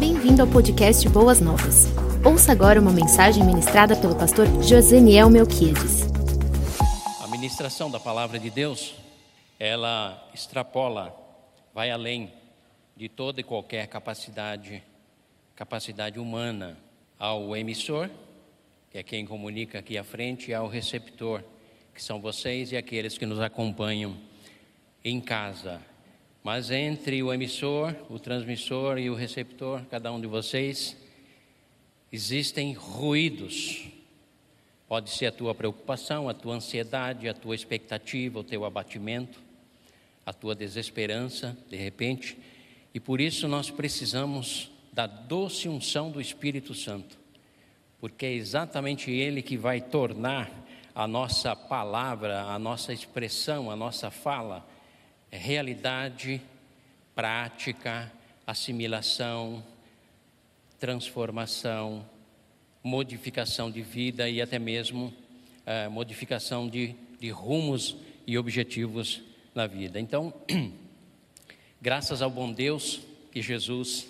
Bem-vindo 0.00 0.40
ao 0.40 0.48
podcast 0.48 1.06
Boas 1.10 1.42
Novas. 1.42 1.84
Ouça 2.24 2.52
agora 2.52 2.80
uma 2.80 2.90
mensagem 2.90 3.44
ministrada 3.44 3.94
pelo 3.94 4.16
pastor 4.16 4.46
Joseniel 4.62 5.28
Melquiades. 5.28 6.04
A 7.22 7.28
ministração 7.28 7.90
da 7.90 8.00
palavra 8.00 8.38
de 8.38 8.48
Deus, 8.48 8.94
ela 9.58 10.26
extrapola, 10.32 11.14
vai 11.74 11.90
além 11.90 12.32
de 12.96 13.10
toda 13.10 13.42
e 13.42 13.44
qualquer 13.44 13.88
capacidade, 13.88 14.82
capacidade 15.54 16.18
humana, 16.18 16.78
ao 17.18 17.54
emissor, 17.54 18.08
que 18.90 18.96
é 18.96 19.02
quem 19.02 19.26
comunica 19.26 19.80
aqui 19.80 19.98
à 19.98 20.02
frente, 20.02 20.50
e 20.50 20.54
ao 20.54 20.66
receptor, 20.66 21.42
que 21.94 22.02
são 22.02 22.22
vocês 22.22 22.72
e 22.72 22.76
aqueles 22.78 23.18
que 23.18 23.26
nos 23.26 23.38
acompanham 23.38 24.16
em 25.04 25.20
casa, 25.20 25.78
mas 26.42 26.70
entre 26.70 27.22
o 27.22 27.32
emissor, 27.32 27.94
o 28.08 28.18
transmissor 28.18 28.98
e 28.98 29.10
o 29.10 29.14
receptor, 29.14 29.82
cada 29.90 30.10
um 30.10 30.20
de 30.20 30.26
vocês, 30.26 30.96
existem 32.10 32.72
ruídos. 32.72 33.88
Pode 34.88 35.10
ser 35.10 35.26
a 35.26 35.32
tua 35.32 35.54
preocupação, 35.54 36.28
a 36.28 36.34
tua 36.34 36.54
ansiedade, 36.54 37.28
a 37.28 37.34
tua 37.34 37.54
expectativa, 37.54 38.38
o 38.38 38.44
teu 38.44 38.64
abatimento, 38.64 39.38
a 40.24 40.32
tua 40.32 40.54
desesperança, 40.54 41.56
de 41.68 41.76
repente. 41.76 42.38
E 42.94 42.98
por 42.98 43.20
isso 43.20 43.46
nós 43.46 43.70
precisamos 43.70 44.70
da 44.92 45.06
doce 45.06 45.68
unção 45.68 46.10
do 46.10 46.20
Espírito 46.20 46.74
Santo, 46.74 47.18
porque 48.00 48.24
é 48.24 48.32
exatamente 48.32 49.10
Ele 49.10 49.42
que 49.42 49.58
vai 49.58 49.80
tornar 49.80 50.50
a 50.94 51.06
nossa 51.06 51.54
palavra, 51.54 52.44
a 52.44 52.58
nossa 52.58 52.92
expressão, 52.94 53.70
a 53.70 53.76
nossa 53.76 54.10
fala 54.10 54.66
realidade, 55.36 56.40
prática, 57.14 58.10
assimilação, 58.46 59.62
transformação, 60.78 62.04
modificação 62.82 63.70
de 63.70 63.82
vida 63.82 64.28
e 64.28 64.40
até 64.40 64.58
mesmo 64.58 65.12
é, 65.66 65.88
modificação 65.88 66.68
de, 66.68 66.94
de 67.20 67.30
rumos 67.30 67.96
e 68.26 68.38
objetivos 68.38 69.22
na 69.54 69.66
vida. 69.66 70.00
Então, 70.00 70.32
graças 71.80 72.22
ao 72.22 72.30
bom 72.30 72.50
Deus 72.50 73.00
que 73.30 73.42
Jesus, 73.42 74.08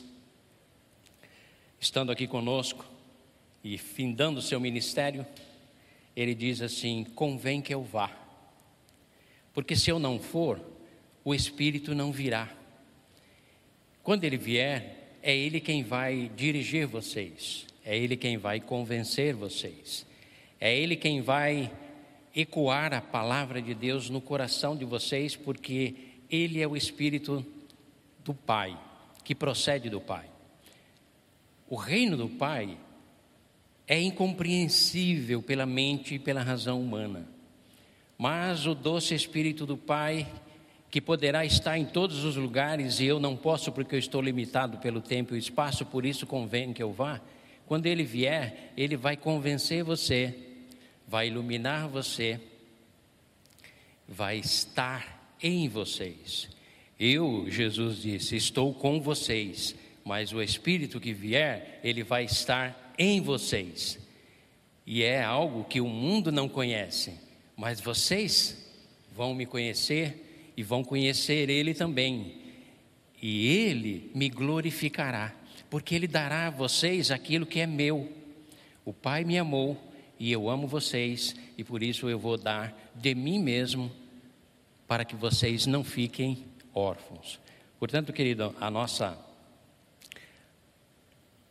estando 1.81 2.13
aqui 2.13 2.27
conosco 2.27 2.85
e 3.63 3.77
findando 3.77 4.39
o 4.39 4.43
seu 4.43 4.61
ministério, 4.61 5.27
ele 6.15 6.35
diz 6.35 6.63
assim: 6.63 7.05
convém 7.15 7.61
que 7.61 7.75
eu 7.75 7.83
vá, 7.83 8.11
porque 9.53 9.75
se 9.75 9.91
eu 9.91 9.99
não 9.99 10.19
for, 10.19 10.61
o 11.25 11.35
Espírito 11.35 11.95
não 11.95 12.13
virá. 12.13 12.49
Quando 14.03 14.25
ele 14.25 14.37
vier, 14.37 15.19
é 15.23 15.37
ele 15.37 15.61
quem 15.61 15.83
vai 15.83 16.31
dirigir 16.35 16.87
vocês, 16.87 17.67
é 17.85 17.97
ele 17.97 18.17
quem 18.17 18.39
vai 18.39 18.61
convencer 18.61 19.35
vocês, 19.35 20.07
é 20.59 20.75
ele 20.77 20.97
quem 20.97 21.21
vai 21.21 21.71
ecoar 22.35 22.95
a 22.95 23.01
palavra 23.01 23.61
de 23.61 23.75
Deus 23.75 24.09
no 24.09 24.21
coração 24.21 24.77
de 24.77 24.85
vocês, 24.85 25.37
porque 25.37 25.95
ele 26.31 26.61
é 26.63 26.67
o 26.67 26.77
Espírito 26.77 27.45
do 28.25 28.33
Pai, 28.33 28.79
que 29.25 29.35
procede 29.35 29.91
do 29.91 30.01
Pai. 30.01 30.27
O 31.69 31.77
reino 31.77 32.17
do 32.17 32.29
Pai 32.29 32.79
é 33.87 34.01
incompreensível 34.01 35.43
pela 35.43 35.67
mente 35.67 36.15
e 36.15 36.19
pela 36.19 36.43
razão 36.43 36.81
humana, 36.81 37.29
mas 38.17 38.67
o 38.67 38.75
doce 38.75 39.15
Espírito 39.15 39.67
do 39.67 39.77
Pai 39.77 40.27
que 40.91 41.01
poderá 41.01 41.45
estar 41.45 41.79
em 41.79 41.85
todos 41.85 42.25
os 42.25 42.35
lugares 42.37 42.99
e 42.99 43.07
eu 43.07 43.21
não 43.21 43.37
posso 43.37 43.71
porque 43.71 43.95
eu 43.95 43.99
estou 43.99 44.21
limitado 44.21 44.79
pelo 44.79 45.01
tempo 45.01 45.35
e 45.35 45.37
o 45.37 45.39
espaço, 45.39 45.87
por 45.87 46.05
isso 46.05 46.27
convém 46.27 46.73
que 46.73 46.83
eu 46.83 46.93
vá. 46.93 47.21
Quando 47.65 47.87
ele 47.87 48.03
vier, 48.03 48.73
ele 48.77 48.97
vai 48.97 49.17
convencer 49.17 49.85
você, 49.85 50.35
vai 51.07 51.29
iluminar 51.29 51.89
você, 51.89 52.41
vai 54.09 54.39
estar 54.39 55.37
em 55.41 55.69
vocês. 55.69 56.49
Eu, 56.99 57.47
Jesus 57.49 58.03
disse, 58.03 58.35
estou 58.35 58.75
com 58.75 59.01
vocês, 59.01 59.77
mas 60.05 60.33
o 60.33 60.43
Espírito 60.43 60.99
que 60.99 61.13
vier, 61.13 61.79
ele 61.85 62.03
vai 62.03 62.25
estar 62.25 62.93
em 62.99 63.21
vocês. 63.21 63.97
E 64.85 65.05
é 65.05 65.23
algo 65.23 65.63
que 65.63 65.81
o 65.81 65.87
mundo 65.87 66.33
não 66.33 66.49
conhece, 66.49 67.15
mas 67.57 67.81
vocês 67.81 68.69
vão 69.15 69.33
me 69.33 69.47
conhecer 69.47 70.30
e 70.61 70.63
vão 70.63 70.85
conhecer 70.85 71.49
Ele 71.49 71.73
também. 71.73 72.35
E 73.23 73.47
Ele 73.47 74.11
me 74.15 74.29
glorificará, 74.29 75.35
porque 75.71 75.95
Ele 75.95 76.07
dará 76.07 76.49
a 76.49 76.51
vocês 76.51 77.11
aquilo 77.11 77.47
que 77.47 77.61
é 77.61 77.67
meu. 77.67 78.13
O 78.85 78.93
Pai 78.93 79.25
me 79.25 79.39
amou 79.39 79.83
e 80.19 80.31
eu 80.31 80.51
amo 80.51 80.69
vocês, 80.69 81.35
e 81.57 81.65
por 81.65 81.83
isso 81.83 82.11
eu 82.11 82.19
vou 82.19 82.37
dar 82.37 82.79
de 82.95 83.15
mim 83.15 83.39
mesmo, 83.39 83.91
para 84.87 85.03
que 85.03 85.17
vocês 85.17 85.65
não 85.65 85.83
fiquem 85.83 86.45
órfãos. 86.75 87.41
Portanto, 87.79 88.13
querido, 88.13 88.55
a 88.61 88.71
nossa 88.71 89.19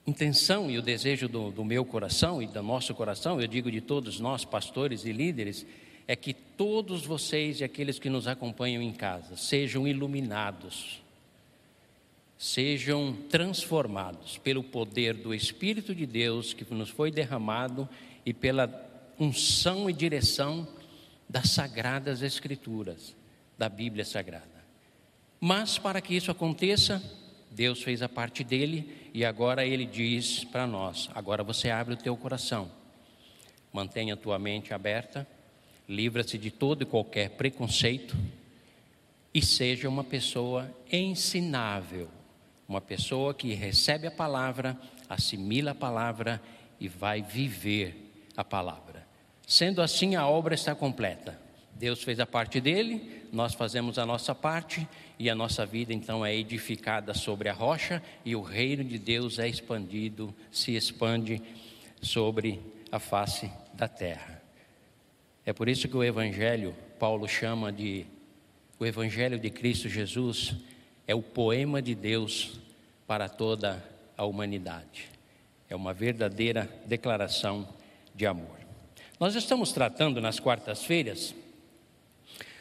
intenção 0.06 0.70
e 0.70 0.78
o 0.78 0.84
desejo 0.84 1.28
do, 1.28 1.50
do 1.50 1.66
meu 1.66 1.84
coração 1.84 2.44
e 2.44 2.46
do 2.46 2.62
nosso 2.62 2.94
coração, 2.94 3.42
eu 3.42 3.48
digo 3.48 3.72
de 3.72 3.82
todos 3.82 4.20
nós, 4.20 4.46
pastores 4.46 5.04
e 5.04 5.12
líderes, 5.12 5.66
é 6.10 6.16
que 6.16 6.34
todos 6.34 7.06
vocês 7.06 7.60
e 7.60 7.64
aqueles 7.64 8.00
que 8.00 8.10
nos 8.10 8.26
acompanham 8.26 8.82
em 8.82 8.92
casa 8.92 9.38
sejam 9.38 9.88
iluminados, 9.88 11.04
sejam 12.36 13.16
transformados 13.30 14.36
pelo 14.40 14.64
poder 14.64 15.14
do 15.14 15.36
Espírito 15.36 15.94
de 15.94 16.08
Deus 16.08 16.52
que 16.52 16.66
nos 16.74 16.90
foi 16.90 17.12
derramado 17.12 17.88
e 18.26 18.34
pela 18.34 18.68
unção 19.20 19.88
e 19.88 19.94
direção 19.94 20.68
das 21.30 21.52
sagradas 21.52 22.24
Escrituras, 22.24 23.16
da 23.56 23.70
Bíblia 23.70 24.04
Sagrada. 24.04 24.66
Mas 25.40 25.78
para 25.78 26.02
que 26.02 26.16
isso 26.16 26.32
aconteça, 26.32 27.04
Deus 27.52 27.84
fez 27.84 28.02
a 28.02 28.10
parte 28.10 28.44
dele 28.44 29.12
e 29.14 29.24
agora 29.24 29.64
ele 29.64 29.86
diz 29.86 30.44
para 30.44 30.66
nós: 30.66 31.08
agora 31.14 31.44
você 31.44 31.70
abre 31.70 31.94
o 31.94 31.98
teu 31.98 32.18
coração, 32.18 32.72
mantenha 33.72 34.16
a 34.16 34.18
tua 34.18 34.40
mente 34.40 34.74
aberta 34.74 35.28
livra-se 35.90 36.38
de 36.38 36.52
todo 36.52 36.84
e 36.84 36.86
qualquer 36.86 37.32
preconceito 37.32 38.16
e 39.34 39.42
seja 39.42 39.90
uma 39.90 40.04
pessoa 40.04 40.72
ensinável, 40.92 42.08
uma 42.68 42.80
pessoa 42.80 43.34
que 43.34 43.54
recebe 43.56 44.06
a 44.06 44.12
palavra, 44.12 44.80
assimila 45.10 45.72
a 45.72 45.76
palavra 45.76 46.40
e 46.80 46.88
vai 46.88 47.24
viver 47.24 48.12
a 48.38 48.44
palavra. 48.44 49.06
Sendo 49.48 49.82
assim, 49.82 50.16
a 50.16 50.28
obra 50.28 50.54
está 50.54 50.76
completa. 50.76 51.40
Deus 51.74 52.04
fez 52.04 52.20
a 52.20 52.26
parte 52.26 52.62
dele, 52.62 53.24
nós 53.32 53.54
fazemos 53.54 53.98
a 53.98 54.06
nossa 54.06 54.36
parte 54.36 54.88
e 55.18 55.30
a 55.30 55.36
nossa 55.36 55.66
vida 55.66 55.94
então 55.94 56.26
é 56.26 56.36
edificada 56.36 57.14
sobre 57.14 57.50
a 57.50 57.54
rocha 57.54 58.04
e 58.24 58.36
o 58.36 58.42
reino 58.42 58.84
de 58.84 59.00
Deus 59.00 59.40
é 59.40 59.48
expandido, 59.48 60.36
se 60.52 60.76
expande 60.76 61.42
sobre 62.02 62.60
a 62.92 63.00
face 63.00 63.50
da 63.74 63.88
terra. 63.88 64.39
É 65.50 65.54
por 65.54 65.68
isso 65.68 65.88
que 65.88 65.98
o 65.98 66.04
Evangelho, 66.04 66.76
Paulo 67.00 67.28
chama 67.28 67.74
de 67.74 68.06
o 68.78 68.86
Evangelho 68.86 69.40
de 69.40 69.50
Cristo 69.50 69.90
Jesus, 69.90 70.54
é 71.08 71.16
o 71.16 71.24
poema 71.24 71.82
de 71.82 71.96
Deus 71.96 72.60
para 73.08 73.28
toda 73.28 73.84
a 74.16 74.26
humanidade. 74.26 75.10
É 75.68 75.76
uma 75.76 75.92
verdadeira 75.92 76.70
declaração 76.86 77.68
de 78.14 78.28
amor. 78.28 78.60
Nós 79.20 79.34
estamos 79.34 79.72
tratando 79.72 80.22
nas 80.22 80.40
quartas-feiras 80.40 81.34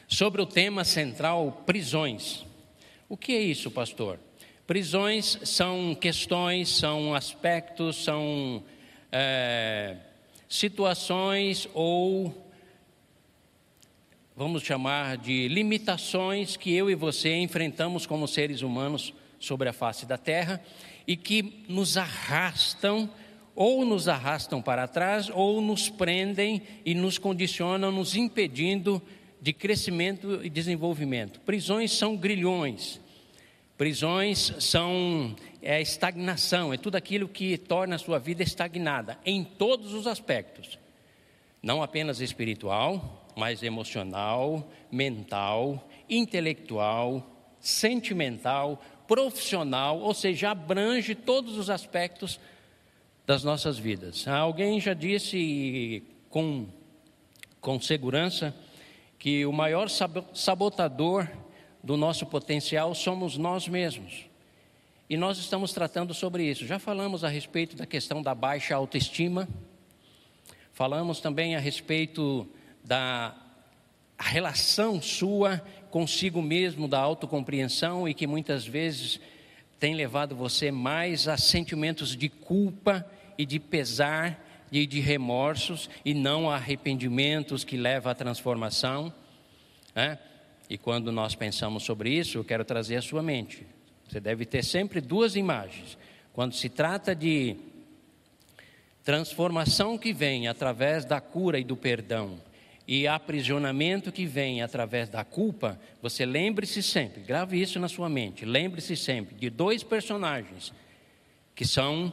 sobre 0.06 0.41
o 0.41 0.47
tema 0.47 0.82
central 0.82 1.65
prisões. 1.66 2.47
O 3.06 3.19
que 3.19 3.32
é 3.32 3.43
isso, 3.43 3.70
pastor? 3.70 4.19
Prisões 4.66 5.38
são 5.44 5.94
questões, 5.94 6.70
são 6.70 7.14
aspectos, 7.14 8.02
são 8.02 8.64
é, 9.12 9.94
situações 10.49 11.69
ou 11.75 12.47
vamos 14.38 14.62
chamar 14.62 15.17
de 15.17 15.49
limitações 15.49 16.56
que 16.56 16.73
eu 16.73 16.88
e 16.88 16.94
você 16.94 17.35
enfrentamos 17.38 18.06
como 18.06 18.29
seres 18.29 18.62
humanos 18.62 19.12
sobre 19.40 19.69
a 19.69 19.73
face 19.73 20.06
da 20.06 20.17
terra 20.17 20.62
e 21.08 21.17
que 21.17 21.64
nos 21.69 21.96
arrastam 21.96 23.11
ou 23.52 23.85
nos 23.85 24.06
arrastam 24.06 24.62
para 24.62 24.87
trás 24.87 25.29
ou 25.29 25.61
nos 25.61 25.90
prendem 25.90 26.62
e 26.85 26.94
nos 26.94 27.19
condicionam, 27.19 27.90
nos 27.90 28.14
impedindo 28.14 29.02
de 29.43 29.52
crescimento 29.52 30.38
e 30.44 30.49
desenvolvimento. 30.49 31.41
Prisões 31.41 31.91
são 31.91 32.17
grilhões. 32.17 33.00
Prisões 33.76 34.55
são 34.61 35.34
é, 35.61 35.82
estagnação, 35.82 36.73
é 36.73 36.76
tudo 36.76 36.94
aquilo 36.94 37.26
que 37.26 37.58
torna 37.58 37.96
a 37.96 37.99
sua 37.99 38.20
vida 38.20 38.44
estagnada 38.44 39.19
em 39.26 39.43
todos 39.43 39.93
os 39.94 40.06
aspectos, 40.06 40.79
não 41.61 41.82
apenas 41.82 42.20
espiritual, 42.20 43.18
mais 43.38 43.62
emocional, 43.62 44.69
mental, 44.90 45.88
intelectual, 46.11 47.25
sentimental, 47.61 48.82
profissional, 49.06 50.00
ou 50.00 50.12
seja, 50.12 50.50
abrange 50.50 51.14
todos 51.14 51.56
os 51.56 51.70
aspectos 51.70 52.40
das 53.25 53.44
nossas 53.44 53.79
vidas. 53.79 54.26
Alguém 54.26 54.81
já 54.81 54.93
disse 54.93 56.02
com, 56.29 56.67
com 57.61 57.81
segurança 57.81 58.55
que 59.19 59.46
o 59.46 59.52
maior 59.52 59.88
sabotador 59.88 61.29
do 61.82 61.96
nosso 61.96 62.26
potencial 62.26 62.93
somos 62.93 63.38
nós 63.38 63.69
mesmos. 63.69 64.25
E 65.08 65.17
nós 65.17 65.38
estamos 65.38 65.73
tratando 65.73 66.12
sobre 66.12 66.44
isso. 66.44 66.67
Já 66.67 66.79
falamos 66.79 67.23
a 67.23 67.29
respeito 67.29 67.76
da 67.76 67.87
questão 67.87 68.20
da 68.20 68.34
baixa 68.34 68.75
autoestima, 68.75 69.49
falamos 70.73 71.20
também 71.20 71.55
a 71.55 71.61
respeito 71.61 72.49
da 72.88 73.37
relação 74.19 75.00
sua 75.00 75.62
consigo 75.90 76.40
mesmo, 76.40 76.88
da 76.88 76.99
autocompreensão 76.99 78.08
e 78.08 78.14
que 78.14 78.26
muitas 78.26 78.67
vezes 78.67 79.20
tem 79.79 79.94
levado 79.94 80.35
você 80.35 80.70
mais 80.70 81.29
a 81.29 81.37
sentimentos 81.37 82.17
de 82.17 82.29
culpa 82.29 83.06
e 83.37 83.44
de 83.44 83.61
pesar 83.61 84.44
e 84.73 84.87
de 84.87 85.00
remorsos 85.00 85.88
e 86.05 86.14
não 86.14 86.50
a 86.50 86.55
arrependimentos 86.56 87.62
que 87.62 87.76
levam 87.76 88.11
à 88.11 88.14
transformação. 88.14 89.12
Né? 89.94 90.19
E 90.69 90.79
quando 90.79 91.12
nós 91.12 91.34
pensamos 91.34 91.82
sobre 91.82 92.11
isso, 92.11 92.38
eu 92.38 92.44
quero 92.44 92.64
trazer 92.64 92.96
à 92.96 93.02
sua 93.02 93.23
mente 93.23 93.67
você 94.08 94.20
deve 94.20 94.46
ter 94.46 94.64
sempre 94.64 95.02
duas 95.02 95.37
imagens. 95.37 95.99
Quando 96.32 96.55
se 96.55 96.70
trata 96.70 97.14
de 97.14 97.56
transformação 99.05 99.99
que 99.99 100.14
vem 100.14 100.49
através 100.49 101.05
da 101.05 101.20
cura 101.20 101.58
e 101.58 101.64
do 101.64 101.76
perdão, 101.76 102.41
e 102.88 103.06
aprisionamento 103.06 104.11
que 104.11 104.25
vem 104.25 104.62
através 104.62 105.11
da 105.11 105.23
culpa, 105.23 105.79
você 106.00 106.25
lembre-se 106.25 106.82
sempre, 106.82 107.20
grave 107.20 107.61
isso 107.61 107.79
na 107.79 107.87
sua 107.87 108.08
mente, 108.08 108.46
lembre-se 108.46 108.96
sempre 108.96 109.35
de 109.35 109.50
dois 109.50 109.82
personagens 109.82 110.73
que 111.55 111.67
são 111.67 112.11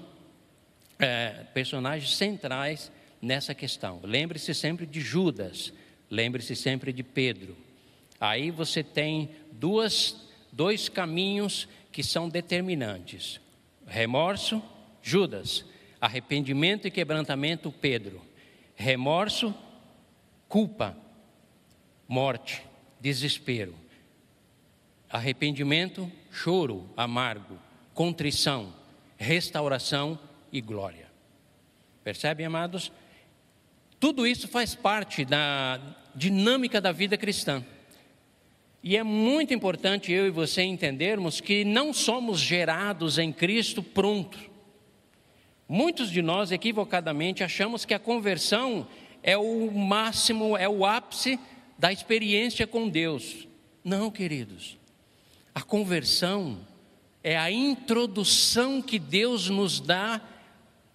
é, 1.00 1.46
personagens 1.54 2.18
centrais 2.18 2.92
nessa 3.22 3.56
questão. 3.56 4.02
Lembre-se 4.04 4.54
sempre 4.54 4.86
de 4.86 5.00
Judas, 5.00 5.72
lembre-se 6.12 6.56
sempre 6.58 6.92
de 6.92 7.04
Pedro. 7.04 7.56
Aí 8.20 8.52
você 8.52 8.84
tem 8.84 9.30
duas, 9.54 10.28
dois 10.52 10.90
caminhos 10.90 11.70
que 11.90 12.04
são 12.04 12.28
determinantes: 12.28 13.40
remorso, 13.88 14.62
Judas, 15.02 15.64
arrependimento 16.02 16.86
e 16.86 16.92
quebrantamento, 16.92 17.72
Pedro, 17.72 18.22
remorso, 18.76 19.56
culpa, 20.56 20.96
morte, 22.08 22.64
desespero, 23.02 23.76
arrependimento, 25.10 26.10
choro 26.32 26.90
amargo, 26.96 27.60
contrição, 27.94 28.74
restauração 29.18 30.18
e 30.54 30.62
glória. 30.62 31.12
Percebem, 32.06 32.46
amados? 32.46 32.90
Tudo 34.00 34.26
isso 34.26 34.48
faz 34.48 34.74
parte 34.74 35.26
da 35.26 35.78
dinâmica 36.16 36.80
da 36.80 36.94
vida 36.94 37.18
cristã. 37.18 37.62
E 38.82 38.96
é 38.96 39.04
muito 39.04 39.54
importante 39.54 40.14
eu 40.14 40.26
e 40.26 40.30
você 40.30 40.62
entendermos 40.62 41.42
que 41.42 41.66
não 41.66 41.92
somos 41.92 42.40
gerados 42.40 43.20
em 43.20 43.34
Cristo 43.34 43.84
pronto. 43.84 44.40
Muitos 45.68 46.10
de 46.10 46.22
nós 46.22 46.50
equivocadamente 46.54 47.44
achamos 47.44 47.84
que 47.84 47.94
a 47.94 48.00
conversão 48.00 48.88
é 49.26 49.38
o 49.38 49.72
máximo, 49.72 50.56
é 50.56 50.70
o 50.70 50.86
ápice 50.86 51.38
da 51.78 51.92
experiência 51.92 52.66
com 52.66 52.88
Deus. 52.88 53.48
Não, 53.84 54.10
queridos. 54.10 54.78
A 55.54 55.62
conversão 55.62 56.60
é 57.24 57.36
a 57.36 57.52
introdução 57.52 58.82
que 58.82 59.00
Deus 59.00 59.50
nos 59.50 59.80
dá 59.80 60.22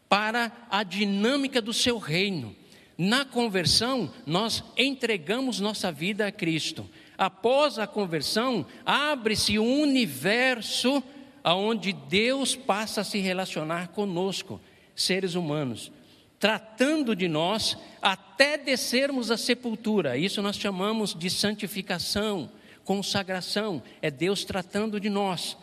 para 0.08 0.50
a 0.70 0.82
dinâmica 0.82 1.60
do 1.60 1.72
seu 1.72 1.98
reino. 1.98 2.56
Na 2.96 3.24
conversão, 3.24 4.12
nós 4.24 4.62
entregamos 4.76 5.58
nossa 5.58 5.90
vida 5.90 6.26
a 6.26 6.32
Cristo 6.32 6.88
após 7.20 7.78
a 7.78 7.86
conversão, 7.86 8.64
abre-se 8.86 9.58
um 9.58 9.82
universo 9.82 11.02
onde 11.44 11.92
Deus 11.92 12.56
passa 12.56 13.02
a 13.02 13.04
se 13.04 13.18
relacionar 13.18 13.88
conosco, 13.88 14.58
seres 14.96 15.34
humanos, 15.34 15.92
tratando 16.40 17.14
de 17.14 17.28
nós 17.28 17.76
até 18.00 18.56
descermos 18.56 19.30
à 19.30 19.36
sepultura. 19.36 20.16
Isso 20.16 20.40
nós 20.40 20.56
chamamos 20.56 21.14
de 21.14 21.28
santificação, 21.28 22.50
consagração, 22.82 23.82
é 24.00 24.10
Deus 24.10 24.42
tratando 24.42 24.98
de 24.98 25.10
nós. 25.10 25.56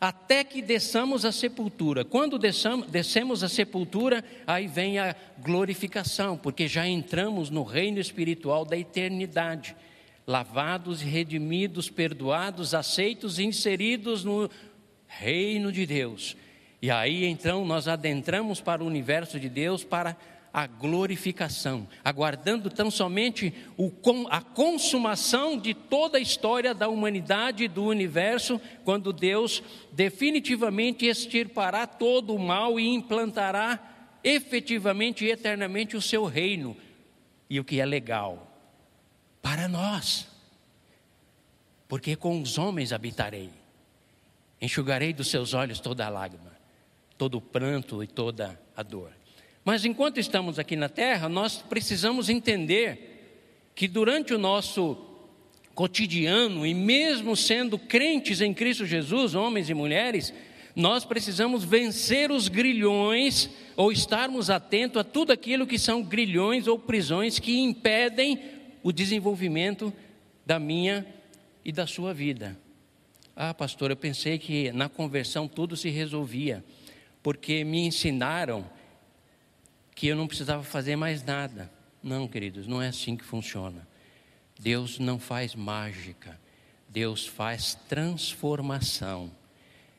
Até 0.00 0.44
que 0.44 0.62
desçamos 0.62 1.26
à 1.26 1.32
sepultura. 1.32 2.06
Quando 2.06 2.38
desçamos, 2.38 2.86
descemos 2.86 3.44
à 3.44 3.48
sepultura, 3.50 4.24
aí 4.46 4.66
vem 4.66 4.98
a 4.98 5.14
glorificação, 5.40 6.38
porque 6.38 6.66
já 6.66 6.86
entramos 6.86 7.50
no 7.50 7.64
reino 7.64 7.98
espiritual 7.98 8.64
da 8.64 8.78
eternidade 8.78 9.76
lavados 10.26 11.00
redimidos, 11.00 11.90
perdoados, 11.90 12.72
aceitos 12.72 13.40
e 13.40 13.44
inseridos 13.44 14.22
no 14.22 14.48
reino 15.08 15.72
de 15.72 15.84
Deus. 15.84 16.36
E 16.82 16.90
aí 16.90 17.24
então 17.26 17.64
nós 17.64 17.88
adentramos 17.88 18.60
para 18.60 18.82
o 18.82 18.86
universo 18.86 19.38
de 19.38 19.48
Deus 19.48 19.84
para 19.84 20.16
a 20.52 20.66
glorificação, 20.66 21.86
aguardando 22.04 22.68
tão 22.70 22.90
somente 22.90 23.54
o, 23.76 23.92
a 24.28 24.40
consumação 24.40 25.56
de 25.56 25.74
toda 25.74 26.18
a 26.18 26.20
história 26.20 26.74
da 26.74 26.88
humanidade 26.88 27.64
e 27.64 27.68
do 27.68 27.84
universo, 27.84 28.60
quando 28.84 29.12
Deus 29.12 29.62
definitivamente 29.92 31.06
extirpará 31.06 31.86
todo 31.86 32.34
o 32.34 32.38
mal 32.38 32.80
e 32.80 32.88
implantará 32.88 33.78
efetivamente 34.24 35.24
e 35.24 35.30
eternamente 35.30 35.96
o 35.96 36.02
seu 36.02 36.24
reino. 36.24 36.76
E 37.48 37.58
o 37.58 37.64
que 37.64 37.80
é 37.80 37.86
legal, 37.86 38.48
para 39.40 39.68
nós. 39.68 40.28
Porque 41.88 42.14
com 42.14 42.40
os 42.40 42.58
homens 42.58 42.92
habitarei, 42.92 43.50
enxugarei 44.60 45.12
dos 45.12 45.28
seus 45.28 45.54
olhos 45.54 45.80
toda 45.80 46.08
lágrima, 46.08 46.49
todo 47.20 47.34
o 47.34 47.40
pranto 47.42 48.02
e 48.02 48.06
toda 48.06 48.58
a 48.74 48.82
dor. 48.82 49.10
Mas 49.62 49.84
enquanto 49.84 50.18
estamos 50.18 50.58
aqui 50.58 50.74
na 50.74 50.88
terra, 50.88 51.28
nós 51.28 51.58
precisamos 51.58 52.30
entender 52.30 53.68
que 53.74 53.86
durante 53.86 54.32
o 54.32 54.38
nosso 54.38 54.96
cotidiano, 55.74 56.66
e 56.66 56.72
mesmo 56.72 57.36
sendo 57.36 57.78
crentes 57.78 58.40
em 58.40 58.54
Cristo 58.54 58.86
Jesus, 58.86 59.34
homens 59.34 59.68
e 59.68 59.74
mulheres, 59.74 60.32
nós 60.74 61.04
precisamos 61.04 61.62
vencer 61.62 62.30
os 62.30 62.48
grilhões 62.48 63.50
ou 63.76 63.92
estarmos 63.92 64.48
atentos 64.48 64.98
a 64.98 65.04
tudo 65.04 65.30
aquilo 65.30 65.66
que 65.66 65.78
são 65.78 66.02
grilhões 66.02 66.66
ou 66.66 66.78
prisões 66.78 67.38
que 67.38 67.58
impedem 67.58 68.40
o 68.82 68.90
desenvolvimento 68.90 69.92
da 70.46 70.58
minha 70.58 71.06
e 71.62 71.70
da 71.70 71.86
sua 71.86 72.14
vida. 72.14 72.56
Ah, 73.36 73.52
pastor, 73.52 73.90
eu 73.90 73.96
pensei 73.96 74.38
que 74.38 74.72
na 74.72 74.88
conversão 74.88 75.46
tudo 75.46 75.76
se 75.76 75.90
resolvia, 75.90 76.64
porque 77.22 77.64
me 77.64 77.86
ensinaram 77.86 78.68
que 79.94 80.06
eu 80.06 80.16
não 80.16 80.26
precisava 80.26 80.62
fazer 80.62 80.96
mais 80.96 81.22
nada. 81.22 81.70
Não, 82.02 82.26
queridos, 82.26 82.66
não 82.66 82.80
é 82.80 82.88
assim 82.88 83.16
que 83.16 83.24
funciona. 83.24 83.86
Deus 84.58 84.98
não 84.98 85.18
faz 85.18 85.54
mágica, 85.54 86.38
Deus 86.88 87.26
faz 87.26 87.74
transformação. 87.88 89.30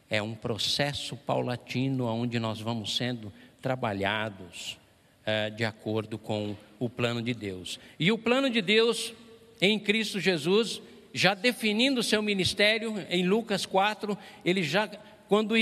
É 0.09 0.21
um 0.21 0.35
processo 0.35 1.15
paulatino 1.15 2.05
onde 2.05 2.39
nós 2.39 2.59
vamos 2.59 2.95
sendo 2.95 3.31
trabalhados 3.61 4.77
é, 5.25 5.49
de 5.49 5.63
acordo 5.63 6.17
com 6.17 6.55
o 6.79 6.89
plano 6.89 7.21
de 7.21 7.33
Deus. 7.33 7.79
E 7.99 8.11
o 8.11 8.17
plano 8.17 8.49
de 8.49 8.61
Deus 8.61 9.13
em 9.61 9.79
Cristo 9.79 10.19
Jesus, 10.19 10.81
já 11.13 11.35
definindo 11.35 11.99
o 11.99 12.03
seu 12.03 12.21
ministério, 12.21 12.95
em 13.09 13.25
Lucas 13.25 13.65
4, 13.65 14.17
ele 14.43 14.63
já, 14.63 14.87
quando 15.27 15.55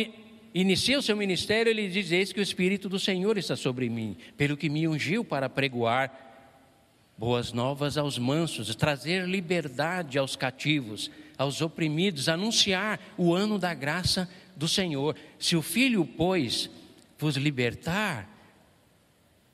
inicia 0.54 1.00
o 1.00 1.02
seu 1.02 1.16
ministério, 1.16 1.70
ele 1.70 1.88
diz: 1.88 2.12
Eis 2.12 2.32
que 2.32 2.40
o 2.40 2.44
Espírito 2.44 2.90
do 2.90 3.00
Senhor 3.00 3.38
está 3.38 3.56
sobre 3.56 3.90
mim, 3.90 4.18
pelo 4.38 4.58
que 4.58 4.70
me 4.70 4.88
ungiu 4.88 5.24
para 5.24 5.50
pregoar 5.50 6.28
boas 7.18 7.52
novas 7.52 7.98
aos 7.98 8.18
mansos, 8.18 8.74
trazer 8.76 9.28
liberdade 9.28 10.18
aos 10.18 10.36
cativos, 10.36 11.12
aos 11.38 11.62
oprimidos, 11.62 12.30
anunciar 12.30 13.00
o 13.18 13.34
ano 13.34 13.60
da 13.60 13.74
graça 13.74 14.30
do 14.56 14.68
Senhor. 14.68 15.16
Se 15.38 15.56
o 15.56 15.62
Filho, 15.62 16.06
pois, 16.06 16.70
vos 17.18 17.36
libertar, 17.36 18.38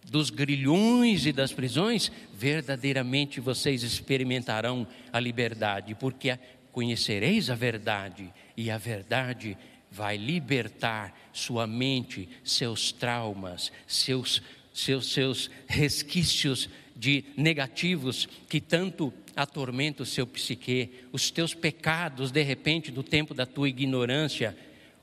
dos 0.10 0.30
grilhões 0.30 1.25
e 1.25 1.32
das 1.32 1.52
prisões, 1.52 2.12
verdadeiramente 2.34 3.40
vocês 3.40 3.82
experimentarão 3.82 4.88
a 5.12 5.20
liberdade, 5.20 5.96
porque 5.96 6.38
conhecereis 6.72 7.50
a 7.50 7.56
verdade, 7.56 8.32
e 8.56 8.70
a 8.70 8.78
verdade 8.78 9.58
vai 9.96 10.18
libertar 10.18 11.18
sua 11.32 11.66
mente, 11.66 12.28
seus 12.44 12.92
traumas, 12.92 13.72
seus, 13.88 14.42
seus, 14.74 15.14
seus 15.14 15.50
resquícios 15.66 16.70
de 16.94 17.24
negativos 17.38 18.28
que 18.50 18.60
tanto 18.60 19.14
atormenta 19.34 20.04
o 20.04 20.06
seu 20.06 20.28
psique, 20.28 20.92
os 21.14 21.32
teus 21.32 21.54
pecados, 21.54 22.30
de 22.30 22.44
repente, 22.44 22.92
do 22.92 23.02
tempo 23.02 23.34
da 23.34 23.46
tua 23.46 23.70
ignorância, 23.70 24.58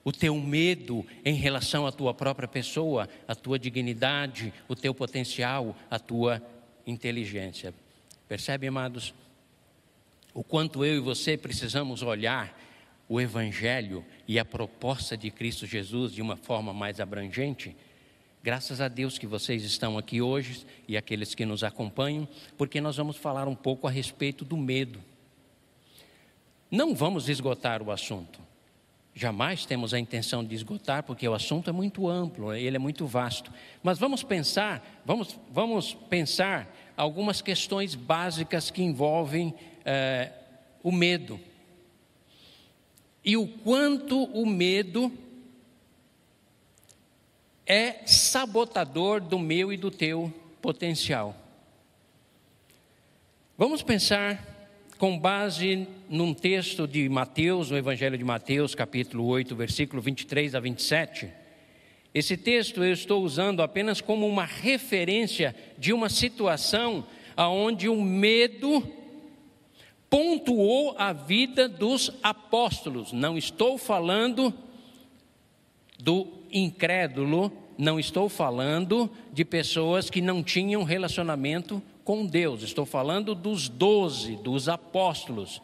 o 0.04 0.12
teu 0.12 0.38
medo 0.38 1.06
em 1.24 1.34
relação 1.34 1.86
à 1.86 1.92
tua 1.92 2.12
própria 2.12 2.48
pessoa, 2.48 3.08
a 3.26 3.34
tua 3.34 3.58
dignidade, 3.58 4.52
o 4.68 4.76
teu 4.76 4.92
potencial, 4.92 5.74
a 5.90 5.98
tua 5.98 6.42
inteligência. 6.86 7.72
Percebe, 8.28 8.66
amados? 8.66 9.14
O 10.34 10.44
quanto 10.44 10.84
eu 10.84 10.96
e 10.96 11.00
você 11.00 11.38
precisamos 11.38 12.02
olhar 12.02 12.61
o 13.12 13.20
Evangelho 13.20 14.02
e 14.26 14.38
a 14.38 14.44
proposta 14.44 15.18
de 15.18 15.30
Cristo 15.30 15.66
Jesus 15.66 16.14
de 16.14 16.22
uma 16.22 16.34
forma 16.34 16.72
mais 16.72 16.98
abrangente. 16.98 17.76
Graças 18.42 18.80
a 18.80 18.88
Deus 18.88 19.18
que 19.18 19.26
vocês 19.26 19.64
estão 19.64 19.98
aqui 19.98 20.22
hoje 20.22 20.64
e 20.88 20.96
aqueles 20.96 21.34
que 21.34 21.44
nos 21.44 21.62
acompanham, 21.62 22.26
porque 22.56 22.80
nós 22.80 22.96
vamos 22.96 23.18
falar 23.18 23.46
um 23.46 23.54
pouco 23.54 23.86
a 23.86 23.90
respeito 23.90 24.46
do 24.46 24.56
medo. 24.56 24.98
Não 26.70 26.94
vamos 26.94 27.28
esgotar 27.28 27.82
o 27.82 27.90
assunto. 27.90 28.40
Jamais 29.14 29.66
temos 29.66 29.92
a 29.92 29.98
intenção 29.98 30.42
de 30.42 30.54
esgotar, 30.54 31.02
porque 31.02 31.28
o 31.28 31.34
assunto 31.34 31.68
é 31.68 31.72
muito 31.72 32.08
amplo, 32.08 32.54
ele 32.54 32.76
é 32.76 32.80
muito 32.80 33.06
vasto. 33.06 33.52
Mas 33.82 33.98
vamos 33.98 34.22
pensar, 34.22 35.02
vamos, 35.04 35.38
vamos 35.50 35.92
pensar 36.08 36.74
algumas 36.96 37.42
questões 37.42 37.94
básicas 37.94 38.70
que 38.70 38.82
envolvem 38.82 39.54
é, 39.84 40.32
o 40.82 40.90
medo. 40.90 41.38
E 43.24 43.36
o 43.36 43.46
quanto 43.46 44.24
o 44.24 44.44
medo 44.44 45.12
é 47.66 48.04
sabotador 48.04 49.20
do 49.20 49.38
meu 49.38 49.72
e 49.72 49.76
do 49.76 49.90
teu 49.90 50.32
potencial. 50.60 51.36
Vamos 53.56 53.82
pensar 53.82 54.52
com 54.98 55.18
base 55.18 55.86
num 56.08 56.34
texto 56.34 56.86
de 56.86 57.08
Mateus, 57.08 57.70
no 57.70 57.76
Evangelho 57.76 58.18
de 58.18 58.24
Mateus, 58.24 58.74
capítulo 58.74 59.24
8, 59.26 59.54
versículo 59.54 60.02
23 60.02 60.54
a 60.54 60.60
27. 60.60 61.28
Esse 62.14 62.36
texto 62.36 62.84
eu 62.84 62.92
estou 62.92 63.22
usando 63.22 63.62
apenas 63.62 64.00
como 64.00 64.26
uma 64.26 64.44
referência 64.44 65.54
de 65.78 65.92
uma 65.92 66.08
situação 66.08 67.06
aonde 67.36 67.88
o 67.88 68.00
medo 68.00 68.82
pontuou 70.12 70.94
a 70.98 71.10
vida 71.14 71.66
dos 71.66 72.10
apóstolos. 72.22 73.12
Não 73.12 73.38
estou 73.38 73.78
falando 73.78 74.52
do 75.98 76.28
incrédulo, 76.52 77.50
não 77.78 77.98
estou 77.98 78.28
falando 78.28 79.10
de 79.32 79.42
pessoas 79.42 80.10
que 80.10 80.20
não 80.20 80.42
tinham 80.42 80.82
relacionamento 80.82 81.82
com 82.04 82.26
Deus, 82.26 82.62
estou 82.62 82.84
falando 82.84 83.34
dos 83.34 83.70
doze, 83.70 84.36
dos 84.36 84.68
apóstolos, 84.68 85.62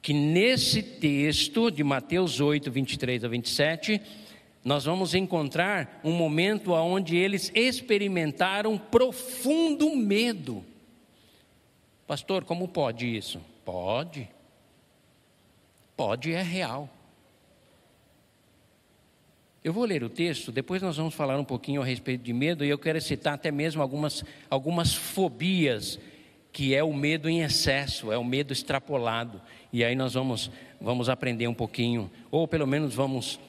que 0.00 0.14
nesse 0.14 0.82
texto 0.82 1.70
de 1.70 1.84
Mateus 1.84 2.40
8, 2.40 2.70
23 2.70 3.22
a 3.22 3.28
27, 3.28 4.00
nós 4.64 4.86
vamos 4.86 5.14
encontrar 5.14 6.00
um 6.02 6.12
momento 6.12 6.72
onde 6.72 7.16
eles 7.16 7.52
experimentaram 7.54 8.78
profundo 8.78 9.94
medo. 9.94 10.64
Pastor, 12.06 12.44
como 12.44 12.66
pode 12.66 13.14
isso? 13.14 13.52
Pode. 13.64 14.28
Pode 15.96 16.32
é 16.32 16.42
real. 16.42 16.88
Eu 19.62 19.72
vou 19.72 19.86
ler 19.86 20.04
o 20.04 20.10
texto, 20.10 20.52
depois 20.52 20.82
nós 20.82 20.98
vamos 20.98 21.14
falar 21.14 21.38
um 21.38 21.44
pouquinho 21.44 21.80
a 21.80 21.84
respeito 21.84 22.22
de 22.22 22.34
medo, 22.34 22.64
e 22.64 22.68
eu 22.68 22.78
quero 22.78 23.00
citar 23.00 23.32
até 23.32 23.50
mesmo 23.50 23.80
algumas, 23.80 24.22
algumas 24.50 24.92
fobias, 24.94 25.98
que 26.52 26.74
é 26.74 26.84
o 26.84 26.92
medo 26.92 27.30
em 27.30 27.40
excesso, 27.40 28.12
é 28.12 28.18
o 28.18 28.24
medo 28.24 28.52
extrapolado. 28.52 29.40
E 29.72 29.82
aí 29.82 29.96
nós 29.96 30.12
vamos, 30.12 30.50
vamos 30.78 31.08
aprender 31.08 31.48
um 31.48 31.54
pouquinho, 31.54 32.10
ou 32.30 32.46
pelo 32.46 32.66
menos 32.66 32.94
vamos 32.94 33.40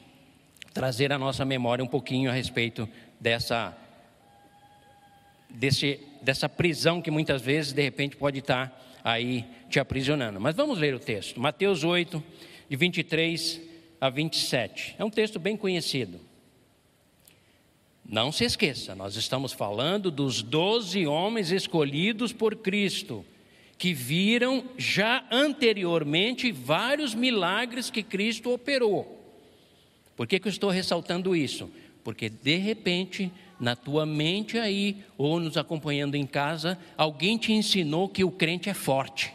trazer 0.74 1.12
à 1.12 1.18
nossa 1.18 1.44
memória 1.44 1.84
um 1.84 1.88
pouquinho 1.88 2.30
a 2.30 2.34
respeito 2.34 2.88
dessa, 3.20 3.76
desse, 5.50 6.00
dessa 6.22 6.48
prisão 6.48 7.02
que 7.02 7.12
muitas 7.12 7.42
vezes, 7.42 7.74
de 7.74 7.82
repente, 7.82 8.16
pode 8.16 8.40
estar 8.40 8.74
aí 9.06 9.46
te 9.70 9.80
aprisionando. 9.80 10.42
Mas 10.42 10.56
vamos 10.56 10.80
ler 10.80 10.96
o 10.96 11.00
texto. 11.00 11.40
Mateus 11.40 11.84
8, 11.84 12.22
de 12.68 12.76
23 12.76 13.62
a 14.02 14.10
27. 14.10 14.96
É 14.98 15.06
um 15.06 15.12
texto 15.12 15.38
bem 15.38 15.56
conhecido. 15.56 16.20
Não 18.04 18.32
se 18.32 18.44
esqueça, 18.44 18.96
nós 18.96 19.16
estamos 19.16 19.52
falando 19.52 20.12
dos 20.12 20.42
doze 20.42 21.08
homens 21.08 21.52
escolhidos 21.52 22.32
por 22.32 22.56
Cristo, 22.56 23.26
que 23.78 23.94
viram 23.94 24.64
já 24.78 25.26
anteriormente 25.32 26.52
vários 26.52 27.16
milagres 27.16 27.90
que 27.90 28.04
Cristo 28.04 28.52
operou. 28.52 29.12
Por 30.16 30.28
que, 30.28 30.40
que 30.40 30.48
eu 30.48 30.52
estou 30.52 30.70
ressaltando 30.70 31.36
isso? 31.36 31.70
Porque 32.04 32.30
de 32.30 32.58
repente 32.58 33.32
na 33.60 33.76
tua 33.76 34.06
mente 34.06 34.58
aí, 34.58 35.04
ou 35.18 35.40
nos 35.40 35.58
acompanhando 35.58 36.16
em 36.16 36.26
casa, 36.26 36.78
alguém 36.98 37.38
te 37.38 37.54
ensinou 37.54 38.10
que 38.10 38.24
o 38.24 38.32
crente 38.32 38.70
é 38.70 38.74
forte, 38.74 39.34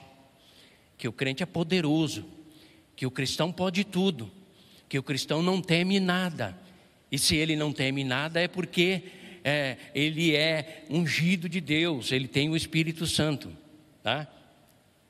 que 0.98 1.08
o 1.08 1.12
crente 1.12 1.42
é 1.42 1.46
poderoso, 1.46 2.24
que 2.94 3.06
o 3.06 3.10
cristão 3.10 3.50
pode 3.50 3.84
tudo, 3.84 4.30
que 4.88 4.98
o 4.98 5.02
cristão 5.02 5.42
não 5.42 5.60
teme 5.62 5.98
nada. 5.98 6.56
E 7.10 7.18
se 7.18 7.34
ele 7.36 7.56
não 7.56 7.72
teme 7.72 8.04
nada 8.04 8.40
é 8.40 8.46
porque 8.46 9.02
é, 9.42 9.76
ele 9.94 10.36
é 10.36 10.84
ungido 10.90 11.48
de 11.48 11.60
Deus, 11.60 12.12
ele 12.12 12.28
tem 12.28 12.48
o 12.48 12.56
Espírito 12.56 13.06
Santo, 13.06 13.50
tá? 14.02 14.28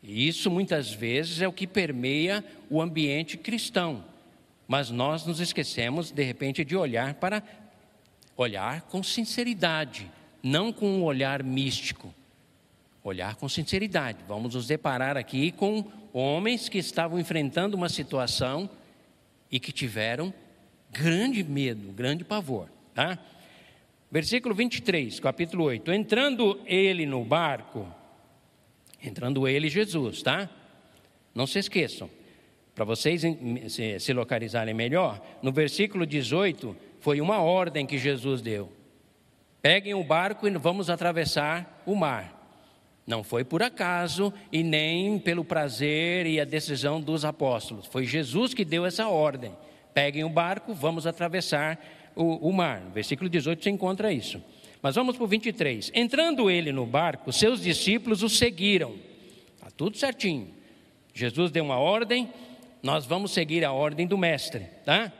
E 0.02 0.26
isso 0.26 0.50
muitas 0.50 0.92
vezes 0.92 1.42
é 1.42 1.48
o 1.48 1.52
que 1.52 1.66
permeia 1.66 2.44
o 2.70 2.80
ambiente 2.80 3.36
cristão. 3.36 4.04
Mas 4.66 4.88
nós 4.88 5.26
nos 5.26 5.40
esquecemos, 5.40 6.10
de 6.10 6.22
repente, 6.22 6.64
de 6.64 6.76
olhar 6.76 7.14
para 7.14 7.42
Olhar 8.40 8.80
com 8.88 9.02
sinceridade, 9.02 10.10
não 10.42 10.72
com 10.72 10.86
um 10.86 11.04
olhar 11.04 11.42
místico. 11.42 12.14
Olhar 13.04 13.36
com 13.36 13.46
sinceridade. 13.50 14.20
Vamos 14.26 14.54
nos 14.54 14.66
deparar 14.66 15.14
aqui 15.14 15.52
com 15.52 15.84
homens 16.10 16.66
que 16.66 16.78
estavam 16.78 17.20
enfrentando 17.20 17.76
uma 17.76 17.90
situação 17.90 18.70
e 19.52 19.60
que 19.60 19.70
tiveram 19.70 20.32
grande 20.90 21.44
medo, 21.44 21.92
grande 21.92 22.24
pavor. 22.24 22.70
Tá? 22.94 23.18
Versículo 24.10 24.54
23, 24.54 25.20
capítulo 25.20 25.64
8. 25.64 25.92
Entrando 25.92 26.58
ele 26.64 27.04
no 27.04 27.22
barco, 27.22 27.86
entrando 29.04 29.46
ele 29.46 29.68
Jesus, 29.68 30.22
tá? 30.22 30.48
Não 31.34 31.46
se 31.46 31.58
esqueçam, 31.58 32.08
para 32.74 32.86
vocês 32.86 33.20
se 33.98 34.12
localizarem 34.14 34.72
melhor, 34.72 35.20
no 35.42 35.52
versículo 35.52 36.06
18 36.06 36.88
foi 37.00 37.20
uma 37.20 37.40
ordem 37.40 37.86
que 37.86 37.98
Jesus 37.98 38.40
deu. 38.40 38.70
Peguem 39.62 39.94
o 39.94 40.04
barco 40.04 40.46
e 40.46 40.50
vamos 40.50 40.88
atravessar 40.88 41.82
o 41.84 41.94
mar. 41.94 42.38
Não 43.06 43.24
foi 43.24 43.44
por 43.44 43.62
acaso 43.62 44.32
e 44.52 44.62
nem 44.62 45.18
pelo 45.18 45.44
prazer 45.44 46.26
e 46.26 46.40
a 46.40 46.44
decisão 46.44 47.00
dos 47.00 47.24
apóstolos. 47.24 47.86
Foi 47.86 48.06
Jesus 48.06 48.54
que 48.54 48.64
deu 48.64 48.86
essa 48.86 49.08
ordem. 49.08 49.52
Peguem 49.92 50.24
o 50.24 50.28
barco, 50.28 50.72
vamos 50.72 51.06
atravessar 51.06 51.78
o, 52.14 52.48
o 52.48 52.52
mar. 52.52 52.80
Versículo 52.94 53.28
18 53.28 53.64
você 53.64 53.70
encontra 53.70 54.12
isso. 54.12 54.42
Mas 54.80 54.94
vamos 54.94 55.16
para 55.16 55.24
o 55.24 55.28
23. 55.28 55.90
Entrando 55.94 56.50
ele 56.50 56.72
no 56.72 56.86
barco, 56.86 57.32
seus 57.32 57.60
discípulos 57.60 58.22
o 58.22 58.28
seguiram. 58.28 58.94
Está 59.56 59.70
tudo 59.76 59.96
certinho. 59.96 60.48
Jesus 61.12 61.50
deu 61.50 61.64
uma 61.64 61.78
ordem, 61.78 62.30
nós 62.82 63.04
vamos 63.04 63.32
seguir 63.32 63.64
a 63.64 63.72
ordem 63.72 64.06
do 64.06 64.16
mestre, 64.16 64.66
tá? 64.84 65.12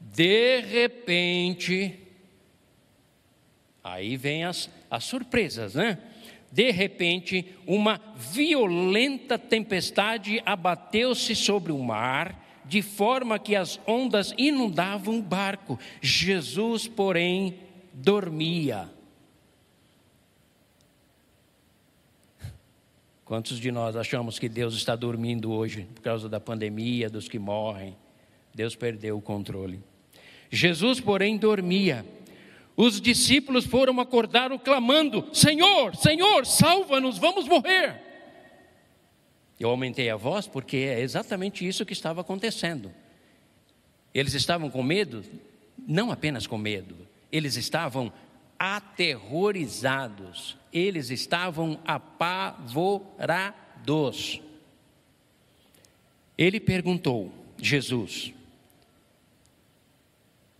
De 0.00 0.60
repente, 0.60 1.98
aí 3.84 4.16
vem 4.16 4.44
as, 4.44 4.70
as 4.90 5.04
surpresas, 5.04 5.74
né? 5.74 5.98
De 6.50 6.70
repente, 6.70 7.54
uma 7.66 8.00
violenta 8.16 9.38
tempestade 9.38 10.42
abateu-se 10.44 11.36
sobre 11.36 11.70
o 11.70 11.78
mar, 11.78 12.46
de 12.64 12.82
forma 12.82 13.38
que 13.38 13.54
as 13.54 13.78
ondas 13.86 14.34
inundavam 14.36 15.18
o 15.18 15.22
barco. 15.22 15.78
Jesus, 16.00 16.88
porém, 16.88 17.58
dormia. 17.92 18.88
Quantos 23.24 23.60
de 23.60 23.70
nós 23.70 23.94
achamos 23.94 24.40
que 24.40 24.48
Deus 24.48 24.74
está 24.74 24.96
dormindo 24.96 25.52
hoje 25.52 25.86
por 25.94 26.02
causa 26.02 26.28
da 26.28 26.40
pandemia, 26.40 27.08
dos 27.08 27.28
que 27.28 27.38
morrem? 27.38 27.96
Deus 28.52 28.74
perdeu 28.74 29.16
o 29.16 29.22
controle. 29.22 29.80
Jesus, 30.50 31.00
porém, 31.00 31.36
dormia. 31.36 32.04
Os 32.76 33.00
discípulos 33.00 33.64
foram 33.64 34.00
acordar 34.00 34.50
clamando: 34.58 35.28
Senhor, 35.32 35.94
Senhor, 35.94 36.44
salva-nos, 36.44 37.18
vamos 37.18 37.46
morrer. 37.46 38.08
Eu 39.58 39.68
aumentei 39.68 40.08
a 40.08 40.16
voz 40.16 40.46
porque 40.46 40.78
é 40.78 41.00
exatamente 41.00 41.66
isso 41.66 41.84
que 41.84 41.92
estava 41.92 42.22
acontecendo. 42.22 42.90
Eles 44.12 44.34
estavam 44.34 44.68
com 44.70 44.82
medo, 44.82 45.24
não 45.86 46.10
apenas 46.10 46.46
com 46.46 46.58
medo, 46.58 46.96
eles 47.30 47.56
estavam 47.56 48.12
aterrorizados, 48.58 50.58
Eles 50.72 51.10
estavam 51.10 51.78
apavorados. 51.84 54.40
Ele 56.36 56.60
perguntou, 56.60 57.32
Jesus, 57.58 58.32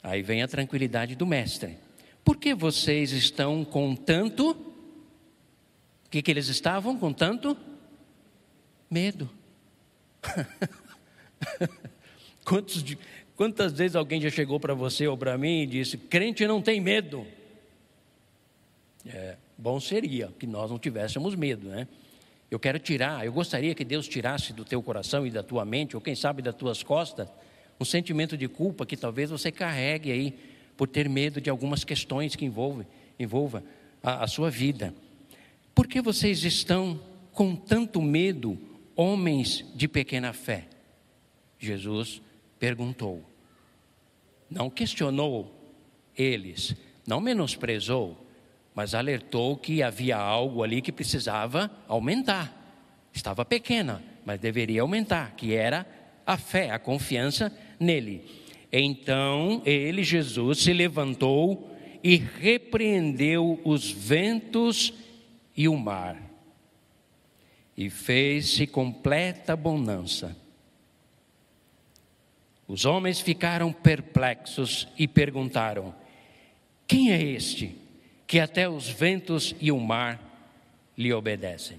aí 0.02 0.22
vem 0.22 0.42
a 0.42 0.48
tranquilidade 0.48 1.14
do 1.14 1.26
Mestre, 1.26 1.76
por 2.24 2.36
que 2.36 2.54
vocês 2.54 3.12
estão 3.12 3.64
com 3.64 3.94
tanto? 3.94 4.50
O 4.50 6.10
que, 6.10 6.22
que 6.22 6.30
eles 6.30 6.48
estavam 6.48 6.98
com 6.98 7.12
tanto? 7.12 7.56
Medo. 8.90 9.30
Quantos, 12.44 12.84
quantas 13.36 13.72
vezes 13.72 13.94
alguém 13.94 14.20
já 14.20 14.28
chegou 14.28 14.58
para 14.58 14.74
você 14.74 15.06
ou 15.06 15.16
para 15.16 15.38
mim 15.38 15.62
e 15.62 15.66
disse: 15.66 15.96
crente 15.96 16.44
não 16.46 16.60
tem 16.60 16.80
medo? 16.80 17.24
É, 19.06 19.36
bom 19.56 19.78
seria 19.78 20.32
que 20.38 20.46
nós 20.46 20.70
não 20.70 20.78
tivéssemos 20.78 21.34
medo, 21.34 21.68
né? 21.68 21.86
Eu 22.50 22.58
quero 22.58 22.78
tirar, 22.80 23.24
eu 23.24 23.32
gostaria 23.32 23.74
que 23.74 23.84
Deus 23.84 24.08
tirasse 24.08 24.52
do 24.52 24.64
teu 24.64 24.82
coração 24.82 25.24
e 25.24 25.30
da 25.30 25.42
tua 25.42 25.64
mente, 25.64 25.94
ou 25.94 26.02
quem 26.02 26.16
sabe 26.16 26.42
das 26.42 26.56
tuas 26.56 26.82
costas, 26.82 27.28
um 27.80 27.84
sentimento 27.84 28.36
de 28.36 28.46
culpa 28.46 28.84
que 28.84 28.96
talvez 28.96 29.30
você 29.30 29.50
carregue 29.50 30.12
aí 30.12 30.38
por 30.76 30.86
ter 30.86 31.08
medo 31.08 31.40
de 31.40 31.48
algumas 31.48 31.82
questões 31.82 32.36
que 32.36 32.44
envolvem 32.44 32.86
envolva 33.18 33.62
a, 34.02 34.24
a 34.24 34.26
sua 34.26 34.50
vida. 34.50 34.94
Por 35.74 35.86
que 35.86 36.00
vocês 36.00 36.44
estão 36.44 37.00
com 37.32 37.54
tanto 37.54 38.00
medo, 38.00 38.58
homens 38.96 39.64
de 39.74 39.86
pequena 39.86 40.32
fé? 40.32 40.66
Jesus 41.58 42.22
perguntou. 42.58 43.22
Não 44.50 44.68
questionou 44.68 45.54
eles, 46.16 46.74
não 47.06 47.20
menosprezou, 47.20 48.26
mas 48.74 48.94
alertou 48.94 49.56
que 49.56 49.82
havia 49.82 50.16
algo 50.16 50.62
ali 50.62 50.82
que 50.82 50.90
precisava 50.90 51.70
aumentar. 51.86 52.56
Estava 53.12 53.44
pequena, 53.44 54.02
mas 54.24 54.40
deveria 54.40 54.82
aumentar, 54.82 55.34
que 55.36 55.54
era 55.54 55.86
a 56.26 56.36
fé, 56.36 56.70
a 56.70 56.78
confiança 56.78 57.52
nele. 57.80 58.22
Então 58.70 59.62
ele, 59.64 60.04
Jesus, 60.04 60.58
se 60.58 60.72
levantou 60.72 61.74
e 62.04 62.16
repreendeu 62.16 63.60
os 63.64 63.90
ventos 63.90 64.92
e 65.56 65.68
o 65.68 65.76
mar, 65.76 66.16
e 67.76 67.90
fez-se 67.90 68.66
completa 68.66 69.56
bonança. 69.56 70.36
Os 72.68 72.84
homens 72.84 73.20
ficaram 73.20 73.72
perplexos 73.72 74.86
e 74.96 75.08
perguntaram: 75.08 75.94
Quem 76.86 77.12
é 77.12 77.20
este 77.20 77.76
que 78.26 78.38
até 78.38 78.68
os 78.68 78.88
ventos 78.88 79.56
e 79.60 79.72
o 79.72 79.80
mar 79.80 80.22
lhe 80.96 81.12
obedecem? 81.12 81.78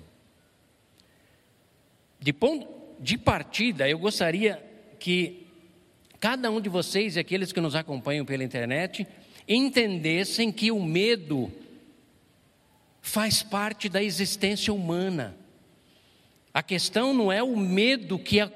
De, 2.20 2.34
ponto, 2.34 2.68
de 3.00 3.18
partida, 3.18 3.88
eu 3.88 3.98
gostaria 3.98 4.62
que 5.00 5.41
cada 6.22 6.52
um 6.52 6.62
de 6.62 6.70
vocês 6.70 7.16
e 7.16 7.20
aqueles 7.20 7.52
que 7.52 7.60
nos 7.60 7.74
acompanham 7.74 8.24
pela 8.24 8.44
internet 8.44 9.08
entendessem 9.48 10.52
que 10.52 10.72
o 10.72 10.80
medo 10.80 11.52
faz 13.02 13.42
parte 13.42 13.90
da 13.90 14.04
existência 14.04 14.72
humana. 14.72 15.36
A 16.54 16.62
questão 16.62 17.12
não 17.12 17.32
é 17.32 17.42
o 17.42 17.58
medo 17.58 18.20
que 18.20 18.40
a 18.40 18.52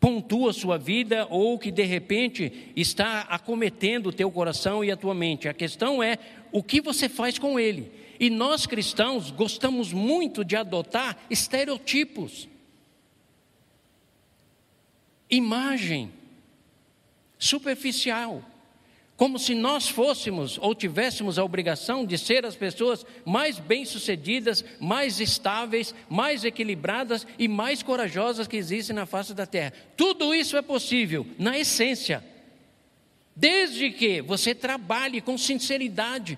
pontua 0.00 0.54
sua 0.54 0.78
vida 0.78 1.26
ou 1.28 1.58
que 1.58 1.70
de 1.70 1.82
repente 1.82 2.72
está 2.74 3.20
acometendo 3.28 4.06
o 4.06 4.12
teu 4.12 4.30
coração 4.30 4.82
e 4.82 4.90
a 4.90 4.96
tua 4.96 5.14
mente. 5.14 5.46
A 5.46 5.52
questão 5.52 6.02
é 6.02 6.18
o 6.50 6.62
que 6.62 6.80
você 6.80 7.06
faz 7.06 7.38
com 7.38 7.60
ele. 7.60 7.92
E 8.18 8.30
nós 8.30 8.64
cristãos 8.64 9.30
gostamos 9.30 9.92
muito 9.92 10.42
de 10.42 10.56
adotar 10.56 11.18
estereotipos, 11.28 12.48
imagem 15.30 16.12
superficial 17.38 18.42
como 19.16 19.38
se 19.38 19.54
nós 19.54 19.88
fôssemos 19.88 20.58
ou 20.58 20.74
tivéssemos 20.74 21.38
a 21.38 21.44
obrigação 21.44 22.04
de 22.04 22.18
ser 22.18 22.44
as 22.44 22.56
pessoas 22.56 23.06
mais 23.24 23.60
bem-sucedidas, 23.60 24.64
mais 24.80 25.20
estáveis, 25.20 25.94
mais 26.08 26.44
equilibradas 26.44 27.24
e 27.38 27.46
mais 27.46 27.82
corajosas 27.82 28.48
que 28.48 28.56
existem 28.56 28.94
na 28.94 29.06
face 29.06 29.32
da 29.32 29.46
terra. 29.46 29.72
Tudo 29.96 30.34
isso 30.34 30.56
é 30.56 30.62
possível 30.62 31.24
na 31.38 31.56
essência, 31.56 32.24
desde 33.36 33.90
que 33.92 34.20
você 34.20 34.52
trabalhe 34.52 35.20
com 35.20 35.38
sinceridade 35.38 36.36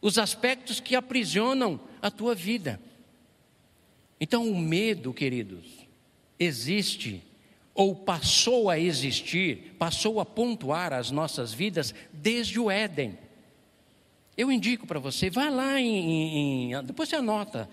os 0.00 0.18
aspectos 0.18 0.80
que 0.80 0.96
aprisionam 0.96 1.78
a 2.00 2.10
tua 2.10 2.34
vida. 2.34 2.80
Então, 4.18 4.48
o 4.50 4.58
medo, 4.58 5.12
queridos, 5.12 5.66
existe 6.38 7.22
ou 7.76 7.94
passou 7.94 8.70
a 8.70 8.80
existir, 8.80 9.76
passou 9.78 10.18
a 10.18 10.24
pontuar 10.24 10.94
as 10.94 11.10
nossas 11.10 11.52
vidas 11.52 11.94
desde 12.10 12.58
o 12.58 12.70
Éden. 12.70 13.18
Eu 14.34 14.50
indico 14.50 14.86
para 14.86 14.98
você, 14.98 15.28
vá 15.28 15.50
lá 15.50 15.78
em, 15.78 16.72
em, 16.72 16.84
depois 16.84 17.10
você 17.10 17.16
anota, 17.16 17.68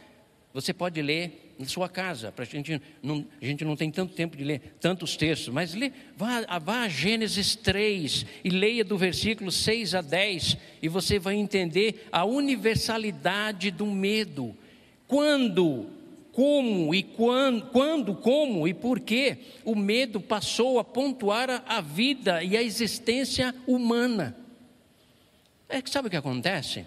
você 0.53 0.73
pode 0.73 1.01
ler 1.01 1.55
na 1.57 1.65
sua 1.65 1.87
casa, 1.87 2.33
pra 2.33 2.43
gente 2.43 2.81
não, 3.01 3.25
a 3.41 3.45
gente 3.45 3.63
não 3.63 3.77
tem 3.77 3.89
tanto 3.89 4.13
tempo 4.13 4.35
de 4.35 4.43
ler 4.43 4.75
tantos 4.79 5.15
textos, 5.15 5.53
mas 5.53 5.73
lê, 5.73 5.91
vá, 6.17 6.41
vá 6.59 6.81
a 6.81 6.89
Gênesis 6.89 7.55
3 7.55 8.25
e 8.43 8.49
leia 8.49 8.83
do 8.83 8.97
versículo 8.97 9.51
6 9.51 9.95
a 9.95 10.01
10, 10.01 10.57
e 10.81 10.89
você 10.89 11.17
vai 11.17 11.35
entender 11.35 12.07
a 12.11 12.25
universalidade 12.25 13.71
do 13.71 13.85
medo. 13.85 14.53
Quando 15.07 16.02
como 16.33 16.95
e 16.95 17.03
quando, 17.03 17.67
quando, 17.67 18.15
como 18.15 18.67
e 18.67 18.73
por 18.73 18.99
que 18.99 19.37
o 19.63 19.75
medo 19.75 20.19
passou 20.19 20.79
a 20.79 20.83
pontuar 20.83 21.63
a 21.67 21.79
vida 21.79 22.43
e 22.43 22.57
a 22.57 22.63
existência 22.63 23.53
humana. 23.67 24.35
É 25.69 25.79
que 25.81 25.89
sabe 25.89 26.07
o 26.07 26.11
que 26.11 26.17
acontece? 26.17 26.85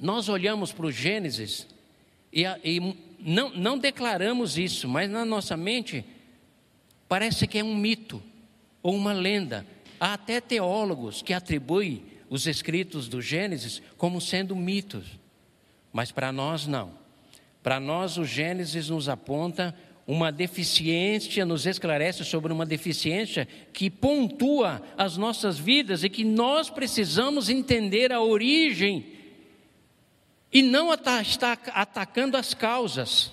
Nós 0.00 0.28
olhamos 0.28 0.72
para 0.72 0.86
o 0.86 0.92
Gênesis 0.92 1.66
e, 2.32 2.42
e 2.64 2.96
não, 3.20 3.50
não 3.50 3.78
declaramos 3.78 4.58
isso, 4.58 4.88
mas 4.88 5.08
na 5.08 5.24
nossa 5.24 5.56
mente 5.56 6.04
parece 7.08 7.46
que 7.46 7.58
é 7.58 7.64
um 7.64 7.74
mito 7.74 8.20
ou 8.82 8.96
uma 8.96 9.12
lenda. 9.12 9.64
Há 9.98 10.14
até 10.14 10.40
teólogos 10.40 11.22
que 11.22 11.32
atribuem 11.32 12.02
os 12.28 12.48
escritos 12.48 13.06
do 13.06 13.22
Gênesis 13.22 13.80
como 13.96 14.20
sendo 14.20 14.56
mitos, 14.56 15.06
mas 15.92 16.10
para 16.10 16.32
nós 16.32 16.66
não. 16.66 17.05
Para 17.66 17.80
nós, 17.80 18.16
o 18.16 18.24
Gênesis 18.24 18.90
nos 18.90 19.08
aponta 19.08 19.74
uma 20.06 20.30
deficiência, 20.30 21.44
nos 21.44 21.66
esclarece 21.66 22.24
sobre 22.24 22.52
uma 22.52 22.64
deficiência 22.64 23.44
que 23.72 23.90
pontua 23.90 24.80
as 24.96 25.16
nossas 25.16 25.58
vidas 25.58 26.04
e 26.04 26.08
que 26.08 26.22
nós 26.22 26.70
precisamos 26.70 27.50
entender 27.50 28.12
a 28.12 28.20
origem 28.20 29.04
e 30.52 30.62
não 30.62 30.94
estar 30.94 31.26
atacando 31.72 32.36
as 32.36 32.54
causas. 32.54 33.32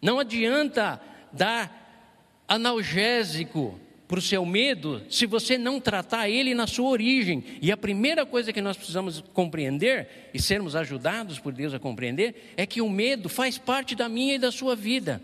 Não 0.00 0.20
adianta 0.20 1.00
dar 1.32 2.44
analgésico 2.46 3.80
para 4.06 4.18
o 4.18 4.22
seu 4.22 4.44
medo 4.44 5.02
se 5.08 5.26
você 5.26 5.56
não 5.56 5.80
tratar 5.80 6.28
ele 6.28 6.54
na 6.54 6.66
sua 6.66 6.88
origem. 6.88 7.42
E 7.60 7.72
a 7.72 7.76
primeira 7.76 8.26
coisa 8.26 8.52
que 8.52 8.60
nós 8.60 8.76
precisamos 8.76 9.22
compreender 9.32 10.30
e 10.34 10.40
sermos 10.40 10.76
ajudados 10.76 11.38
por 11.38 11.52
Deus 11.52 11.72
a 11.72 11.78
compreender 11.78 12.52
é 12.56 12.66
que 12.66 12.80
o 12.80 12.88
medo 12.88 13.28
faz 13.28 13.56
parte 13.56 13.94
da 13.94 14.08
minha 14.08 14.34
e 14.34 14.38
da 14.38 14.52
sua 14.52 14.76
vida. 14.76 15.20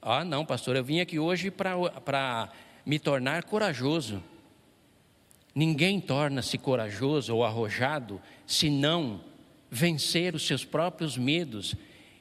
Ah, 0.00 0.24
não, 0.24 0.44
pastor, 0.44 0.76
eu 0.76 0.84
vim 0.84 1.00
aqui 1.00 1.18
hoje 1.18 1.50
para 1.50 2.50
me 2.84 2.98
tornar 2.98 3.44
corajoso. 3.44 4.22
Ninguém 5.54 6.00
torna-se 6.00 6.56
corajoso 6.56 7.34
ou 7.34 7.44
arrojado 7.44 8.20
se 8.46 8.70
não 8.70 9.20
vencer 9.70 10.34
os 10.34 10.46
seus 10.46 10.64
próprios 10.64 11.18
medos. 11.18 11.74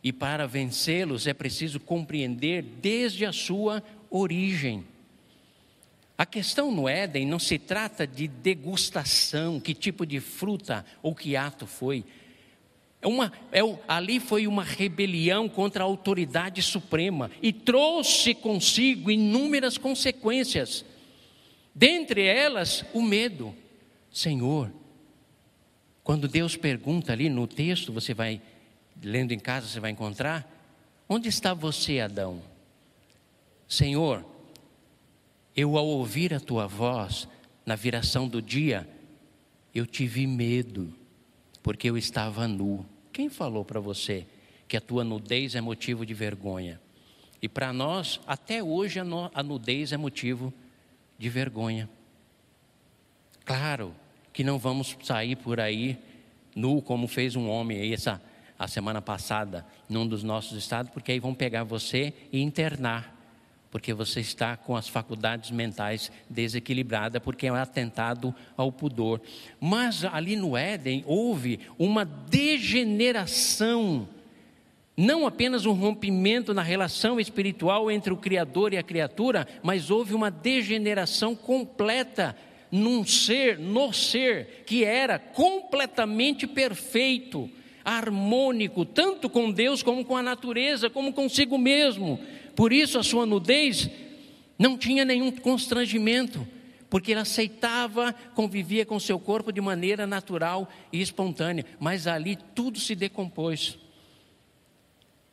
E 0.03 0.11
para 0.11 0.47
vencê-los 0.47 1.27
é 1.27 1.33
preciso 1.33 1.79
compreender 1.79 2.63
desde 2.63 3.25
a 3.25 3.31
sua 3.31 3.83
origem. 4.09 4.83
A 6.17 6.25
questão 6.25 6.71
no 6.71 6.87
Éden 6.87 7.25
não 7.25 7.39
se 7.39 7.59
trata 7.59 8.07
de 8.07 8.27
degustação, 8.27 9.59
que 9.59 9.73
tipo 9.73 10.05
de 10.05 10.19
fruta 10.19 10.85
ou 11.03 11.13
que 11.13 11.35
ato 11.35 11.67
foi. 11.67 12.05
É 13.01 13.07
uma, 13.07 13.31
é, 13.51 13.59
ali 13.87 14.19
foi 14.19 14.47
uma 14.47 14.63
rebelião 14.63 15.49
contra 15.49 15.83
a 15.83 15.85
autoridade 15.85 16.61
suprema 16.61 17.29
e 17.41 17.51
trouxe 17.51 18.33
consigo 18.33 19.11
inúmeras 19.11 19.77
consequências. 19.77 20.85
Dentre 21.73 22.23
elas, 22.25 22.85
o 22.93 23.01
medo. 23.01 23.53
Senhor, 24.09 24.71
quando 26.03 26.27
Deus 26.27 26.55
pergunta 26.55 27.11
ali 27.11 27.27
no 27.29 27.45
texto, 27.45 27.91
você 27.91 28.13
vai, 28.13 28.41
lendo 29.03 29.33
em 29.33 29.39
casa, 29.39 29.67
você 29.67 29.79
vai 29.81 29.91
encontrar: 29.91 30.49
onde 31.09 31.27
está 31.27 31.53
você, 31.53 31.99
Adão? 31.99 32.41
Senhor, 33.67 34.25
eu, 35.55 35.77
ao 35.77 35.87
ouvir 35.87 36.33
a 36.33 36.39
tua 36.39 36.67
voz, 36.67 37.27
na 37.65 37.75
viração 37.75 38.27
do 38.27 38.41
dia, 38.41 38.87
eu 39.73 39.85
tive 39.85 40.27
medo, 40.27 40.93
porque 41.63 41.89
eu 41.89 41.97
estava 41.97 42.47
nu. 42.47 42.85
Quem 43.11 43.29
falou 43.29 43.63
para 43.63 43.79
você 43.79 44.27
que 44.67 44.75
a 44.75 44.81
tua 44.81 45.03
nudez 45.03 45.55
é 45.55 45.61
motivo 45.61 46.05
de 46.05 46.13
vergonha? 46.13 46.81
E 47.41 47.47
para 47.47 47.71
nós, 47.71 48.19
até 48.27 48.61
hoje, 48.61 48.99
a 48.99 49.43
nudez 49.43 49.93
é 49.93 49.97
motivo 49.97 50.53
de 51.17 51.29
vergonha. 51.29 51.89
Claro 53.45 53.95
que 54.33 54.43
não 54.43 54.59
vamos 54.59 54.97
sair 55.03 55.35
por 55.37 55.59
aí 55.59 55.97
nu, 56.55 56.81
como 56.81 57.07
fez 57.07 57.35
um 57.35 57.47
homem 57.47 57.79
aí 57.79 57.93
essa, 57.93 58.21
a 58.57 58.67
semana 58.67 59.01
passada, 59.01 59.65
num 59.87 60.07
dos 60.07 60.23
nossos 60.23 60.57
estados, 60.57 60.91
porque 60.91 61.11
aí 61.11 61.19
vão 61.19 61.33
pegar 61.33 61.63
você 61.63 62.13
e 62.31 62.41
internar 62.41 63.14
porque 63.75 63.93
você 63.93 64.21
está 64.21 64.55
com 64.55 64.73
as 64.73 64.87
faculdades 64.87 65.51
mentais 65.51 66.09
desequilibradas, 66.29 67.21
porque 67.21 67.47
é 67.47 67.51
um 67.51 67.55
atentado 67.55 68.33
ao 68.55 68.71
pudor. 68.71 69.19
Mas 69.59 70.05
ali 70.05 70.37
no 70.37 70.55
Éden 70.55 71.03
houve 71.05 71.59
uma 71.77 72.05
degeneração, 72.05 74.07
não 74.95 75.27
apenas 75.27 75.65
um 75.65 75.73
rompimento 75.73 76.53
na 76.53 76.61
relação 76.61 77.19
espiritual 77.19 77.91
entre 77.91 78.13
o 78.13 78.17
Criador 78.17 78.71
e 78.71 78.77
a 78.77 78.83
criatura, 78.83 79.45
mas 79.61 79.91
houve 79.91 80.13
uma 80.13 80.31
degeneração 80.31 81.35
completa 81.35 82.33
num 82.71 83.05
ser, 83.05 83.59
no 83.59 83.91
ser, 83.91 84.63
que 84.65 84.85
era 84.85 85.19
completamente 85.19 86.47
perfeito, 86.47 87.49
harmônico, 87.83 88.85
tanto 88.85 89.29
com 89.29 89.51
Deus 89.51 89.83
como 89.83 90.05
com 90.05 90.15
a 90.15 90.23
natureza, 90.23 90.89
como 90.89 91.11
consigo 91.11 91.57
mesmo 91.57 92.21
por 92.55 92.71
isso 92.71 92.97
a 92.97 93.03
sua 93.03 93.25
nudez 93.25 93.89
não 94.57 94.77
tinha 94.77 95.03
nenhum 95.03 95.31
constrangimento, 95.31 96.47
porque 96.89 97.11
ele 97.11 97.19
aceitava, 97.19 98.13
convivia 98.33 98.85
com 98.85 98.99
seu 98.99 99.19
corpo 99.19 99.51
de 99.51 99.59
maneira 99.59 100.07
natural 100.07 100.69
e 100.91 101.01
espontânea, 101.01 101.65
mas 101.79 102.07
ali 102.07 102.37
tudo 102.55 102.79
se 102.79 102.95
decompôs. 102.95 103.77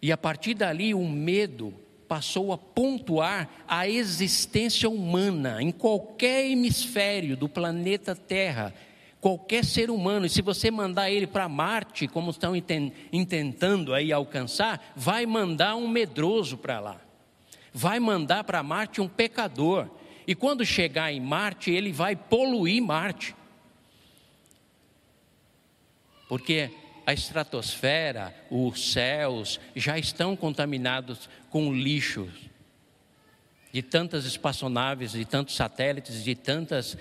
E 0.00 0.10
a 0.10 0.16
partir 0.16 0.54
dali 0.54 0.92
o 0.92 1.08
medo 1.08 1.72
passou 2.08 2.52
a 2.52 2.58
pontuar 2.58 3.48
a 3.66 3.88
existência 3.88 4.90
humana 4.90 5.62
em 5.62 5.70
qualquer 5.70 6.50
hemisfério 6.50 7.36
do 7.36 7.48
planeta 7.48 8.14
Terra, 8.16 8.74
qualquer 9.20 9.64
ser 9.64 9.88
humano, 9.88 10.26
e 10.26 10.28
se 10.28 10.42
você 10.42 10.68
mandar 10.68 11.10
ele 11.10 11.28
para 11.28 11.48
Marte, 11.48 12.08
como 12.08 12.32
estão 12.32 12.54
intentando 12.56 13.94
aí 13.94 14.12
alcançar, 14.12 14.92
vai 14.96 15.24
mandar 15.24 15.76
um 15.76 15.86
medroso 15.86 16.58
para 16.58 16.80
lá 16.80 17.00
vai 17.72 17.98
mandar 17.98 18.44
para 18.44 18.62
Marte 18.62 19.00
um 19.00 19.08
pecador. 19.08 19.88
E 20.26 20.34
quando 20.34 20.64
chegar 20.64 21.12
em 21.12 21.20
Marte, 21.20 21.70
ele 21.70 21.92
vai 21.92 22.14
poluir 22.14 22.82
Marte. 22.82 23.34
Porque 26.28 26.70
a 27.04 27.12
estratosfera, 27.12 28.34
os 28.50 28.92
céus 28.92 29.60
já 29.74 29.98
estão 29.98 30.36
contaminados 30.36 31.28
com 31.50 31.72
lixo 31.72 32.28
de 33.72 33.82
tantas 33.82 34.24
espaçonaves, 34.24 35.12
de 35.12 35.24
tantos 35.24 35.56
satélites, 35.56 36.22
de 36.22 36.34
tantas 36.34 36.96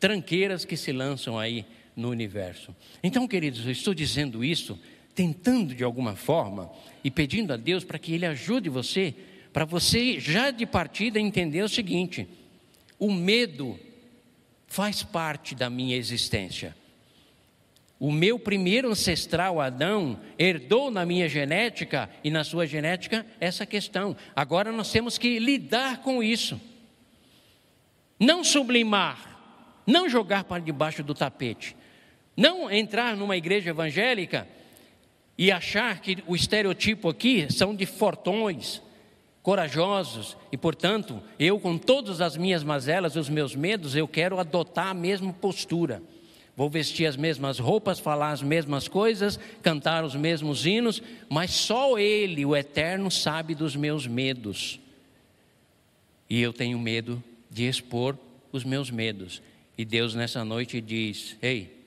tranqueiras 0.00 0.64
que 0.64 0.76
se 0.76 0.90
lançam 0.90 1.38
aí 1.38 1.64
no 1.94 2.10
universo. 2.10 2.74
Então, 3.02 3.28
queridos, 3.28 3.64
eu 3.64 3.72
estou 3.72 3.94
dizendo 3.94 4.44
isso 4.44 4.78
tentando 5.14 5.74
de 5.74 5.84
alguma 5.84 6.16
forma 6.16 6.70
e 7.04 7.10
pedindo 7.10 7.52
a 7.52 7.56
Deus 7.56 7.84
para 7.84 7.98
que 7.98 8.12
Ele 8.12 8.26
ajude 8.26 8.68
você 8.68 9.14
para 9.54 9.64
você 9.64 10.18
já 10.18 10.50
de 10.50 10.66
partida 10.66 11.20
entender 11.20 11.62
o 11.62 11.68
seguinte: 11.68 12.28
o 12.98 13.12
medo 13.12 13.78
faz 14.66 15.04
parte 15.04 15.54
da 15.54 15.70
minha 15.70 15.96
existência. 15.96 16.76
O 18.00 18.10
meu 18.10 18.36
primeiro 18.36 18.90
ancestral 18.90 19.60
Adão 19.60 20.18
herdou 20.36 20.90
na 20.90 21.06
minha 21.06 21.28
genética 21.28 22.10
e 22.24 22.30
na 22.32 22.42
sua 22.42 22.66
genética 22.66 23.24
essa 23.38 23.64
questão. 23.64 24.16
Agora 24.34 24.72
nós 24.72 24.90
temos 24.90 25.16
que 25.16 25.38
lidar 25.38 25.98
com 25.98 26.20
isso. 26.20 26.60
Não 28.18 28.42
sublimar, 28.42 29.80
não 29.86 30.08
jogar 30.08 30.42
para 30.42 30.60
debaixo 30.60 31.04
do 31.04 31.14
tapete, 31.14 31.76
não 32.36 32.68
entrar 32.68 33.16
numa 33.16 33.36
igreja 33.36 33.70
evangélica 33.70 34.48
e 35.38 35.52
achar 35.52 36.00
que 36.00 36.24
o 36.26 36.34
estereotipo 36.34 37.08
aqui 37.08 37.46
são 37.52 37.74
de 37.74 37.86
fortões, 37.86 38.82
corajosos 39.44 40.38
e, 40.50 40.56
portanto, 40.56 41.22
eu, 41.38 41.60
com 41.60 41.76
todas 41.76 42.22
as 42.22 42.34
minhas 42.34 42.64
mazelas 42.64 43.14
os 43.14 43.28
meus 43.28 43.54
medos, 43.54 43.94
eu 43.94 44.08
quero 44.08 44.40
adotar 44.40 44.88
a 44.88 44.94
mesma 44.94 45.34
postura. 45.34 46.02
Vou 46.56 46.70
vestir 46.70 47.04
as 47.04 47.14
mesmas 47.14 47.58
roupas, 47.58 47.98
falar 47.98 48.30
as 48.30 48.40
mesmas 48.40 48.88
coisas, 48.88 49.38
cantar 49.62 50.02
os 50.02 50.14
mesmos 50.14 50.64
hinos, 50.64 51.02
mas 51.28 51.50
só 51.50 51.98
Ele, 51.98 52.46
o 52.46 52.56
Eterno, 52.56 53.10
sabe 53.10 53.54
dos 53.54 53.76
meus 53.76 54.06
medos. 54.06 54.80
E 56.30 56.40
eu 56.40 56.52
tenho 56.52 56.78
medo 56.78 57.22
de 57.50 57.68
expor 57.68 58.16
os 58.50 58.64
meus 58.64 58.90
medos. 58.90 59.42
E 59.76 59.84
Deus 59.84 60.14
nessa 60.14 60.42
noite 60.42 60.80
diz: 60.80 61.36
Ei, 61.42 61.84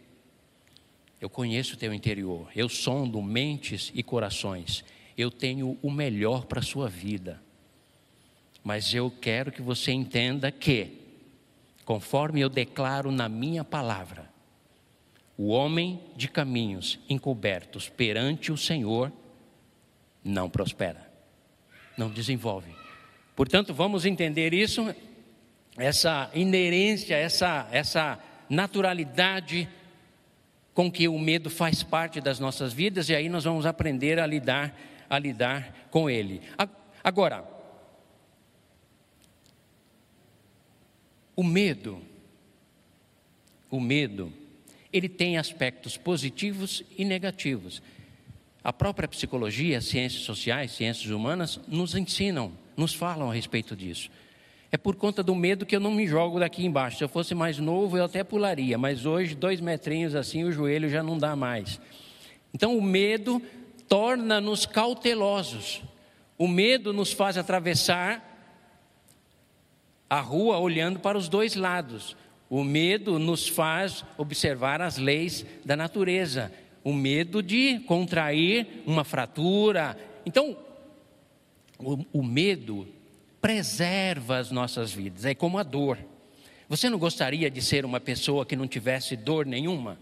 eu 1.19 1.27
conheço 1.29 1.73
o 1.73 1.77
teu 1.77 1.91
interior, 1.91 2.51
eu 2.55 2.69
sondo 2.69 3.19
mentes 3.19 3.91
e 3.95 4.03
corações, 4.03 4.85
eu 5.17 5.31
tenho 5.31 5.75
o 5.81 5.89
melhor 5.89 6.45
para 6.45 6.59
a 6.59 6.63
sua 6.63 6.87
vida. 6.87 7.46
Mas 8.67 8.93
eu 8.93 9.09
quero 9.09 9.49
que 9.49 9.61
você 9.61 9.93
entenda 9.93 10.51
que, 10.51 10.91
conforme 11.85 12.41
eu 12.41 12.49
declaro 12.49 13.13
na 13.13 13.29
minha 13.29 13.63
palavra, 13.63 14.29
o 15.37 15.47
homem 15.47 16.01
de 16.17 16.27
caminhos 16.27 16.99
encobertos 17.09 17.87
perante 17.87 18.51
o 18.51 18.57
Senhor 18.57 19.09
não 20.21 20.49
prospera, 20.49 21.09
não 21.97 22.09
desenvolve. 22.09 22.75
Portanto, 23.37 23.73
vamos 23.73 24.03
entender 24.03 24.53
isso, 24.53 24.93
essa 25.77 26.29
inerência, 26.33 27.15
essa, 27.15 27.69
essa 27.71 28.19
naturalidade 28.49 29.65
com 30.73 30.91
que 30.91 31.07
o 31.07 31.17
medo 31.17 31.49
faz 31.49 31.83
parte 31.83 32.19
das 32.19 32.37
nossas 32.37 32.73
vidas, 32.73 33.07
e 33.07 33.15
aí 33.15 33.29
nós 33.29 33.45
vamos 33.45 33.65
aprender 33.65 34.19
a 34.19 34.27
lidar, 34.27 34.77
a 35.09 35.17
lidar 35.17 35.87
com 35.89 36.09
ele. 36.09 36.41
Agora, 37.01 37.55
O 41.37 41.43
medo, 41.43 42.01
o 43.69 43.79
medo, 43.79 44.33
ele 44.91 45.07
tem 45.07 45.37
aspectos 45.37 45.95
positivos 45.95 46.81
e 46.97 47.05
negativos. 47.05 47.79
A 48.63 48.73
própria 48.73 49.07
psicologia, 49.07 49.79
ciências 49.79 50.23
sociais, 50.23 50.71
ciências 50.71 51.11
humanas 51.11 51.59
nos 51.67 51.93
ensinam, 51.93 52.51
nos 52.75 52.95
falam 52.95 53.29
a 53.29 53.33
respeito 53.35 53.75
disso. 53.75 54.09
É 54.71 54.77
por 54.77 54.95
conta 54.95 55.21
do 55.21 55.35
medo 55.35 55.63
que 55.63 55.75
eu 55.75 55.79
não 55.79 55.91
me 55.91 56.07
jogo 56.07 56.39
daqui 56.39 56.65
embaixo. 56.65 56.97
Se 56.97 57.03
eu 57.03 57.07
fosse 57.07 57.35
mais 57.35 57.59
novo, 57.59 57.95
eu 57.99 58.05
até 58.05 58.23
pularia, 58.23 58.75
mas 58.75 59.05
hoje, 59.05 59.35
dois 59.35 59.61
metrinhos 59.61 60.15
assim, 60.15 60.43
o 60.43 60.51
joelho 60.51 60.89
já 60.89 61.03
não 61.03 61.19
dá 61.19 61.35
mais. 61.35 61.79
Então, 62.51 62.75
o 62.75 62.81
medo 62.81 63.39
torna-nos 63.87 64.65
cautelosos. 64.65 65.83
O 66.35 66.47
medo 66.47 66.91
nos 66.91 67.13
faz 67.13 67.37
atravessar 67.37 68.26
a 70.09 70.19
rua 70.19 70.57
olhando 70.57 70.99
para 70.99 71.17
os 71.17 71.27
dois 71.27 71.55
lados. 71.55 72.15
O 72.49 72.63
medo 72.63 73.19
nos 73.19 73.47
faz 73.47 74.05
observar 74.17 74.81
as 74.81 74.97
leis 74.97 75.45
da 75.65 75.75
natureza. 75.75 76.51
O 76.83 76.93
medo 76.93 77.43
de 77.43 77.79
contrair 77.79 78.83
uma 78.85 79.03
fratura. 79.03 79.97
Então, 80.25 80.57
o, 81.77 82.05
o 82.13 82.23
medo 82.23 82.87
preserva 83.41 84.37
as 84.37 84.49
nossas 84.49 84.93
vidas. 84.93 85.25
É 85.25 85.35
como 85.35 85.57
a 85.57 85.63
dor. 85.63 85.97
Você 86.69 86.89
não 86.89 86.97
gostaria 86.97 87.49
de 87.49 87.61
ser 87.61 87.85
uma 87.85 87.99
pessoa 87.99 88.45
que 88.45 88.55
não 88.55 88.67
tivesse 88.67 89.15
dor 89.15 89.45
nenhuma? 89.45 89.97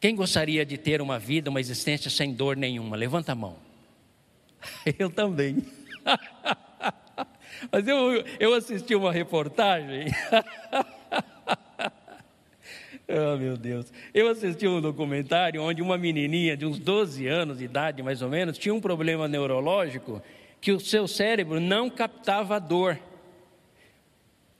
Quem 0.00 0.16
gostaria 0.16 0.66
de 0.66 0.76
ter 0.76 1.00
uma 1.00 1.18
vida, 1.18 1.48
uma 1.48 1.60
existência 1.60 2.10
sem 2.10 2.32
dor 2.34 2.56
nenhuma? 2.56 2.96
Levanta 2.96 3.32
a 3.32 3.34
mão. 3.34 3.56
Eu 4.98 5.10
também. 5.10 5.64
Mas 7.70 7.86
eu, 7.86 8.24
eu 8.40 8.54
assisti 8.54 8.94
uma 8.94 9.12
reportagem. 9.12 10.06
oh, 13.08 13.36
meu 13.38 13.56
Deus. 13.56 13.92
Eu 14.12 14.28
assisti 14.28 14.66
um 14.66 14.80
documentário 14.80 15.62
onde 15.62 15.82
uma 15.82 15.98
menininha 15.98 16.56
de 16.56 16.66
uns 16.66 16.78
12 16.78 17.26
anos 17.26 17.58
de 17.58 17.64
idade, 17.64 18.02
mais 18.02 18.22
ou 18.22 18.28
menos, 18.28 18.58
tinha 18.58 18.74
um 18.74 18.80
problema 18.80 19.28
neurológico 19.28 20.22
que 20.60 20.72
o 20.72 20.80
seu 20.80 21.06
cérebro 21.08 21.60
não 21.60 21.90
captava 21.90 22.58
dor. 22.58 22.98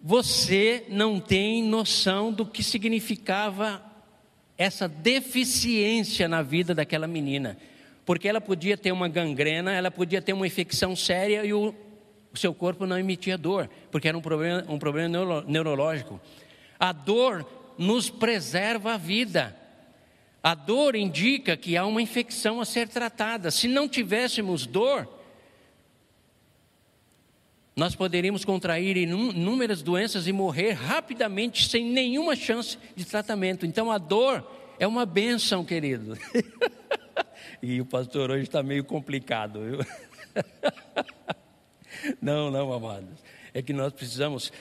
Você 0.01 0.85
não 0.89 1.21
tem 1.21 1.63
noção 1.63 2.33
do 2.33 2.45
que 2.45 2.63
significava 2.63 3.81
essa 4.59 4.89
deficiência 4.89 6.29
na 6.29 6.43
vida 6.43 6.75
daquela 6.75 7.07
menina. 7.07 7.57
Porque 8.05 8.29
ela 8.29 8.41
podia 8.41 8.77
ter 8.77 8.91
uma 8.91 9.09
gangrena, 9.09 9.73
ela 9.73 9.91
podia 9.91 10.21
ter 10.21 10.33
uma 10.33 10.47
infecção 10.47 10.97
séria 10.97 11.45
e 11.45 11.55
o 11.55 11.73
o 12.33 12.39
seu 12.39 12.55
corpo 12.55 12.87
não 12.87 12.99
emitia 12.99 13.37
dor, 13.37 13.69
porque 13.91 14.09
era 14.09 14.17
um 14.17 14.23
problema, 14.23 14.65
um 14.69 14.79
problema 14.79 15.09
neuro, 15.09 15.45
neurológico. 15.47 16.21
A 16.79 16.93
dor 16.93 17.47
nos 17.77 18.09
preserva 18.09 18.95
a 18.95 18.97
vida. 18.97 19.57
A 20.43 20.55
dor 20.55 20.97
indica 20.97 21.57
que 21.57 21.77
há 21.77 21.87
uma 21.87 22.03
infecção 22.03 22.61
a 22.61 22.65
ser 22.65 22.89
tratada. 22.89 23.51
Se 23.51 23.69
não 23.69 23.89
tivéssemos 23.89 24.67
dor, 24.67 25.09
nós 27.77 27.95
poderíamos 27.95 28.45
contrair 28.45 28.97
inúmeras 28.97 29.83
doenças 29.83 30.27
e 30.27 30.33
morrer 30.33 30.73
rapidamente 30.73 31.69
sem 31.69 31.85
nenhuma 31.85 32.35
chance 32.35 32.79
de 32.97 33.05
tratamento. 33.05 33.65
Então 33.65 33.91
a 33.91 33.99
dor 33.99 34.45
é 34.79 34.87
uma 34.87 35.07
benção, 35.07 35.65
querido. 35.65 36.19
e 37.63 37.81
o 37.81 37.87
pastor 37.87 38.31
hoje 38.31 38.45
está 38.45 38.63
meio 38.63 38.85
complicado, 38.85 39.61
viu? 39.61 39.79
não, 42.21 42.51
não, 42.51 42.73
amados. 42.73 43.23
É 43.55 43.63
que 43.63 43.73
nós 43.73 43.93
precisamos, 43.93 44.53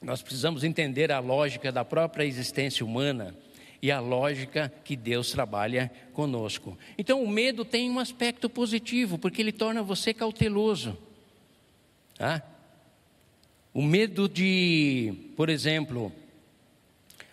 nós 0.00 0.22
precisamos 0.22 0.64
entender 0.64 1.10
a 1.10 1.18
lógica 1.18 1.72
da 1.72 1.84
própria 1.84 2.24
existência 2.24 2.84
humana 2.84 3.34
e 3.80 3.90
a 3.90 3.98
lógica 3.98 4.72
que 4.84 4.94
Deus 4.94 5.32
trabalha 5.32 5.90
conosco. 6.12 6.78
Então 6.96 7.22
o 7.22 7.28
medo 7.28 7.64
tem 7.64 7.90
um 7.90 7.98
aspecto 7.98 8.48
positivo, 8.48 9.18
porque 9.18 9.42
ele 9.42 9.52
torna 9.52 9.82
você 9.82 10.14
cauteloso. 10.14 10.96
Tá? 12.16 12.42
O 13.74 13.82
medo 13.82 14.28
de, 14.28 15.12
por 15.36 15.48
exemplo, 15.48 16.12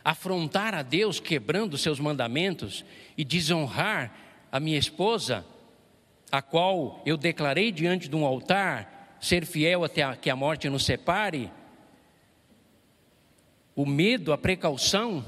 afrontar 0.04 0.74
a 0.74 0.82
Deus 0.82 1.20
quebrando 1.20 1.78
seus 1.78 2.00
mandamentos 2.00 2.84
e 3.15 3.24
desonrar 3.24 4.15
a 4.52 4.60
minha 4.60 4.80
esposa, 4.80 5.46
a 6.32 6.42
qual 6.42 7.02
eu 7.06 7.18
declarei 7.18 7.72
diante 7.72 8.08
de 8.08 8.15
um 8.15 8.26
altar 8.26 8.98
ser 9.19 9.45
fiel 9.45 9.84
até 9.84 10.03
a, 10.03 10.15
que 10.15 10.29
a 10.29 10.36
morte 10.36 10.69
nos 10.69 10.86
separe. 10.86 11.51
O 13.75 13.86
medo, 13.86 14.34
a 14.34 14.38
precaução, 14.38 15.23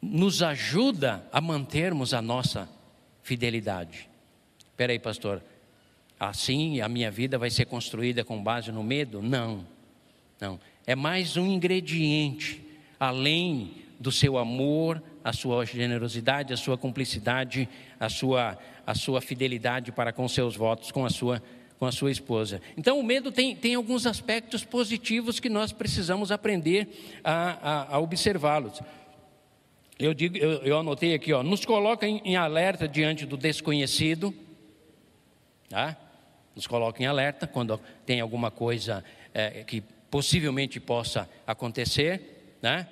nos 0.00 0.42
ajuda 0.42 1.26
a 1.32 1.40
mantermos 1.40 2.12
a 2.12 2.20
nossa 2.20 2.68
fidelidade. 3.22 4.08
Espera 4.58 4.92
aí, 4.92 4.98
pastor, 4.98 5.42
assim 6.18 6.80
a 6.80 6.88
minha 6.88 7.10
vida 7.10 7.38
vai 7.38 7.50
ser 7.50 7.64
construída 7.64 8.24
com 8.24 8.42
base 8.42 8.70
no 8.70 8.82
medo? 8.82 9.22
Não, 9.22 9.66
não. 10.40 10.60
É 10.86 10.94
mais 10.94 11.36
um 11.36 11.46
ingrediente, 11.46 12.62
além 13.00 13.84
do 13.98 14.12
seu 14.12 14.36
amor, 14.36 15.02
a 15.22 15.32
sua 15.32 15.64
generosidade, 15.64 16.52
a 16.52 16.56
sua 16.56 16.76
cumplicidade, 16.76 17.68
a 17.98 18.10
sua, 18.10 18.58
a 18.86 18.94
sua 18.94 19.20
fidelidade 19.20 19.90
para 19.90 20.12
com 20.12 20.28
seus 20.28 20.54
votos, 20.54 20.92
com 20.92 21.06
a 21.06 21.10
sua, 21.10 21.42
com 21.78 21.86
a 21.86 21.92
sua 21.92 22.10
esposa. 22.10 22.60
Então, 22.76 22.98
o 22.98 23.02
medo 23.02 23.32
tem, 23.32 23.54
tem 23.54 23.74
alguns 23.74 24.06
aspectos 24.06 24.64
positivos 24.64 25.40
que 25.40 25.48
nós 25.48 25.72
precisamos 25.72 26.30
aprender 26.30 26.88
a, 27.22 27.92
a, 27.92 27.96
a 27.96 27.98
observá-los. 27.98 28.80
Eu, 29.98 30.12
digo, 30.12 30.36
eu, 30.36 30.62
eu, 30.62 30.78
anotei 30.78 31.14
aqui, 31.14 31.32
ó, 31.32 31.42
nos 31.42 31.64
coloca 31.64 32.06
em, 32.06 32.20
em 32.24 32.36
alerta 32.36 32.88
diante 32.88 33.24
do 33.24 33.36
desconhecido, 33.36 34.34
tá? 35.68 35.96
nos 36.54 36.66
coloca 36.66 37.02
em 37.02 37.06
alerta 37.06 37.46
quando 37.46 37.80
tem 38.06 38.20
alguma 38.20 38.50
coisa 38.50 39.04
é, 39.32 39.64
que 39.64 39.80
possivelmente 40.10 40.78
possa 40.78 41.28
acontecer, 41.46 42.56
né? 42.62 42.88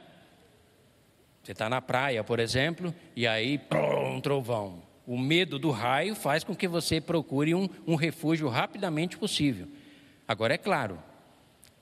Você 1.43 1.53
está 1.53 1.69
na 1.69 1.81
praia, 1.81 2.23
por 2.23 2.39
exemplo, 2.39 2.95
e 3.17 3.27
aí 3.27 3.61
um 4.11 4.21
trovão. 4.21 4.83
O 5.13 5.19
medo 5.19 5.59
do 5.59 5.71
raio 5.71 6.15
faz 6.15 6.43
com 6.43 6.57
que 6.57 6.67
você 6.67 6.99
procure 6.99 7.55
um, 7.55 7.69
um 7.87 7.97
refúgio 7.97 8.49
rapidamente 8.49 9.19
possível. 9.19 9.69
Agora 10.27 10.55
é 10.55 10.57
claro, 10.57 10.99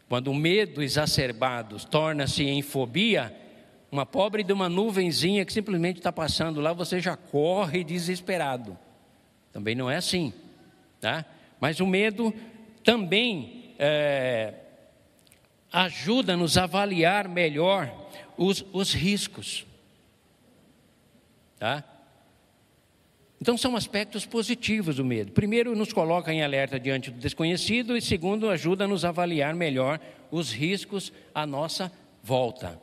quando 0.09 0.33
o 0.33 0.35
medo 0.35 0.83
exacerbado 0.83 1.77
torna-se 1.87 2.43
em 2.43 2.61
fobia, 2.61 3.33
uma 3.89 4.05
pobre 4.05 4.43
de 4.43 4.53
uma 4.53 4.69
nuvenzinha 4.69 5.45
que 5.45 5.53
simplesmente 5.53 5.99
está 5.99 6.11
passando 6.11 6.61
lá, 6.61 6.73
você 6.73 6.99
já 6.99 7.17
corre 7.17 7.85
desesperado. 7.85 8.77
Também 9.53 9.77
não 9.77 9.89
é 9.89 9.95
assim, 9.95 10.35
tá? 11.01 11.25
Mas 11.61 11.79
o 11.79 11.87
medo 11.87 12.35
também 12.83 13.77
é, 13.79 14.55
ajuda-nos 15.73 16.59
a 16.59 16.65
avaliar 16.65 17.29
melhor 17.29 17.95
os, 18.37 18.65
os 18.73 18.93
riscos. 18.93 19.65
Tá? 21.61 21.85
Então, 23.41 23.57
são 23.57 23.75
aspectos 23.75 24.27
positivos 24.27 24.97
do 24.97 25.05
medo. 25.05 25.33
Primeiro, 25.33 25.75
nos 25.75 25.95
coloca 25.95 26.31
em 26.31 26.43
alerta 26.43 26.79
diante 26.79 27.11
do 27.11 27.19
desconhecido, 27.19 27.97
e 27.97 28.03
segundo, 28.03 28.51
ajuda-nos 28.51 29.03
a 29.03 29.09
avaliar 29.09 29.55
melhor 29.55 29.99
os 30.31 30.53
riscos 30.53 31.11
à 31.35 31.47
nossa 31.47 31.91
volta. 32.23 32.79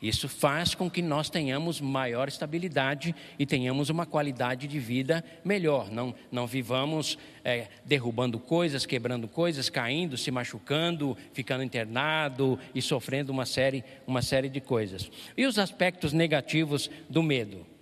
Isso 0.00 0.28
faz 0.28 0.72
com 0.72 0.88
que 0.88 1.02
nós 1.02 1.28
tenhamos 1.28 1.80
maior 1.80 2.28
estabilidade 2.28 3.12
e 3.38 3.44
tenhamos 3.44 3.88
uma 3.88 4.06
qualidade 4.06 4.68
de 4.68 4.78
vida 4.78 5.24
melhor. 5.44 5.90
Não, 5.90 6.14
não 6.30 6.46
vivamos 6.46 7.18
é, 7.42 7.66
derrubando 7.84 8.38
coisas, 8.38 8.86
quebrando 8.86 9.26
coisas, 9.26 9.68
caindo, 9.68 10.16
se 10.16 10.30
machucando, 10.30 11.16
ficando 11.32 11.64
internado 11.64 12.56
e 12.72 12.80
sofrendo 12.80 13.32
uma 13.32 13.46
série, 13.46 13.82
uma 14.06 14.22
série 14.22 14.48
de 14.48 14.60
coisas. 14.60 15.10
E 15.36 15.44
os 15.44 15.58
aspectos 15.58 16.12
negativos 16.12 16.88
do 17.08 17.22
medo? 17.22 17.75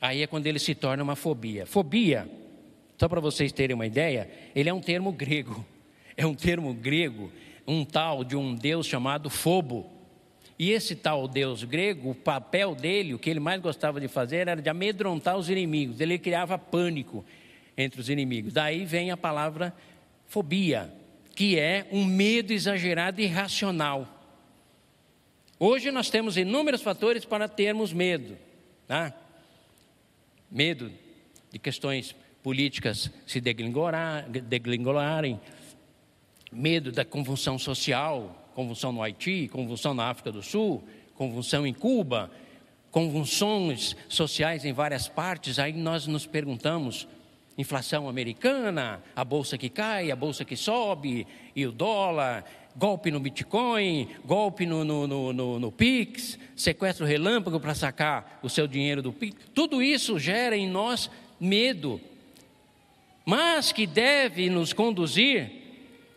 Aí 0.00 0.22
é 0.22 0.26
quando 0.26 0.46
ele 0.46 0.58
se 0.58 0.74
torna 0.74 1.02
uma 1.02 1.16
fobia. 1.16 1.66
Fobia, 1.66 2.28
só 2.98 3.08
para 3.08 3.20
vocês 3.20 3.52
terem 3.52 3.74
uma 3.74 3.86
ideia, 3.86 4.30
ele 4.54 4.68
é 4.68 4.72
um 4.72 4.80
termo 4.80 5.12
grego. 5.12 5.64
É 6.16 6.26
um 6.26 6.34
termo 6.34 6.72
grego, 6.74 7.30
um 7.66 7.84
tal 7.84 8.24
de 8.24 8.36
um 8.36 8.54
deus 8.54 8.86
chamado 8.86 9.30
Fobo 9.30 10.00
e 10.60 10.72
esse 10.72 10.94
tal 10.94 11.26
deus 11.26 11.64
grego, 11.64 12.10
o 12.10 12.14
papel 12.14 12.74
dele, 12.74 13.14
o 13.14 13.18
que 13.18 13.30
ele 13.30 13.40
mais 13.40 13.62
gostava 13.62 13.98
de 13.98 14.08
fazer 14.08 14.46
era 14.46 14.60
de 14.60 14.68
amedrontar 14.68 15.38
os 15.38 15.48
inimigos. 15.48 16.00
Ele 16.00 16.18
criava 16.18 16.58
pânico 16.58 17.24
entre 17.78 17.98
os 17.98 18.10
inimigos. 18.10 18.52
Daí 18.52 18.84
vem 18.84 19.10
a 19.10 19.16
palavra 19.16 19.74
fobia, 20.26 20.92
que 21.34 21.58
é 21.58 21.88
um 21.90 22.04
medo 22.04 22.52
exagerado 22.52 23.22
e 23.22 23.24
irracional. 23.24 24.06
Hoje 25.58 25.90
nós 25.90 26.10
temos 26.10 26.36
inúmeros 26.36 26.82
fatores 26.82 27.24
para 27.24 27.48
termos 27.48 27.90
medo. 27.90 28.36
Tá? 28.86 29.14
Medo 30.50 30.90
de 31.52 31.58
questões 31.58 32.14
políticas 32.42 33.10
se 33.26 33.40
degringolarem, 33.40 35.40
medo 36.50 36.90
da 36.90 37.04
convulsão 37.04 37.58
social, 37.58 38.50
convulsão 38.54 38.92
no 38.92 39.02
Haiti, 39.02 39.48
convulsão 39.48 39.94
na 39.94 40.08
África 40.08 40.32
do 40.32 40.42
Sul, 40.42 40.82
convulsão 41.14 41.66
em 41.66 41.72
Cuba, 41.72 42.30
convulsões 42.90 43.96
sociais 44.08 44.64
em 44.64 44.72
várias 44.72 45.08
partes, 45.08 45.58
aí 45.58 45.72
nós 45.72 46.06
nos 46.06 46.26
perguntamos: 46.26 47.06
inflação 47.56 48.08
americana, 48.08 49.02
a 49.14 49.24
bolsa 49.24 49.56
que 49.56 49.68
cai, 49.68 50.10
a 50.10 50.16
bolsa 50.16 50.44
que 50.44 50.56
sobe, 50.56 51.26
e 51.54 51.66
o 51.66 51.72
dólar, 51.72 52.44
golpe 52.76 53.10
no 53.10 53.20
Bitcoin, 53.20 54.08
golpe 54.24 54.64
no, 54.64 54.84
no, 54.84 55.06
no, 55.06 55.32
no, 55.32 55.58
no 55.58 55.72
Pix, 55.72 56.38
sequestro 56.56 57.06
relâmpago 57.06 57.58
para 57.58 57.74
sacar 57.74 58.38
o 58.42 58.48
seu 58.48 58.66
dinheiro 58.66 59.02
do 59.02 59.12
Pix, 59.12 59.36
tudo 59.54 59.82
isso 59.82 60.18
gera 60.18 60.56
em 60.56 60.68
nós 60.68 61.10
medo, 61.38 62.00
mas 63.24 63.72
que 63.72 63.86
deve 63.86 64.48
nos 64.48 64.72
conduzir 64.72 65.60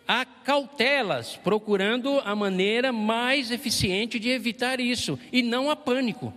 a 0.07 0.25
cautelas, 0.25 1.37
procurando 1.37 2.21
a 2.25 2.35
maneira 2.35 2.91
mais 2.91 3.51
eficiente 3.51 4.19
de 4.19 4.29
evitar 4.29 4.79
isso, 4.79 5.17
e 5.31 5.41
não 5.41 5.69
a 5.69 5.75
pânico, 5.75 6.33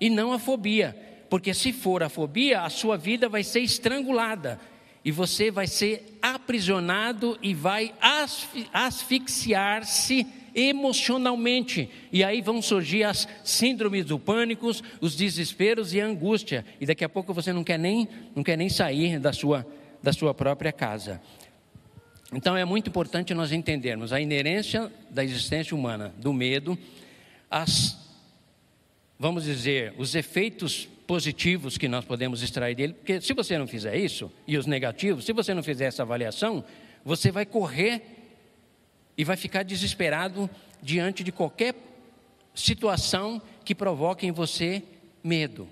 e 0.00 0.10
não 0.10 0.32
a 0.32 0.38
fobia, 0.38 0.96
porque 1.28 1.54
se 1.54 1.72
for 1.72 2.02
a 2.02 2.08
fobia, 2.08 2.62
a 2.62 2.70
sua 2.70 2.96
vida 2.96 3.28
vai 3.28 3.42
ser 3.42 3.60
estrangulada, 3.60 4.60
e 5.04 5.10
você 5.10 5.50
vai 5.50 5.66
ser 5.66 6.18
aprisionado 6.50 7.38
e 7.40 7.54
vai 7.54 7.94
asfixiar-se 8.72 10.26
emocionalmente. 10.52 11.88
E 12.10 12.24
aí 12.24 12.42
vão 12.42 12.60
surgir 12.60 13.04
as 13.04 13.28
síndromes 13.44 14.04
do 14.04 14.18
pânico, 14.18 14.68
os 15.00 15.14
desesperos 15.14 15.94
e 15.94 16.00
a 16.00 16.06
angústia. 16.06 16.66
E 16.80 16.86
daqui 16.86 17.04
a 17.04 17.08
pouco 17.08 17.32
você 17.32 17.52
não 17.52 17.62
quer 17.62 17.78
nem, 17.78 18.08
não 18.34 18.42
quer 18.42 18.58
nem 18.58 18.68
sair 18.68 19.20
da 19.20 19.32
sua, 19.32 19.64
da 20.02 20.12
sua 20.12 20.34
própria 20.34 20.72
casa. 20.72 21.22
Então 22.32 22.56
é 22.56 22.64
muito 22.64 22.88
importante 22.88 23.32
nós 23.32 23.52
entendermos 23.52 24.12
a 24.12 24.20
inerência 24.20 24.90
da 25.08 25.22
existência 25.22 25.76
humana, 25.76 26.12
do 26.18 26.32
medo, 26.32 26.76
as, 27.48 27.96
vamos 29.16 29.44
dizer, 29.44 29.94
os 29.96 30.16
efeitos 30.16 30.88
positivos 31.10 31.76
que 31.76 31.88
nós 31.88 32.04
podemos 32.04 32.40
extrair 32.40 32.76
dele, 32.76 32.92
porque 32.92 33.20
se 33.20 33.34
você 33.34 33.58
não 33.58 33.66
fizer 33.66 33.96
isso, 33.96 34.30
e 34.46 34.56
os 34.56 34.64
negativos, 34.64 35.24
se 35.24 35.32
você 35.32 35.52
não 35.52 35.60
fizer 35.60 35.86
essa 35.86 36.04
avaliação, 36.04 36.64
você 37.04 37.32
vai 37.32 37.44
correr 37.44 38.00
e 39.18 39.24
vai 39.24 39.36
ficar 39.36 39.64
desesperado 39.64 40.48
diante 40.80 41.24
de 41.24 41.32
qualquer 41.32 41.74
situação 42.54 43.42
que 43.64 43.74
provoque 43.74 44.24
em 44.24 44.30
você 44.30 44.84
medo. 45.20 45.68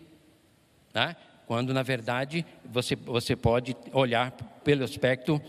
Tá? 0.92 1.14
Quando, 1.46 1.72
na 1.72 1.84
verdade, 1.84 2.44
você, 2.64 2.96
você 2.96 3.36
pode 3.36 3.76
olhar 3.92 4.32
pelo 4.64 4.82
aspecto 4.82 5.40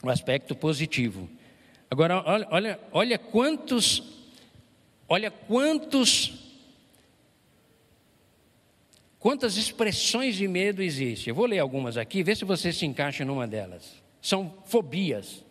o 0.00 0.10
aspecto 0.10 0.54
positivo. 0.54 1.28
Agora, 1.90 2.22
olha, 2.24 2.46
olha, 2.52 2.80
olha 2.92 3.18
quantos, 3.18 4.00
olha 5.08 5.28
quantos 5.28 6.47
Quantas 9.18 9.56
expressões 9.56 10.36
de 10.36 10.46
medo 10.46 10.80
existem? 10.80 11.30
Eu 11.30 11.34
vou 11.34 11.46
ler 11.46 11.58
algumas 11.58 11.96
aqui, 11.96 12.22
ver 12.22 12.36
se 12.36 12.44
você 12.44 12.72
se 12.72 12.86
encaixa 12.86 13.24
numa 13.24 13.46
delas. 13.46 14.00
São 14.22 14.54
fobias. 14.64 15.44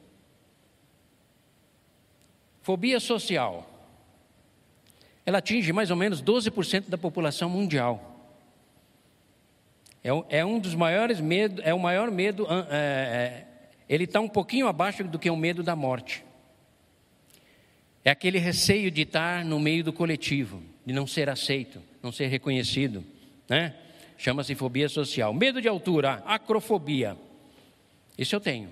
Fobia 2.62 2.99
social. 2.99 3.69
Ela 5.25 5.39
atinge 5.39 5.73
mais 5.73 5.91
ou 5.91 5.97
menos 5.97 6.21
12% 6.21 6.88
da 6.88 6.97
população 6.97 7.49
mundial. 7.49 8.13
É, 10.01 10.39
é, 10.39 10.45
um 10.45 10.60
dos 10.60 10.73
maiores 10.73 11.19
medos, 11.19 11.63
é 11.65 11.73
o 11.73 11.80
maior 11.80 12.10
medo, 12.10 12.47
é, 12.49 12.65
é, 12.71 13.47
ele 13.89 14.06
está 14.06 14.21
um 14.21 14.30
pouquinho 14.30 14.67
abaixo 14.67 15.03
do 15.03 15.19
que 15.19 15.30
o 15.30 15.36
medo 15.36 15.62
da 15.62 15.75
morte. 15.75 16.23
É 18.06 18.10
aquele 18.10 18.38
receio 18.38 18.89
de 18.89 19.01
estar 19.01 19.43
no 19.43 19.60
meio 19.60 19.84
do 19.84 19.91
coletivo, 19.91 20.63
de 20.86 20.93
não 20.93 21.06
ser 21.06 21.30
aceito, 21.30 21.82
não 22.01 22.13
ser 22.13 22.27
reconhecido 22.27 23.03
né? 23.50 23.74
Chama-se 24.18 24.56
fobia 24.56 24.90
social. 24.90 25.34
Medo 25.34 25.62
de 25.62 25.68
altura, 25.68 26.24
acrofobia. 26.26 27.16
Isso 28.18 28.36
eu 28.36 28.40
tenho. 28.40 28.70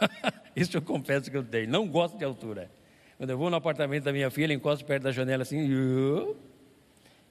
Isso 0.56 0.76
eu 0.76 0.82
confesso 0.82 1.30
que 1.30 1.36
eu 1.36 1.44
tenho. 1.44 1.68
Não 1.68 1.86
gosto 1.86 2.16
de 2.16 2.24
altura. 2.24 2.70
Quando 3.18 3.30
eu 3.30 3.38
vou 3.38 3.50
no 3.50 3.56
apartamento 3.56 4.04
da 4.04 4.12
minha 4.12 4.30
filha, 4.30 4.54
encosto 4.54 4.84
perto 4.84 5.02
da 5.02 5.12
janela 5.12 5.42
assim, 5.42 5.68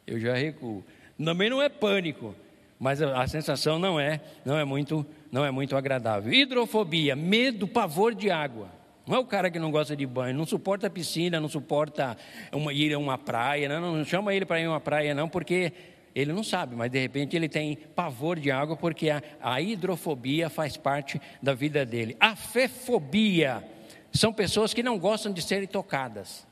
eu 0.05 0.19
já 0.19 0.35
recuo. 0.35 0.83
Também 1.23 1.49
não 1.49 1.61
é 1.61 1.67
pânico, 1.67 2.35
mas 2.79 3.01
a, 3.01 3.27
sensação 3.27 3.79
não 3.79 3.99
é, 3.99 4.21
não 4.45 4.57
é 4.57 4.63
muito, 4.63 5.05
não 5.31 5.43
é 5.43 5.49
muito 5.49 5.75
agradável. 5.75 6.31
Hidrofobia, 6.31 7.15
medo, 7.15 7.67
pavor 7.67 8.13
de 8.13 8.29
água. 8.29 8.69
Não 9.05 9.17
é 9.17 9.19
o 9.19 9.25
cara 9.25 9.49
que 9.49 9.57
não 9.57 9.71
gosta 9.71 9.95
de 9.95 10.05
banho, 10.05 10.37
não 10.37 10.45
suporta 10.45 10.87
piscina, 10.89 11.39
não 11.39 11.49
suporta 11.49 12.15
uma, 12.53 12.71
ir 12.71 12.93
a 12.93 12.99
uma 12.99 13.17
praia, 13.17 13.67
não, 13.67 13.97
não 13.97 14.05
chama 14.05 14.33
ele 14.35 14.45
para 14.45 14.61
ir 14.61 14.65
a 14.65 14.69
uma 14.69 14.79
praia, 14.79 15.15
não, 15.15 15.27
porque 15.27 15.73
ele 16.15 16.33
não 16.33 16.43
sabe, 16.43 16.75
mas 16.75 16.91
de 16.91 16.99
repente 16.99 17.35
ele 17.35 17.47
tem 17.47 17.75
pavor 17.95 18.39
de 18.39 18.51
água 18.51 18.75
porque 18.75 19.09
a, 19.09 19.21
a 19.41 19.61
hidrofobia 19.61 20.49
faz 20.49 20.77
parte 20.77 21.21
da 21.41 21.53
vida 21.53 21.85
dele. 21.85 22.15
A 22.19 22.35
fefobia 22.35 23.63
são 24.11 24.33
pessoas 24.33 24.73
que 24.73 24.81
não 24.81 24.97
gostam 24.97 25.31
de 25.31 25.41
serem 25.41 25.67
tocadas. 25.67 26.47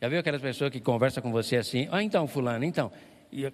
Já 0.00 0.08
viu 0.08 0.20
aquelas 0.20 0.42
pessoas 0.42 0.70
que 0.70 0.80
conversam 0.80 1.22
com 1.22 1.32
você 1.32 1.56
assim? 1.56 1.88
Ah, 1.90 2.02
então, 2.02 2.26
fulano, 2.28 2.64
então. 2.64 2.92
E 3.32 3.50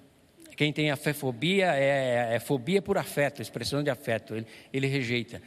quem 0.57 0.73
tem 0.73 0.91
a 0.91 0.97
fefobia 0.97 1.75
é, 1.75 2.35
é, 2.35 2.41
fobia 2.41 2.83
por 2.83 2.99
afeto, 2.99 3.41
expressão 3.41 3.83
de 3.83 3.91
afeto, 3.91 4.35
ele, 4.35 4.47
ele, 4.73 4.87
rejeita. 4.87 5.41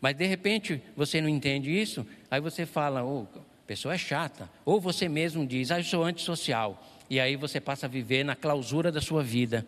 Mas 0.00 0.16
de 0.16 0.26
repente 0.26 0.82
você 0.96 1.20
não 1.20 1.28
entende 1.28 1.70
isso, 1.70 2.06
aí 2.30 2.40
você 2.40 2.66
fala, 2.66 3.04
oh, 3.04 3.26
a 3.34 3.66
pessoa 3.66 3.94
é 3.94 3.98
chata. 3.98 4.48
Ou 4.64 4.80
você 4.80 5.08
mesmo 5.08 5.46
diz, 5.46 5.70
ah, 5.70 5.80
eu 5.80 5.84
sou 5.84 6.04
antissocial. 6.04 6.82
E 7.14 7.20
aí 7.20 7.36
você 7.36 7.60
passa 7.60 7.86
a 7.86 7.88
viver 7.88 8.24
na 8.24 8.34
clausura 8.34 8.90
da 8.90 9.00
sua 9.00 9.22
vida, 9.22 9.64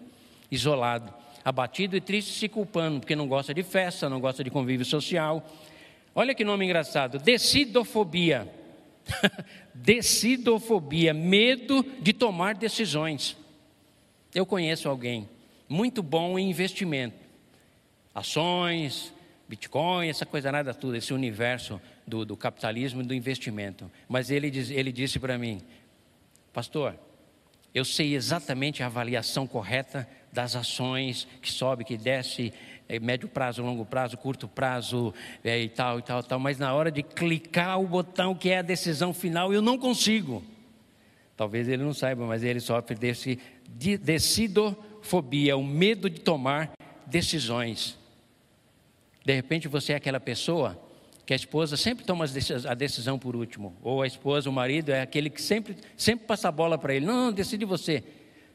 isolado, 0.51 1.15
abatido 1.45 1.97
e 1.97 2.01
triste, 2.01 2.33
se 2.33 2.49
culpando, 2.49 2.99
porque 2.99 3.15
não 3.15 3.29
gosta 3.29 3.55
de 3.55 3.63
festa, 3.63 4.11
não 4.11 4.19
gosta 4.19 4.43
de 4.43 4.51
convívio 4.51 4.85
social. 4.85 5.49
Olha 6.13 6.35
que 6.35 6.45
nome 6.45 6.65
engraçado: 6.65 7.21
decidofobia. 7.21 8.53
decidofobia, 9.73 11.15
medo 11.15 11.87
de 12.01 12.13
tomar 12.13 12.57
decisões. 12.57 13.37
Eu 14.35 14.45
conheço 14.45 14.89
alguém 14.89 15.29
muito 15.69 16.03
bom 16.03 16.37
em 16.37 16.51
investimento, 16.51 17.15
ações, 18.13 19.15
Bitcoin, 19.49 20.09
essa 20.09 20.27
coisa 20.27 20.51
nada 20.51 20.75
tudo, 20.75 20.97
esse 20.97 21.15
universo 21.15 21.81
do, 22.05 22.25
do 22.25 22.37
capitalismo 22.37 23.03
e 23.03 23.05
do 23.05 23.15
investimento. 23.15 23.89
Mas 24.09 24.33
ele, 24.33 24.51
diz, 24.51 24.69
ele 24.69 24.91
disse 24.91 25.21
para 25.21 25.39
mim, 25.39 25.63
pastor, 26.53 27.06
eu 27.77 27.85
sei 27.85 28.15
exatamente 28.15 28.83
a 28.83 28.87
avaliação 28.87 29.47
correta 29.47 30.09
das 30.33 30.57
ações, 30.57 31.29
que 31.43 31.53
sobe, 31.53 31.85
que 31.85 31.99
desce, 31.99 32.51
é, 32.89 32.99
médio 32.99 33.29
prazo, 33.29 33.63
longo 33.63 33.85
prazo, 33.85 34.17
curto 34.17 34.49
prazo 34.49 35.13
é, 35.45 35.61
e 35.61 35.69
tal, 35.69 35.99
e 35.99 36.03
tal, 36.03 36.23
tal. 36.23 36.41
Mas 36.41 36.59
na 36.59 36.73
hora 36.73 36.91
de 36.91 37.03
clicar 37.03 37.79
o 37.79 37.87
botão 37.87 38.35
que 38.35 38.49
é 38.49 38.61
a 38.61 38.63
decisão 38.63 39.13
final, 39.13 39.53
eu 39.53 39.61
não 39.61 39.77
consigo. 39.77 40.43
Talvez 41.37 41.69
ele 41.69 41.83
não 41.83 41.93
saiba, 41.93 42.25
mas 42.25 42.43
ele 42.43 42.61
sofre 42.61 42.97
desse 42.97 43.39
de, 43.69 43.99
decidofobia, 43.99 45.55
o 45.55 45.63
medo 45.63 46.09
de 46.09 46.23
tomar 46.23 46.73
decisões. 47.05 47.99
De 49.23 49.35
repente 49.35 49.69
você 49.69 49.93
é 49.93 49.97
aquela 49.97 50.19
pessoa 50.19 50.81
que 51.27 51.33
a 51.33 51.37
esposa 51.37 51.77
sempre 51.77 52.05
toma 52.05 52.25
a 52.69 52.75
decisão 52.75 53.19
por 53.19 53.35
último, 53.35 53.77
ou 53.83 54.01
a 54.01 54.07
esposa, 54.07 54.49
o 54.49 54.53
marido 54.53 54.93
é 54.93 55.03
aquele 55.03 55.29
que 55.29 55.43
sempre, 55.43 55.77
sempre 55.97 56.25
passa 56.25 56.49
a 56.49 56.53
bola 56.53 56.79
para 56.79 56.95
ele. 56.95 57.05
Não, 57.05 57.27
não, 57.27 57.33
decide 57.33 57.65
você. 57.65 58.05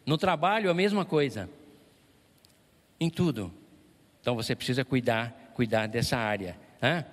No 0.05 0.17
trabalho, 0.17 0.71
a 0.71 0.73
mesma 0.73 1.03
coisa. 1.03 1.49
Em 2.97 3.09
tudo. 3.09 3.51
Então 4.21 4.35
você 4.35 4.55
precisa 4.55 4.85
cuidar, 4.85 5.51
cuidar 5.53 5.87
dessa 5.87 6.17
área. 6.17 6.57
Né? 6.81 7.03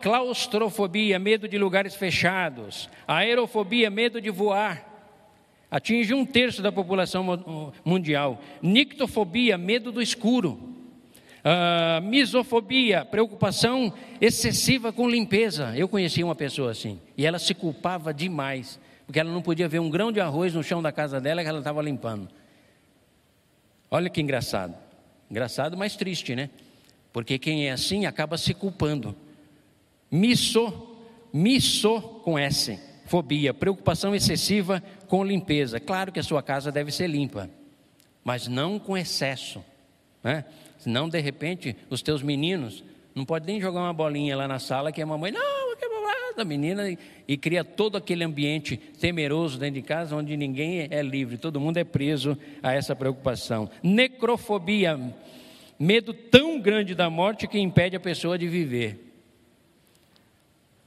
Claustrofobia, 0.00 1.18
medo 1.18 1.46
de 1.46 1.58
lugares 1.58 1.94
fechados. 1.94 2.88
Aerofobia, 3.06 3.90
medo 3.90 4.22
de 4.22 4.30
voar. 4.30 4.86
Atinge 5.70 6.14
um 6.14 6.24
terço 6.24 6.62
da 6.62 6.72
população 6.72 7.74
mundial. 7.84 8.40
Nictofobia, 8.62 9.58
medo 9.58 9.92
do 9.92 10.00
escuro. 10.00 10.75
Uh, 11.46 12.02
misofobia, 12.02 13.04
preocupação 13.04 13.92
excessiva 14.20 14.92
com 14.92 15.08
limpeza. 15.08 15.72
Eu 15.76 15.88
conheci 15.88 16.24
uma 16.24 16.34
pessoa 16.34 16.72
assim, 16.72 17.00
e 17.16 17.24
ela 17.24 17.38
se 17.38 17.54
culpava 17.54 18.12
demais, 18.12 18.80
porque 19.06 19.20
ela 19.20 19.30
não 19.30 19.40
podia 19.40 19.68
ver 19.68 19.78
um 19.78 19.88
grão 19.88 20.10
de 20.10 20.20
arroz 20.20 20.54
no 20.54 20.64
chão 20.64 20.82
da 20.82 20.90
casa 20.90 21.20
dela 21.20 21.44
que 21.44 21.48
ela 21.48 21.60
estava 21.60 21.80
limpando. 21.80 22.28
Olha 23.88 24.10
que 24.10 24.20
engraçado. 24.20 24.74
Engraçado, 25.30 25.76
mas 25.76 25.94
triste, 25.94 26.34
né? 26.34 26.50
Porque 27.12 27.38
quem 27.38 27.68
é 27.68 27.70
assim 27.70 28.06
acaba 28.06 28.36
se 28.36 28.52
culpando. 28.52 29.14
Miso, 30.10 30.96
miso 31.32 32.00
com 32.24 32.36
S, 32.36 32.76
fobia, 33.06 33.54
preocupação 33.54 34.16
excessiva 34.16 34.82
com 35.06 35.22
limpeza. 35.22 35.78
Claro 35.78 36.10
que 36.10 36.18
a 36.18 36.24
sua 36.24 36.42
casa 36.42 36.72
deve 36.72 36.90
ser 36.90 37.06
limpa, 37.06 37.48
mas 38.24 38.48
não 38.48 38.80
com 38.80 38.98
excesso, 38.98 39.64
né? 40.24 40.44
Senão, 40.86 41.08
de 41.08 41.18
repente, 41.18 41.74
os 41.90 42.00
teus 42.00 42.22
meninos 42.22 42.84
não 43.12 43.24
podem 43.24 43.54
nem 43.54 43.60
jogar 43.60 43.80
uma 43.80 43.92
bolinha 43.92 44.36
lá 44.36 44.46
na 44.46 44.60
sala 44.60 44.92
que 44.92 45.02
a 45.02 45.06
mamãe, 45.06 45.32
não, 45.32 45.76
que 45.76 45.84
da 46.36 46.44
menina, 46.44 46.88
e, 46.88 46.96
e 47.26 47.36
cria 47.36 47.64
todo 47.64 47.96
aquele 47.96 48.22
ambiente 48.22 48.76
temeroso 48.76 49.58
dentro 49.58 49.80
de 49.80 49.82
casa, 49.82 50.14
onde 50.14 50.36
ninguém 50.36 50.86
é 50.88 51.02
livre, 51.02 51.38
todo 51.38 51.60
mundo 51.60 51.78
é 51.78 51.82
preso 51.82 52.38
a 52.62 52.72
essa 52.72 52.94
preocupação. 52.94 53.68
Necrofobia, 53.82 55.12
medo 55.76 56.14
tão 56.14 56.60
grande 56.60 56.94
da 56.94 57.10
morte 57.10 57.48
que 57.48 57.58
impede 57.58 57.96
a 57.96 58.00
pessoa 58.00 58.38
de 58.38 58.46
viver. 58.46 59.12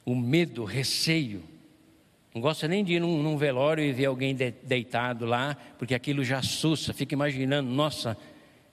O 0.06 0.16
medo, 0.16 0.64
receio. 0.64 1.44
Não 2.34 2.42
gosta 2.42 2.70
nem 2.70 2.86
de 2.86 2.94
ir 2.94 3.02
num, 3.02 3.22
num 3.22 3.36
velório 3.36 3.84
e 3.84 3.92
ver 3.92 4.06
alguém 4.06 4.34
de, 4.34 4.52
deitado 4.64 5.26
lá, 5.26 5.58
porque 5.78 5.94
aquilo 5.94 6.24
já 6.24 6.38
assusta, 6.38 6.94
fica 6.94 7.14
imaginando, 7.14 7.70
nossa, 7.70 8.16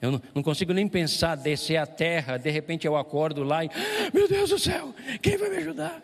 eu 0.01 0.13
não, 0.13 0.23
não, 0.35 0.43
consigo 0.43 0.73
nem 0.73 0.87
pensar 0.87 1.37
descer 1.37 1.77
a 1.77 1.87
terra, 1.87 2.37
de 2.37 2.51
repente 2.51 2.87
eu 2.87 2.97
acordo 2.97 3.43
lá 3.43 3.65
e, 3.65 3.71
meu 4.13 4.29
Deus 4.29 4.51
do 4.51 4.59
céu, 4.59 4.95
quem 5.23 5.37
vai 5.37 5.49
me 5.49 5.57
ajudar? 5.57 6.03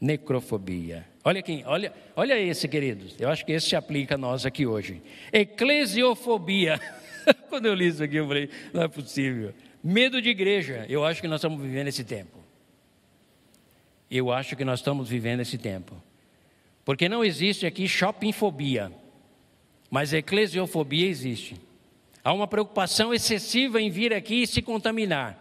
Necrofobia. 0.00 1.06
Olha 1.24 1.42
quem, 1.42 1.64
olha, 1.64 1.92
olha 2.16 2.38
esse, 2.38 2.66
queridos. 2.66 3.14
Eu 3.20 3.28
acho 3.28 3.44
que 3.46 3.52
esse 3.52 3.68
se 3.68 3.76
aplica 3.76 4.16
a 4.16 4.18
nós 4.18 4.44
aqui 4.44 4.66
hoje. 4.66 5.00
Eclesiofobia. 5.32 6.80
Quando 7.48 7.66
eu 7.66 7.74
li 7.74 7.86
isso 7.86 8.02
aqui, 8.02 8.16
eu 8.16 8.26
falei, 8.26 8.50
não 8.72 8.82
é 8.82 8.88
possível. 8.88 9.54
Medo 9.82 10.20
de 10.20 10.28
igreja. 10.28 10.84
Eu 10.88 11.04
acho 11.04 11.20
que 11.20 11.28
nós 11.28 11.38
estamos 11.38 11.60
vivendo 11.62 11.88
esse 11.88 12.02
tempo. 12.02 12.38
Eu 14.10 14.32
acho 14.32 14.56
que 14.56 14.64
nós 14.64 14.80
estamos 14.80 15.08
vivendo 15.08 15.40
esse 15.40 15.56
tempo. 15.56 15.94
Porque 16.84 17.08
não 17.08 17.24
existe 17.24 17.64
aqui 17.64 17.86
shoppingfobia, 17.86 18.90
mas 19.88 20.12
eclesiofobia 20.12 21.06
existe. 21.06 21.56
Há 22.24 22.32
uma 22.32 22.46
preocupação 22.46 23.12
excessiva 23.12 23.80
em 23.80 23.90
vir 23.90 24.12
aqui 24.12 24.42
e 24.42 24.46
se 24.46 24.62
contaminar, 24.62 25.38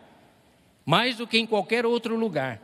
mais 0.86 1.18
do 1.18 1.28
que 1.28 1.38
em 1.38 1.46
qualquer 1.46 1.86
outro 1.86 2.16
lugar. 2.16 2.60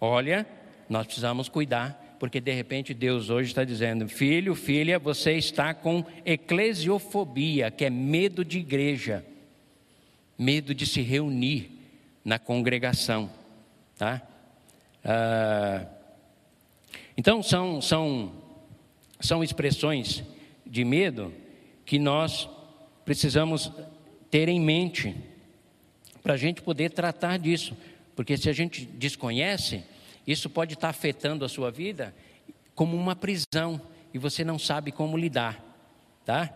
Olha, 0.00 0.46
nós 0.88 1.04
precisamos 1.04 1.48
cuidar, 1.48 2.16
porque 2.18 2.40
de 2.40 2.52
repente 2.52 2.94
Deus 2.94 3.28
hoje 3.28 3.50
está 3.50 3.62
dizendo: 3.62 4.08
filho, 4.08 4.54
filha, 4.54 4.98
você 4.98 5.32
está 5.32 5.74
com 5.74 6.04
eclesiofobia, 6.24 7.70
que 7.70 7.84
é 7.84 7.90
medo 7.90 8.44
de 8.44 8.58
igreja, 8.58 9.24
medo 10.38 10.74
de 10.74 10.86
se 10.86 11.02
reunir 11.02 11.70
na 12.24 12.38
congregação, 12.38 13.30
tá? 13.98 14.22
Ah, 15.04 15.86
então 17.16 17.42
são 17.42 17.80
são 17.82 18.32
são 19.20 19.44
expressões 19.44 20.24
de 20.66 20.82
medo 20.82 21.32
que 21.84 21.98
nós 21.98 22.48
precisamos 23.10 23.72
ter 24.30 24.48
em 24.48 24.60
mente 24.60 25.16
para 26.22 26.34
a 26.34 26.36
gente 26.36 26.62
poder 26.62 26.92
tratar 26.92 27.40
disso, 27.40 27.76
porque 28.14 28.36
se 28.36 28.48
a 28.48 28.52
gente 28.52 28.86
desconhece, 28.86 29.82
isso 30.24 30.48
pode 30.48 30.74
estar 30.74 30.90
afetando 30.90 31.44
a 31.44 31.48
sua 31.48 31.72
vida 31.72 32.14
como 32.72 32.96
uma 32.96 33.16
prisão 33.16 33.82
e 34.14 34.18
você 34.18 34.44
não 34.44 34.60
sabe 34.60 34.92
como 34.92 35.16
lidar, 35.16 35.60
tá? 36.24 36.54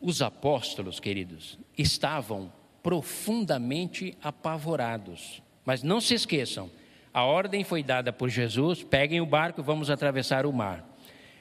Os 0.00 0.22
apóstolos, 0.22 0.98
queridos, 0.98 1.58
estavam 1.76 2.50
profundamente 2.82 4.16
apavorados. 4.22 5.42
Mas 5.62 5.82
não 5.82 6.00
se 6.00 6.14
esqueçam, 6.14 6.70
a 7.12 7.22
ordem 7.22 7.62
foi 7.62 7.82
dada 7.82 8.14
por 8.14 8.30
Jesus: 8.30 8.82
peguem 8.82 9.20
o 9.20 9.26
barco 9.26 9.60
e 9.60 9.62
vamos 9.62 9.90
atravessar 9.90 10.46
o 10.46 10.52
mar. 10.54 10.93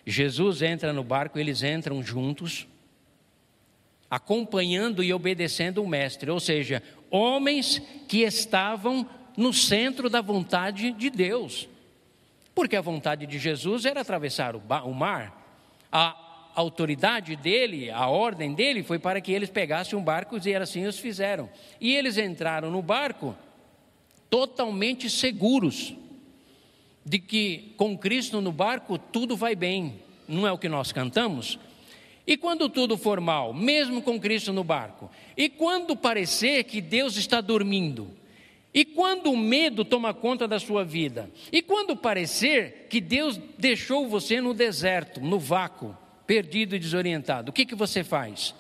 Jesus 0.05 0.61
entra 0.61 0.91
no 0.91 1.03
barco, 1.03 1.39
eles 1.39 1.63
entram 1.63 2.03
juntos, 2.03 2.67
acompanhando 4.09 5.03
e 5.03 5.13
obedecendo 5.13 5.81
o 5.81 5.87
Mestre, 5.87 6.29
ou 6.29 6.39
seja, 6.39 6.83
homens 7.09 7.81
que 8.07 8.19
estavam 8.19 9.07
no 9.35 9.53
centro 9.53 10.09
da 10.09 10.21
vontade 10.21 10.91
de 10.91 11.09
Deus. 11.09 11.67
Porque 12.53 12.75
a 12.75 12.81
vontade 12.81 13.25
de 13.25 13.39
Jesus 13.39 13.85
era 13.85 14.01
atravessar 14.01 14.55
o 14.55 14.93
mar. 14.93 15.41
A 15.91 16.51
autoridade 16.53 17.35
dele, 17.35 17.89
a 17.89 18.07
ordem 18.07 18.53
dele 18.53 18.83
foi 18.83 18.99
para 18.99 19.19
que 19.19 19.31
eles 19.31 19.49
pegassem 19.49 19.97
um 19.97 20.03
barco 20.03 20.37
e 20.37 20.55
assim 20.55 20.85
os 20.85 20.99
fizeram. 20.99 21.49
E 21.81 21.95
eles 21.95 22.17
entraram 22.17 22.69
no 22.69 22.81
barco 22.81 23.35
totalmente 24.29 25.09
seguros 25.09 25.95
de 27.05 27.19
que 27.19 27.73
com 27.77 27.97
Cristo 27.97 28.39
no 28.41 28.51
barco 28.51 28.97
tudo 28.97 29.35
vai 29.35 29.55
bem. 29.55 29.99
Não 30.27 30.47
é 30.47 30.51
o 30.51 30.57
que 30.57 30.69
nós 30.69 30.91
cantamos? 30.91 31.59
E 32.25 32.37
quando 32.37 32.69
tudo 32.69 32.97
for 32.97 33.19
mal, 33.19 33.53
mesmo 33.53 34.01
com 34.01 34.19
Cristo 34.19 34.53
no 34.53 34.63
barco? 34.63 35.11
E 35.35 35.49
quando 35.49 35.95
parecer 35.95 36.63
que 36.63 36.79
Deus 36.79 37.17
está 37.17 37.41
dormindo? 37.41 38.09
E 38.73 38.85
quando 38.85 39.31
o 39.31 39.37
medo 39.37 39.83
toma 39.85 40.13
conta 40.13 40.47
da 40.47 40.59
sua 40.59 40.83
vida? 40.83 41.29
E 41.51 41.61
quando 41.61 41.95
parecer 41.95 42.87
que 42.89 42.99
Deus 43.01 43.39
deixou 43.57 44.07
você 44.07 44.41
no 44.41 44.53
deserto, 44.53 45.19
no 45.19 45.37
vácuo, 45.37 45.95
perdido 46.25 46.75
e 46.75 46.79
desorientado, 46.79 47.51
o 47.51 47.53
que, 47.53 47.65
que 47.65 47.75
você 47.75 48.03
faz? 48.03 48.55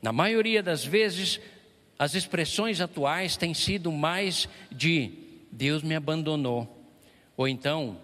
Na 0.00 0.12
maioria 0.12 0.62
das 0.62 0.84
vezes, 0.84 1.38
as 1.98 2.14
expressões 2.14 2.80
atuais 2.80 3.36
têm 3.36 3.52
sido 3.52 3.92
mais 3.92 4.48
de 4.70 5.12
Deus 5.52 5.82
me 5.82 5.94
abandonou. 5.94 6.77
Ou 7.38 7.46
então, 7.46 7.96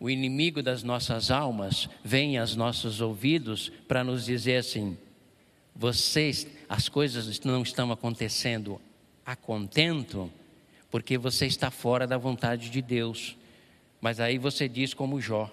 o 0.00 0.10
inimigo 0.10 0.60
das 0.60 0.82
nossas 0.82 1.30
almas 1.30 1.88
vem 2.02 2.36
aos 2.36 2.56
nossos 2.56 3.00
ouvidos 3.00 3.70
para 3.86 4.02
nos 4.02 4.24
dizer 4.24 4.56
assim: 4.56 4.98
vocês, 5.72 6.48
as 6.68 6.88
coisas 6.88 7.38
não 7.42 7.62
estão 7.62 7.92
acontecendo 7.92 8.80
a 9.24 9.36
contento, 9.36 10.28
porque 10.90 11.16
você 11.16 11.46
está 11.46 11.70
fora 11.70 12.08
da 12.08 12.18
vontade 12.18 12.70
de 12.70 12.82
Deus. 12.82 13.36
Mas 14.00 14.18
aí 14.18 14.36
você 14.36 14.68
diz 14.68 14.92
como 14.92 15.20
Jó. 15.20 15.48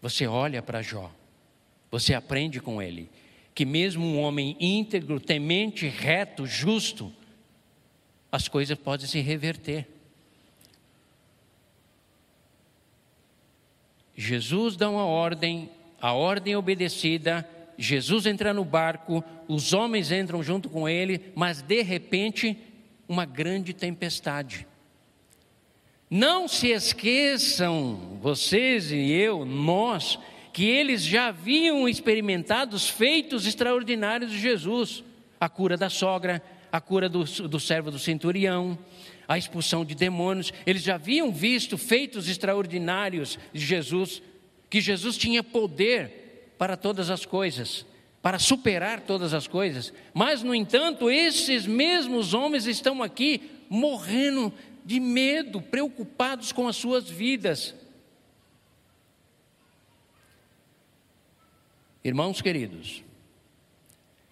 Você 0.00 0.26
olha 0.26 0.62
para 0.62 0.80
Jó, 0.80 1.10
você 1.90 2.14
aprende 2.14 2.60
com 2.60 2.80
ele, 2.80 3.10
que 3.54 3.66
mesmo 3.66 4.06
um 4.06 4.20
homem 4.20 4.56
íntegro, 4.58 5.20
temente, 5.20 5.86
reto, 5.86 6.46
justo, 6.46 7.12
as 8.34 8.48
coisas 8.48 8.76
podem 8.76 9.06
se 9.06 9.20
reverter. 9.20 9.86
Jesus 14.16 14.74
dá 14.74 14.90
uma 14.90 15.06
ordem, 15.06 15.70
a 16.00 16.12
ordem 16.12 16.56
obedecida 16.56 17.48
Jesus 17.78 18.26
entra 18.26 18.52
no 18.52 18.64
barco, 18.64 19.22
os 19.46 19.72
homens 19.72 20.10
entram 20.10 20.42
junto 20.42 20.68
com 20.68 20.88
ele, 20.88 21.32
mas 21.36 21.62
de 21.62 21.80
repente, 21.82 22.58
uma 23.08 23.24
grande 23.24 23.72
tempestade. 23.72 24.66
Não 26.10 26.48
se 26.48 26.70
esqueçam, 26.70 28.18
vocês 28.20 28.90
e 28.90 29.12
eu, 29.12 29.44
nós, 29.44 30.18
que 30.52 30.64
eles 30.64 31.04
já 31.04 31.28
haviam 31.28 31.88
experimentado 31.88 32.74
os 32.74 32.88
feitos 32.88 33.46
extraordinários 33.46 34.32
de 34.32 34.40
Jesus: 34.40 35.04
a 35.40 35.48
cura 35.48 35.76
da 35.76 35.88
sogra, 35.88 36.42
a 36.74 36.80
cura 36.80 37.08
do, 37.08 37.22
do 37.22 37.60
servo 37.60 37.88
do 37.88 38.00
centurião, 38.00 38.76
a 39.28 39.38
expulsão 39.38 39.84
de 39.84 39.94
demônios. 39.94 40.52
Eles 40.66 40.82
já 40.82 40.96
haviam 40.96 41.30
visto 41.30 41.78
feitos 41.78 42.28
extraordinários 42.28 43.38
de 43.52 43.64
Jesus, 43.64 44.20
que 44.68 44.80
Jesus 44.80 45.16
tinha 45.16 45.40
poder 45.40 46.52
para 46.58 46.76
todas 46.76 47.10
as 47.10 47.24
coisas, 47.24 47.86
para 48.20 48.40
superar 48.40 49.02
todas 49.02 49.32
as 49.32 49.46
coisas. 49.46 49.92
Mas, 50.12 50.42
no 50.42 50.52
entanto, 50.52 51.08
esses 51.08 51.64
mesmos 51.64 52.34
homens 52.34 52.66
estão 52.66 53.04
aqui 53.04 53.52
morrendo 53.70 54.52
de 54.84 54.98
medo, 54.98 55.62
preocupados 55.62 56.50
com 56.50 56.66
as 56.66 56.74
suas 56.74 57.08
vidas. 57.08 57.72
Irmãos 62.02 62.42
queridos, 62.42 63.04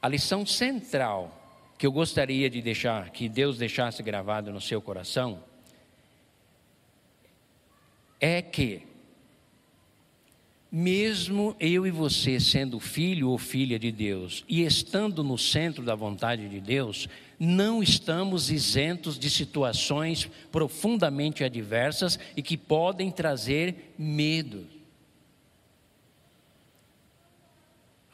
a 0.03 0.09
lição 0.09 0.45
central 0.45 1.39
que 1.83 1.87
eu 1.89 1.91
gostaria 1.91 2.49
de 2.49 2.63
deixar, 2.63 3.11
que 3.11 3.29
Deus 3.29 3.59
deixasse 3.59 4.05
gravado 4.05 4.53
no 4.53 4.61
seu 4.61 4.81
coração, 4.81 5.43
é 8.21 8.41
que 8.41 8.83
mesmo 10.71 11.57
eu 11.59 11.85
e 11.85 11.91
você 11.91 12.39
sendo 12.39 12.79
filho 12.79 13.31
ou 13.31 13.37
filha 13.37 13.81
de 13.81 13.91
Deus 13.91 14.45
e 14.49 14.65
estando 14.65 15.25
no 15.25 15.37
centro 15.37 15.83
da 15.83 15.97
vontade 15.97 16.49
de 16.49 16.61
Deus, 16.61 17.09
não 17.37 17.83
estamos 17.83 18.49
isentos 18.49 19.19
de 19.19 19.29
situações 19.29 20.31
profundamente 20.53 21.43
adversas 21.43 22.17
e 22.37 22.43
que 22.45 22.57
podem 22.57 23.11
trazer 23.11 23.93
medo. 23.99 24.69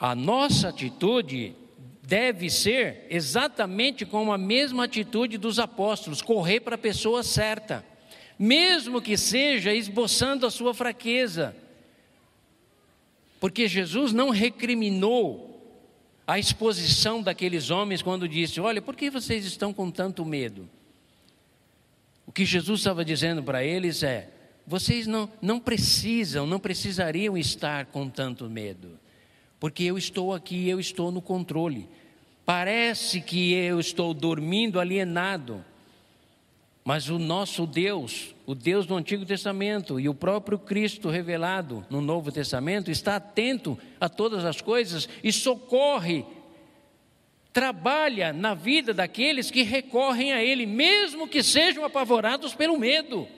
A 0.01 0.15
nossa 0.15 0.71
atitude 0.71 1.55
deve 2.09 2.49
ser 2.49 3.07
exatamente 3.11 4.07
como 4.07 4.33
a 4.33 4.39
mesma 4.39 4.85
atitude 4.85 5.37
dos 5.37 5.59
apóstolos: 5.59 6.23
correr 6.23 6.61
para 6.61 6.75
a 6.75 6.79
pessoa 6.79 7.23
certa, 7.23 7.85
mesmo 8.39 9.03
que 9.03 9.17
seja 9.17 9.73
esboçando 9.75 10.47
a 10.47 10.51
sua 10.51 10.73
fraqueza 10.73 11.55
porque 13.41 13.69
Jesus 13.69 14.13
não 14.13 14.31
recriminou 14.31 15.47
a 16.27 16.39
exposição 16.39 17.23
daqueles 17.23 17.71
homens 17.71 18.03
quando 18.03 18.29
disse: 18.29 18.61
Olha, 18.61 18.83
por 18.83 18.97
que 18.97 19.11
vocês 19.11 19.45
estão 19.45 19.73
com 19.73 19.91
tanto 19.91 20.25
medo? 20.25 20.69
O 22.27 22.33
que 22.33 22.45
Jesus 22.45 22.81
estava 22.81 23.05
dizendo 23.05 23.43
para 23.43 23.65
eles 23.65 24.03
é: 24.03 24.29
vocês 24.67 25.07
não, 25.07 25.31
não 25.41 25.61
precisam, 25.61 26.47
não 26.47 26.59
precisariam 26.59 27.39
estar 27.39 27.87
com 27.87 28.09
tanto 28.09 28.51
medo, 28.51 28.99
porque 29.61 29.85
eu 29.85 29.97
estou 29.97 30.35
aqui, 30.35 30.69
eu 30.69 30.81
estou 30.81 31.11
no 31.11 31.23
controle. 31.23 31.89
Parece 32.49 33.21
que 33.21 33.53
eu 33.53 33.79
estou 33.79 34.15
dormindo 34.15 34.81
alienado, 34.81 35.63
mas 36.83 37.11
o 37.11 37.19
nosso 37.19 37.67
Deus, 37.67 38.35
o 38.47 38.55
Deus 38.55 38.87
do 38.87 38.97
Antigo 38.97 39.27
Testamento 39.27 40.01
e 40.01 40.09
o 40.09 40.15
próprio 40.15 40.59
Cristo 40.59 41.11
revelado 41.11 41.85
no 41.91 42.01
Novo 42.01 42.33
Testamento, 42.33 42.91
está 42.91 43.17
atento 43.17 43.79
a 44.01 44.09
todas 44.09 44.47
as 44.47 44.63
coisas 44.63 45.07
e 45.23 45.31
socorre, 45.31 46.25
trabalha 47.53 48.33
na 48.33 48.55
vida 48.55 48.95
daqueles 48.95 49.51
que 49.51 49.63
recorrem 49.63 50.33
a 50.33 50.43
Ele, 50.43 50.65
mesmo 50.65 51.29
que 51.29 51.43
sejam 51.43 51.85
apavorados 51.85 52.55
pelo 52.55 52.79
medo. 52.79 53.29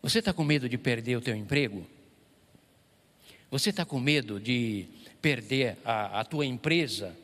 Você 0.00 0.20
está 0.20 0.32
com 0.32 0.42
medo 0.42 0.70
de 0.70 0.78
perder 0.78 1.16
o 1.16 1.20
teu 1.20 1.36
emprego? 1.36 1.86
Você 3.52 3.68
está 3.68 3.84
com 3.84 4.00
medo 4.00 4.40
de 4.40 4.86
perder 5.20 5.76
a, 5.84 6.20
a 6.20 6.24
tua 6.24 6.46
empresa? 6.46 7.14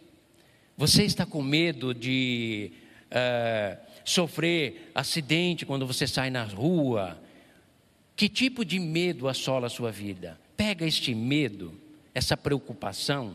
Você 0.76 1.02
está 1.04 1.24
com 1.24 1.40
medo 1.40 1.94
de 1.94 2.70
uh, 3.06 3.78
sofrer 4.04 4.90
acidente 4.94 5.64
quando 5.64 5.86
você 5.86 6.06
sai 6.06 6.28
na 6.28 6.44
rua? 6.44 7.18
Que 8.14 8.28
tipo 8.28 8.62
de 8.62 8.78
medo 8.78 9.26
assola 9.26 9.68
a 9.68 9.70
sua 9.70 9.90
vida? 9.90 10.38
Pega 10.54 10.84
este 10.84 11.14
medo, 11.14 11.72
essa 12.14 12.36
preocupação 12.36 13.34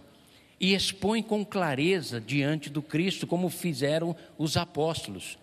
e 0.59 0.75
expõe 0.75 1.23
com 1.23 1.43
clareza 1.43 2.21
diante 2.21 2.69
do 2.69 2.83
Cristo, 2.83 3.25
como 3.25 3.49
fizeram 3.49 4.15
os 4.37 4.55
apóstolos, 4.55 5.39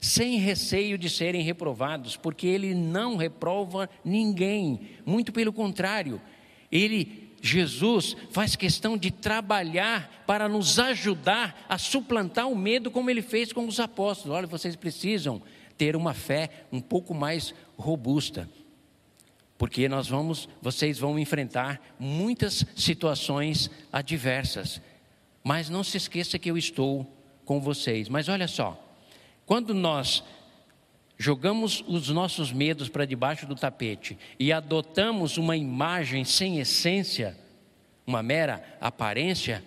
sem 0.00 0.40
receio 0.40 0.98
de 0.98 1.08
serem 1.08 1.42
reprovados, 1.42 2.16
porque 2.16 2.48
ele 2.48 2.74
não 2.74 3.14
reprova 3.14 3.88
ninguém, 4.04 4.80
muito 5.06 5.30
pelo 5.30 5.52
contrário, 5.52 6.20
ele 6.70 7.28
Jesus 7.40 8.16
faz 8.30 8.56
questão 8.56 8.96
de 8.96 9.10
trabalhar 9.10 10.24
para 10.26 10.48
nos 10.48 10.78
ajudar 10.78 11.64
a 11.68 11.78
suplantar 11.78 12.48
o 12.48 12.56
medo, 12.56 12.90
como 12.90 13.10
ele 13.10 13.22
fez 13.22 13.52
com 13.52 13.66
os 13.66 13.78
apóstolos. 13.78 14.36
Olha, 14.36 14.46
vocês 14.46 14.74
precisam 14.74 15.40
ter 15.76 15.94
uma 15.94 16.12
fé 16.12 16.50
um 16.72 16.80
pouco 16.80 17.14
mais 17.14 17.54
robusta, 17.76 18.48
porque 19.56 19.88
nós 19.88 20.08
vamos, 20.08 20.48
vocês 20.60 20.98
vão 20.98 21.18
enfrentar 21.18 21.80
muitas 21.98 22.64
situações 22.76 23.70
adversas. 23.92 24.80
Mas 25.42 25.70
não 25.70 25.84
se 25.84 25.96
esqueça 25.96 26.38
que 26.38 26.50
eu 26.50 26.58
estou 26.58 27.06
com 27.44 27.60
vocês. 27.60 28.08
Mas 28.08 28.28
olha 28.28 28.48
só, 28.48 28.78
quando 29.46 29.72
nós 29.72 30.22
jogamos 31.18 31.84
os 31.86 32.08
nossos 32.10 32.52
medos 32.52 32.88
para 32.88 33.04
debaixo 33.04 33.44
do 33.46 33.56
tapete 33.56 34.16
e 34.38 34.52
adotamos 34.52 35.36
uma 35.36 35.56
imagem 35.56 36.24
sem 36.24 36.60
essência, 36.60 37.36
uma 38.06 38.22
mera 38.22 38.64
aparência, 38.80 39.64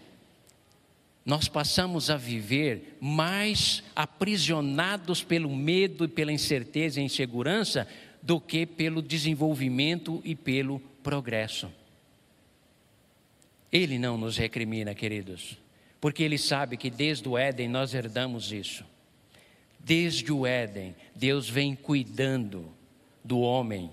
nós 1.26 1.48
passamos 1.48 2.10
a 2.10 2.16
viver 2.18 2.98
mais 3.00 3.84
aprisionados 3.96 5.24
pelo 5.24 5.56
medo 5.56 6.06
e 6.06 6.08
pela 6.08 6.32
incerteza 6.32 7.00
e 7.00 7.04
insegurança 7.04 7.88
do 8.24 8.40
que 8.40 8.66
pelo 8.66 9.02
desenvolvimento 9.02 10.22
e 10.24 10.34
pelo 10.34 10.80
progresso. 11.04 11.72
Ele 13.72 14.00
não 14.00 14.18
nos 14.18 14.38
recrimina, 14.38 14.96
queridos, 14.96 15.58
porque 16.00 16.24
ele 16.24 16.38
sabe 16.38 16.76
que 16.76 16.90
desde 16.90 17.28
o 17.28 17.38
Éden 17.38 17.70
nós 17.70 17.94
herdamos 17.94 18.52
isso. 18.52 18.84
Desde 19.84 20.32
o 20.32 20.46
Éden, 20.46 20.96
Deus 21.16 21.50
vem 21.50 21.76
cuidando 21.76 22.72
do 23.24 23.40
homem. 23.40 23.90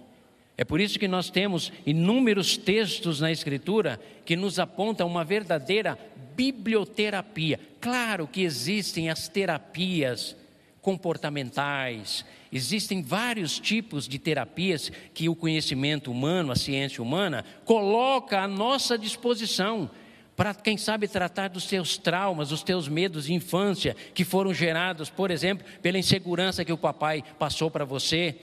É 0.57 0.65
por 0.65 0.81
isso 0.81 0.99
que 0.99 1.07
nós 1.07 1.31
temos 1.31 1.73
inúmeros 1.87 2.57
textos 2.57 3.21
na 3.21 3.31
Escritura 3.31 4.01
que 4.25 4.35
nos 4.37 4.59
apontam 4.59 5.07
uma 5.07 5.25
verdadeira 5.25 5.97
biblioterapia. 6.35 7.61
Claro 7.81 8.27
que 8.27 8.43
existem 8.43 9.09
as 9.09 9.29
terapias 9.29 10.37
comportamentais, 10.83 12.25
existem 12.53 13.03
vários 13.03 13.59
tipos 13.59 14.09
de 14.09 14.19
terapias 14.19 14.91
que 15.13 15.29
o 15.29 15.37
conhecimento 15.37 16.11
humano, 16.11 16.51
a 16.51 16.57
ciência 16.57 17.03
humana, 17.03 17.45
coloca 17.65 18.41
à 18.41 18.49
nossa 18.49 18.97
disposição 18.97 19.91
para, 20.39 20.55
quem 20.55 20.77
sabe, 20.77 21.09
tratar 21.09 21.49
dos 21.49 21.65
seus 21.65 21.99
traumas, 21.99 22.51
dos 22.51 22.63
teus 22.63 22.87
medos 22.87 23.25
de 23.25 23.35
infância 23.35 23.97
que 24.15 24.25
foram 24.25 24.55
gerados, 24.55 25.11
por 25.11 25.33
exemplo, 25.33 25.67
pela 25.83 25.99
insegurança 25.99 26.65
que 26.65 26.73
o 26.73 26.79
papai 26.79 27.25
passou 27.41 27.69
para 27.69 27.85
você. 27.85 28.37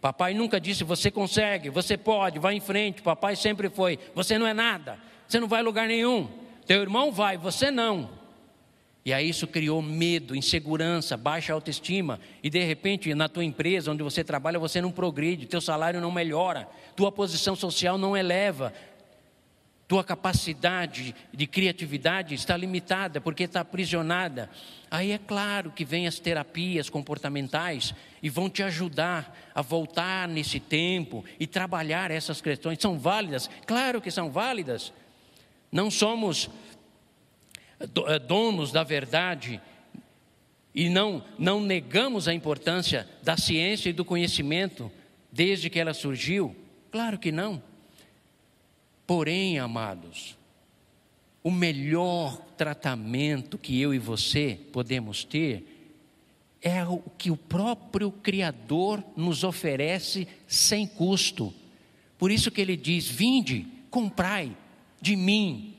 Papai 0.00 0.32
nunca 0.32 0.60
disse, 0.60 0.84
você 0.84 1.10
consegue, 1.10 1.68
você 1.68 1.96
pode, 1.96 2.38
vá 2.38 2.54
em 2.54 2.60
frente. 2.60 3.02
Papai 3.02 3.34
sempre 3.34 3.68
foi, 3.68 3.98
você 4.14 4.38
não 4.38 4.46
é 4.46 4.54
nada, 4.54 4.96
você 5.26 5.40
não 5.40 5.48
vai 5.48 5.58
a 5.58 5.64
lugar 5.64 5.88
nenhum. 5.88 6.28
Teu 6.68 6.82
irmão 6.82 7.10
vai, 7.10 7.36
você 7.36 7.68
não. 7.68 8.20
E 9.04 9.12
aí 9.12 9.28
isso 9.28 9.46
criou 9.46 9.82
medo, 9.82 10.36
insegurança, 10.36 11.16
baixa 11.16 11.52
autoestima. 11.52 12.20
E 12.44 12.48
de 12.48 12.62
repente, 12.62 13.12
na 13.12 13.28
tua 13.28 13.44
empresa 13.44 13.90
onde 13.90 14.04
você 14.04 14.22
trabalha, 14.22 14.56
você 14.56 14.80
não 14.80 14.92
progride, 14.92 15.46
teu 15.46 15.60
salário 15.60 16.00
não 16.00 16.12
melhora, 16.12 16.68
tua 16.94 17.10
posição 17.10 17.56
social 17.56 17.98
não 17.98 18.16
eleva, 18.16 18.72
tua 19.90 20.04
capacidade 20.04 21.16
de 21.34 21.48
criatividade 21.48 22.32
está 22.32 22.56
limitada 22.56 23.20
porque 23.20 23.42
está 23.42 23.62
aprisionada. 23.62 24.48
Aí 24.88 25.10
é 25.10 25.18
claro 25.18 25.72
que 25.72 25.84
vem 25.84 26.06
as 26.06 26.20
terapias 26.20 26.88
comportamentais 26.88 27.92
e 28.22 28.30
vão 28.30 28.48
te 28.48 28.62
ajudar 28.62 29.36
a 29.52 29.60
voltar 29.62 30.28
nesse 30.28 30.60
tempo 30.60 31.24
e 31.40 31.44
trabalhar 31.44 32.12
essas 32.12 32.40
questões. 32.40 32.78
São 32.80 33.00
válidas? 33.00 33.50
Claro 33.66 34.00
que 34.00 34.12
são 34.12 34.30
válidas. 34.30 34.92
Não 35.72 35.90
somos 35.90 36.48
eh, 37.80 38.18
donos 38.20 38.70
da 38.70 38.84
verdade 38.84 39.60
e 40.72 40.88
não, 40.88 41.24
não 41.36 41.60
negamos 41.60 42.28
a 42.28 42.32
importância 42.32 43.08
da 43.24 43.36
ciência 43.36 43.90
e 43.90 43.92
do 43.92 44.04
conhecimento 44.04 44.88
desde 45.32 45.68
que 45.68 45.80
ela 45.80 45.92
surgiu? 45.92 46.54
Claro 46.92 47.18
que 47.18 47.32
não. 47.32 47.60
Porém, 49.10 49.58
amados, 49.58 50.38
o 51.42 51.50
melhor 51.50 52.36
tratamento 52.56 53.58
que 53.58 53.80
eu 53.80 53.92
e 53.92 53.98
você 53.98 54.56
podemos 54.72 55.24
ter 55.24 55.98
é 56.62 56.84
o 56.84 56.98
que 57.18 57.28
o 57.28 57.36
próprio 57.36 58.12
Criador 58.12 59.02
nos 59.16 59.42
oferece 59.42 60.28
sem 60.46 60.86
custo. 60.86 61.52
Por 62.16 62.30
isso 62.30 62.52
que 62.52 62.60
ele 62.60 62.76
diz: 62.76 63.08
Vinde, 63.08 63.66
comprai 63.90 64.56
de 65.00 65.16
mim 65.16 65.74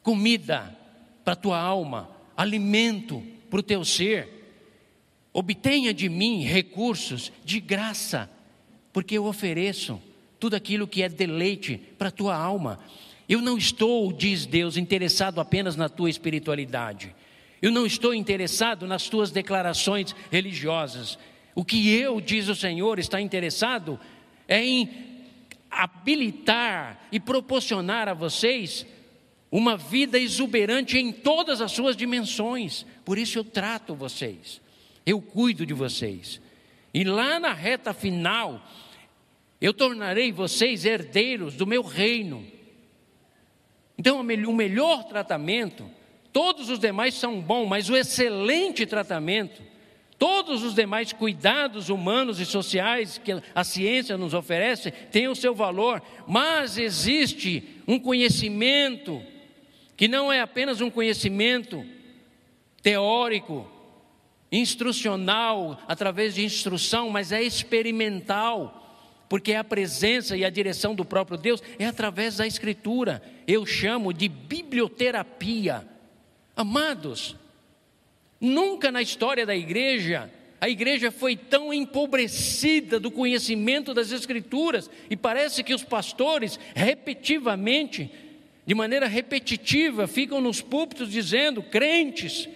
comida 0.00 0.78
para 1.24 1.32
a 1.32 1.36
tua 1.36 1.58
alma, 1.58 2.08
alimento 2.36 3.20
para 3.50 3.58
o 3.58 3.62
teu 3.64 3.84
ser. 3.84 4.54
Obtenha 5.32 5.92
de 5.92 6.08
mim 6.08 6.44
recursos 6.44 7.32
de 7.44 7.58
graça, 7.58 8.30
porque 8.92 9.18
eu 9.18 9.24
ofereço 9.24 10.00
tudo 10.38 10.54
aquilo 10.54 10.86
que 10.86 11.02
é 11.02 11.08
deleite 11.08 11.80
para 11.98 12.08
a 12.08 12.12
tua 12.12 12.36
alma. 12.36 12.78
Eu 13.28 13.40
não 13.40 13.58
estou, 13.58 14.12
diz 14.12 14.46
Deus, 14.46 14.76
interessado 14.76 15.40
apenas 15.40 15.76
na 15.76 15.88
tua 15.88 16.08
espiritualidade. 16.08 17.14
Eu 17.60 17.70
não 17.70 17.84
estou 17.84 18.14
interessado 18.14 18.86
nas 18.86 19.08
tuas 19.08 19.30
declarações 19.30 20.14
religiosas. 20.30 21.18
O 21.54 21.64
que 21.64 21.90
eu, 21.90 22.20
diz 22.20 22.48
o 22.48 22.54
Senhor, 22.54 22.98
está 22.98 23.20
interessado 23.20 23.98
é 24.46 24.64
em 24.64 24.88
habilitar 25.70 27.06
e 27.12 27.20
proporcionar 27.20 28.08
a 28.08 28.14
vocês 28.14 28.86
uma 29.50 29.76
vida 29.76 30.18
exuberante 30.18 30.98
em 30.98 31.12
todas 31.12 31.60
as 31.60 31.72
suas 31.72 31.96
dimensões. 31.96 32.86
Por 33.04 33.18
isso 33.18 33.38
eu 33.38 33.44
trato 33.44 33.94
vocês, 33.94 34.60
eu 35.04 35.20
cuido 35.20 35.66
de 35.66 35.74
vocês. 35.74 36.40
E 36.94 37.04
lá 37.04 37.38
na 37.38 37.52
reta 37.52 37.92
final, 37.92 38.62
eu 39.60 39.74
tornarei 39.74 40.30
vocês 40.30 40.84
herdeiros 40.84 41.54
do 41.54 41.66
meu 41.66 41.82
reino. 41.82 42.46
Então, 43.98 44.20
o 44.20 44.54
melhor 44.54 45.04
tratamento, 45.04 45.90
todos 46.32 46.70
os 46.70 46.78
demais 46.78 47.14
são 47.14 47.40
bons, 47.40 47.66
mas 47.66 47.90
o 47.90 47.96
excelente 47.96 48.86
tratamento, 48.86 49.60
todos 50.16 50.62
os 50.62 50.74
demais 50.74 51.12
cuidados 51.12 51.88
humanos 51.88 52.38
e 52.38 52.46
sociais 52.46 53.18
que 53.18 53.32
a 53.54 53.64
ciência 53.64 54.16
nos 54.16 54.34
oferece, 54.34 54.92
têm 54.92 55.26
o 55.26 55.34
seu 55.34 55.54
valor, 55.54 56.00
mas 56.26 56.78
existe 56.78 57.82
um 57.88 57.98
conhecimento 57.98 59.20
que 59.96 60.06
não 60.06 60.32
é 60.32 60.40
apenas 60.40 60.80
um 60.80 60.88
conhecimento 60.88 61.84
teórico, 62.80 63.68
instrucional, 64.50 65.78
através 65.88 66.36
de 66.36 66.44
instrução, 66.44 67.10
mas 67.10 67.32
é 67.32 67.42
experimental, 67.42 68.87
porque 69.28 69.54
a 69.54 69.64
presença 69.64 70.36
e 70.36 70.44
a 70.44 70.50
direção 70.50 70.94
do 70.94 71.04
próprio 71.04 71.36
Deus 71.36 71.62
é 71.78 71.86
através 71.86 72.36
da 72.36 72.46
Escritura. 72.46 73.22
Eu 73.46 73.66
chamo 73.66 74.12
de 74.12 74.28
biblioterapia. 74.28 75.86
Amados, 76.56 77.36
nunca 78.40 78.90
na 78.90 79.02
história 79.02 79.44
da 79.44 79.54
igreja 79.54 80.30
a 80.60 80.68
igreja 80.68 81.10
foi 81.10 81.36
tão 81.36 81.72
empobrecida 81.72 82.98
do 82.98 83.10
conhecimento 83.10 83.94
das 83.94 84.10
Escrituras, 84.10 84.90
e 85.08 85.16
parece 85.16 85.62
que 85.62 85.72
os 85.72 85.84
pastores, 85.84 86.58
repetitivamente, 86.74 88.10
de 88.66 88.74
maneira 88.74 89.06
repetitiva, 89.06 90.06
ficam 90.06 90.40
nos 90.40 90.60
púlpitos 90.60 91.10
dizendo: 91.10 91.62
crentes, 91.62 92.48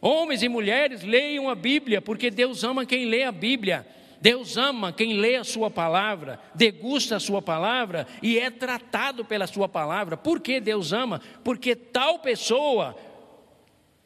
homens 0.00 0.42
e 0.42 0.48
mulheres, 0.48 1.02
leiam 1.02 1.48
a 1.48 1.54
Bíblia, 1.54 2.00
porque 2.00 2.30
Deus 2.30 2.64
ama 2.64 2.86
quem 2.86 3.04
lê 3.04 3.22
a 3.22 3.32
Bíblia. 3.32 3.86
Deus 4.22 4.56
ama 4.56 4.92
quem 4.92 5.14
lê 5.14 5.34
a 5.34 5.42
Sua 5.42 5.68
palavra, 5.68 6.38
degusta 6.54 7.16
a 7.16 7.20
Sua 7.20 7.42
palavra 7.42 8.06
e 8.22 8.38
é 8.38 8.50
tratado 8.50 9.24
pela 9.24 9.48
Sua 9.48 9.68
palavra. 9.68 10.16
Por 10.16 10.38
que 10.38 10.60
Deus 10.60 10.92
ama? 10.92 11.20
Porque 11.42 11.74
tal 11.74 12.20
pessoa 12.20 12.96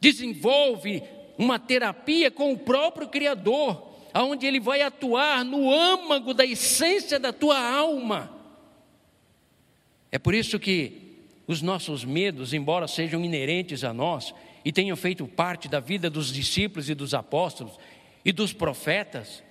desenvolve 0.01 1.03
uma 1.37 1.59
terapia 1.59 2.31
com 2.31 2.51
o 2.51 2.59
próprio 2.59 3.09
Criador, 3.09 3.93
aonde 4.15 4.47
ele 4.47 4.59
vai 4.59 4.81
atuar 4.81 5.45
no 5.45 5.71
âmago 5.71 6.33
da 6.33 6.47
essência 6.47 7.21
da 7.21 7.31
tua 7.31 7.61
alma. 7.61 8.35
É 10.11 10.19
por 10.19 10.35
isso 10.35 10.59
que 10.59 11.19
os 11.47 11.61
nossos 11.61 12.07
medos, 12.07 12.55
embora 12.55 12.89
sejam 12.89 13.23
inerentes 13.23 13.85
a 13.85 13.93
nós 13.93 14.35
e 14.65 14.73
tenham 14.73 14.97
feito 14.97 15.27
parte 15.27 15.69
da 15.69 15.79
vida 15.79 16.09
dos 16.09 16.33
discípulos 16.33 16.89
e 16.89 16.95
dos 16.95 17.13
apóstolos 17.13 17.79
e 18.25 18.33
dos 18.33 18.55
profetas, 18.55 19.45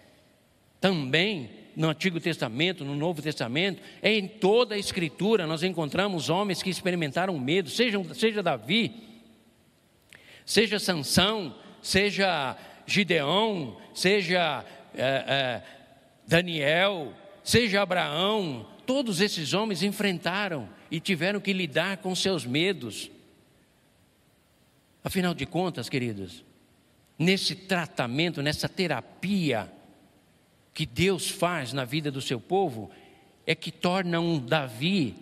também 0.86 1.50
no 1.76 1.90
Antigo 1.90 2.20
Testamento, 2.20 2.86
no 2.86 2.96
Novo 2.96 3.20
Testamento, 3.20 3.82
é 4.04 4.14
em 4.14 4.28
toda 4.28 4.76
a 4.76 4.78
Escritura 4.78 5.48
nós 5.48 5.64
encontramos 5.64 6.30
homens 6.30 6.62
que 6.62 6.70
experimentaram 6.70 7.40
medo, 7.40 7.72
seja, 7.72 8.00
seja 8.14 8.44
Davi, 8.44 8.94
seja 10.46 10.78
Sansão, 10.78 11.56
seja 11.82 12.56
Gideão, 12.86 13.78
seja 13.96 14.64
é, 14.94 15.02
é, 15.02 15.64
Daniel, 16.28 17.14
seja 17.44 17.82
Abraão, 17.82 18.68
todos 18.86 19.22
esses 19.22 19.54
homens 19.54 19.82
enfrentaram 19.82 20.70
e 20.92 21.00
tiveram 21.00 21.40
que 21.40 21.52
lidar 21.52 21.98
com 21.98 22.14
seus 22.14 22.46
medos. 22.46 23.10
Afinal 25.04 25.34
de 25.34 25.48
contas, 25.48 25.90
queridos, 25.90 26.46
nesse 27.18 27.56
tratamento, 27.56 28.44
nessa 28.44 28.70
terapia 28.70 29.74
que 30.76 30.86
Deus 30.86 31.30
faz 31.30 31.72
na 31.72 31.86
vida 31.86 32.12
do 32.12 32.22
seu 32.22 32.38
povo, 32.38 32.92
é 33.48 33.56
que 33.56 33.72
torna 33.72 34.20
um 34.20 34.38
Davi 34.38 35.16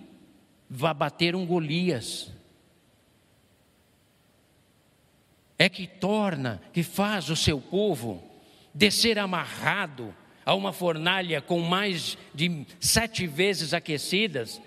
vá 0.67 0.91
bater 0.95 1.35
um 1.35 1.45
Golias. 1.45 2.31
É 5.59 5.69
que 5.69 5.85
torna, 5.85 6.59
que 6.73 6.81
faz 6.81 7.29
o 7.29 7.35
seu 7.35 7.61
povo 7.61 8.21
descer 8.73 9.19
amarrado 9.19 10.13
a 10.43 10.55
uma 10.55 10.73
fornalha 10.73 11.39
com 11.39 11.59
mais 11.59 12.17
de 12.33 12.65
sete 12.79 13.27
vezes 13.27 13.75
aquecidas, 13.75 14.59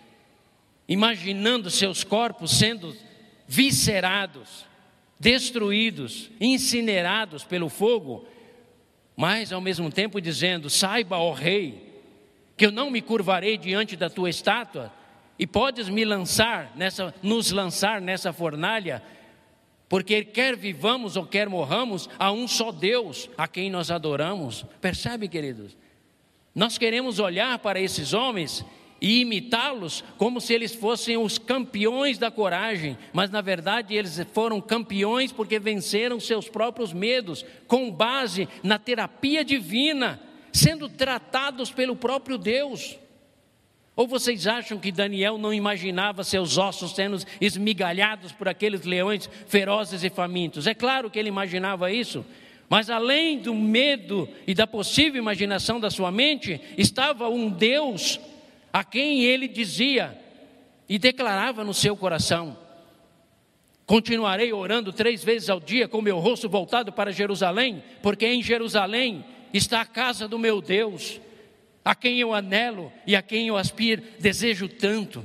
imaginando 0.88 1.68
seus 1.68 2.04
corpos 2.04 2.52
sendo 2.52 2.96
viscerados, 3.48 4.64
destruídos, 5.18 6.30
incinerados 6.40 7.42
pelo 7.42 7.68
fogo, 7.68 8.24
mas 9.16 9.52
ao 9.52 9.60
mesmo 9.60 9.90
tempo 9.90 10.20
dizendo: 10.20 10.68
Saiba, 10.68 11.16
ó 11.16 11.32
Rei, 11.32 12.02
que 12.56 12.66
eu 12.66 12.70
não 12.70 12.90
me 12.90 13.00
curvarei 13.00 13.56
diante 13.56 13.96
da 13.96 14.10
tua 14.10 14.28
estátua, 14.28 14.92
e 15.38 15.46
podes 15.46 15.88
me 15.88 16.04
lançar 16.04 16.72
nessa, 16.76 17.14
nos 17.22 17.50
lançar 17.50 18.00
nessa 18.00 18.32
fornalha, 18.32 19.02
porque 19.88 20.24
quer 20.24 20.56
vivamos 20.56 21.16
ou 21.16 21.26
quer 21.26 21.48
morramos, 21.48 22.08
há 22.18 22.30
um 22.30 22.46
só 22.46 22.70
Deus 22.70 23.30
a 23.38 23.48
quem 23.48 23.70
nós 23.70 23.90
adoramos. 23.90 24.64
Percebe, 24.80 25.28
queridos? 25.28 25.76
Nós 26.54 26.78
queremos 26.78 27.18
olhar 27.18 27.58
para 27.58 27.80
esses 27.80 28.14
homens 28.14 28.64
e 29.00 29.20
imitá-los 29.20 30.02
como 30.16 30.40
se 30.40 30.54
eles 30.54 30.74
fossem 30.74 31.16
os 31.16 31.38
campeões 31.38 32.18
da 32.18 32.30
coragem, 32.30 32.96
mas 33.12 33.30
na 33.30 33.40
verdade 33.40 33.94
eles 33.94 34.20
foram 34.32 34.60
campeões 34.60 35.32
porque 35.32 35.58
venceram 35.58 36.18
seus 36.18 36.48
próprios 36.48 36.92
medos, 36.92 37.44
com 37.66 37.90
base 37.90 38.48
na 38.62 38.78
terapia 38.78 39.44
divina, 39.44 40.20
sendo 40.52 40.88
tratados 40.88 41.70
pelo 41.70 41.94
próprio 41.94 42.38
Deus. 42.38 42.98
Ou 43.94 44.06
vocês 44.06 44.46
acham 44.46 44.78
que 44.78 44.92
Daniel 44.92 45.38
não 45.38 45.54
imaginava 45.54 46.22
seus 46.22 46.58
ossos 46.58 46.94
sendo 46.94 47.16
esmigalhados 47.40 48.30
por 48.30 48.46
aqueles 48.46 48.82
leões 48.82 49.28
ferozes 49.46 50.04
e 50.04 50.10
famintos? 50.10 50.66
É 50.66 50.74
claro 50.74 51.10
que 51.10 51.18
ele 51.18 51.28
imaginava 51.28 51.90
isso, 51.90 52.24
mas 52.68 52.90
além 52.90 53.38
do 53.38 53.54
medo 53.54 54.28
e 54.46 54.54
da 54.54 54.66
possível 54.66 55.20
imaginação 55.20 55.80
da 55.80 55.90
sua 55.90 56.10
mente, 56.10 56.60
estava 56.76 57.28
um 57.28 57.48
Deus 57.48 58.20
a 58.76 58.84
quem 58.84 59.24
ele 59.24 59.48
dizia 59.48 60.20
e 60.86 60.98
declarava 60.98 61.64
no 61.64 61.72
seu 61.72 61.96
coração: 61.96 62.58
Continuarei 63.86 64.52
orando 64.52 64.92
três 64.92 65.24
vezes 65.24 65.48
ao 65.48 65.58
dia 65.58 65.88
com 65.88 66.02
meu 66.02 66.18
rosto 66.18 66.46
voltado 66.46 66.92
para 66.92 67.10
Jerusalém, 67.10 67.82
porque 68.02 68.26
em 68.26 68.42
Jerusalém 68.42 69.24
está 69.50 69.80
a 69.80 69.86
casa 69.86 70.28
do 70.28 70.38
meu 70.38 70.60
Deus 70.60 71.18
a 71.82 71.94
quem 71.94 72.20
eu 72.20 72.34
anelo 72.34 72.92
e 73.06 73.16
a 73.16 73.22
quem 73.22 73.48
eu 73.48 73.56
aspiro, 73.56 74.02
desejo 74.18 74.68
tanto 74.68 75.24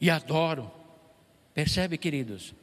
e 0.00 0.08
adoro. 0.08 0.70
Percebe, 1.52 1.98
queridos? 1.98 2.54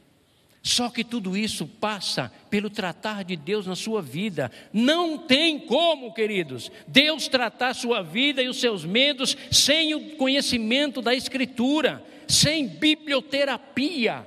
Só 0.62 0.90
que 0.90 1.02
tudo 1.02 1.36
isso 1.36 1.66
passa 1.66 2.30
pelo 2.50 2.68
tratar 2.68 3.24
de 3.24 3.34
Deus 3.34 3.66
na 3.66 3.74
sua 3.74 4.02
vida. 4.02 4.50
Não 4.72 5.16
tem 5.16 5.58
como, 5.58 6.12
queridos, 6.12 6.70
Deus 6.86 7.28
tratar 7.28 7.68
a 7.68 7.74
sua 7.74 8.02
vida 8.02 8.42
e 8.42 8.48
os 8.48 8.60
seus 8.60 8.84
medos 8.84 9.36
sem 9.50 9.94
o 9.94 10.16
conhecimento 10.16 11.00
da 11.00 11.14
Escritura, 11.14 12.04
sem 12.28 12.68
biblioterapia. 12.68 14.26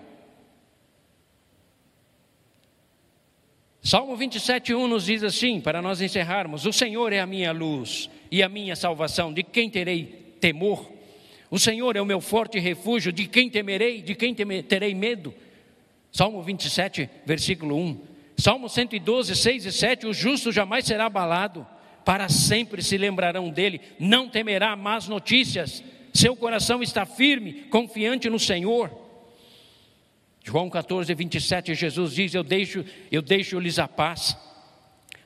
Salmo 3.84 4.18
27,1 4.18 4.88
nos 4.88 5.06
diz 5.06 5.24
assim, 5.24 5.62
para 5.62 5.82
nós 5.82 6.02
encerrarmos: 6.02 6.66
O 6.66 6.74
Senhor 6.74 7.14
é 7.14 7.20
a 7.20 7.28
minha 7.28 7.52
luz 7.52 8.10
e 8.32 8.42
a 8.42 8.50
minha 8.50 8.76
salvação, 8.76 9.32
de 9.32 9.44
quem 9.44 9.70
terei 9.70 10.06
temor? 10.40 10.90
O 11.52 11.60
Senhor 11.60 11.96
é 11.96 12.02
o 12.02 12.06
meu 12.06 12.20
forte 12.20 12.58
refúgio, 12.58 13.12
de 13.12 13.28
quem 13.28 13.52
temerei? 13.52 14.02
De 14.02 14.16
quem 14.16 14.34
terei 14.34 14.96
medo? 14.96 15.32
Salmo 16.14 16.44
27, 16.44 17.10
versículo 17.26 17.76
1. 17.76 18.02
Salmo 18.38 18.70
112, 18.70 19.36
6 19.36 19.66
e 19.66 19.72
7: 19.72 20.06
O 20.06 20.14
justo 20.14 20.52
jamais 20.52 20.86
será 20.86 21.08
abalado, 21.08 21.66
para 22.06 22.30
sempre 22.30 22.84
se 22.84 22.98
lembrarão 23.00 23.50
dele, 23.50 23.82
não 24.00 24.30
temerá 24.30 24.76
más 24.76 25.08
notícias, 25.08 25.84
seu 26.14 26.36
coração 26.36 26.84
está 26.84 27.04
firme, 27.04 27.64
confiante 27.72 28.30
no 28.30 28.38
Senhor. 28.38 28.92
João 30.44 30.70
14, 30.70 31.12
27, 31.16 31.74
Jesus 31.74 32.14
diz: 32.14 32.36
Eu 32.36 32.44
deixo, 32.44 32.86
eu 33.12 33.22
deixo-lhes 33.24 33.80
a 33.80 33.88
paz. 33.88 34.38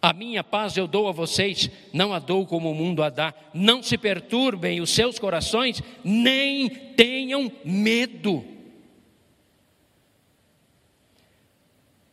A 0.01 0.13
minha 0.13 0.43
paz 0.43 0.77
eu 0.77 0.87
dou 0.87 1.09
a 1.09 1.11
vocês, 1.11 1.69
não 1.91 2.13
a 2.13 2.19
dou 2.19 2.45
como 2.45 2.71
o 2.71 2.75
mundo 2.75 3.03
a 3.03 3.09
dá. 3.09 3.33
Não 3.53 3.83
se 3.83 3.97
perturbem 3.97 4.79
os 4.79 4.91
seus 4.91 5.19
corações, 5.19 5.81
nem 6.01 6.69
tenham 6.69 7.51
medo. 7.65 8.56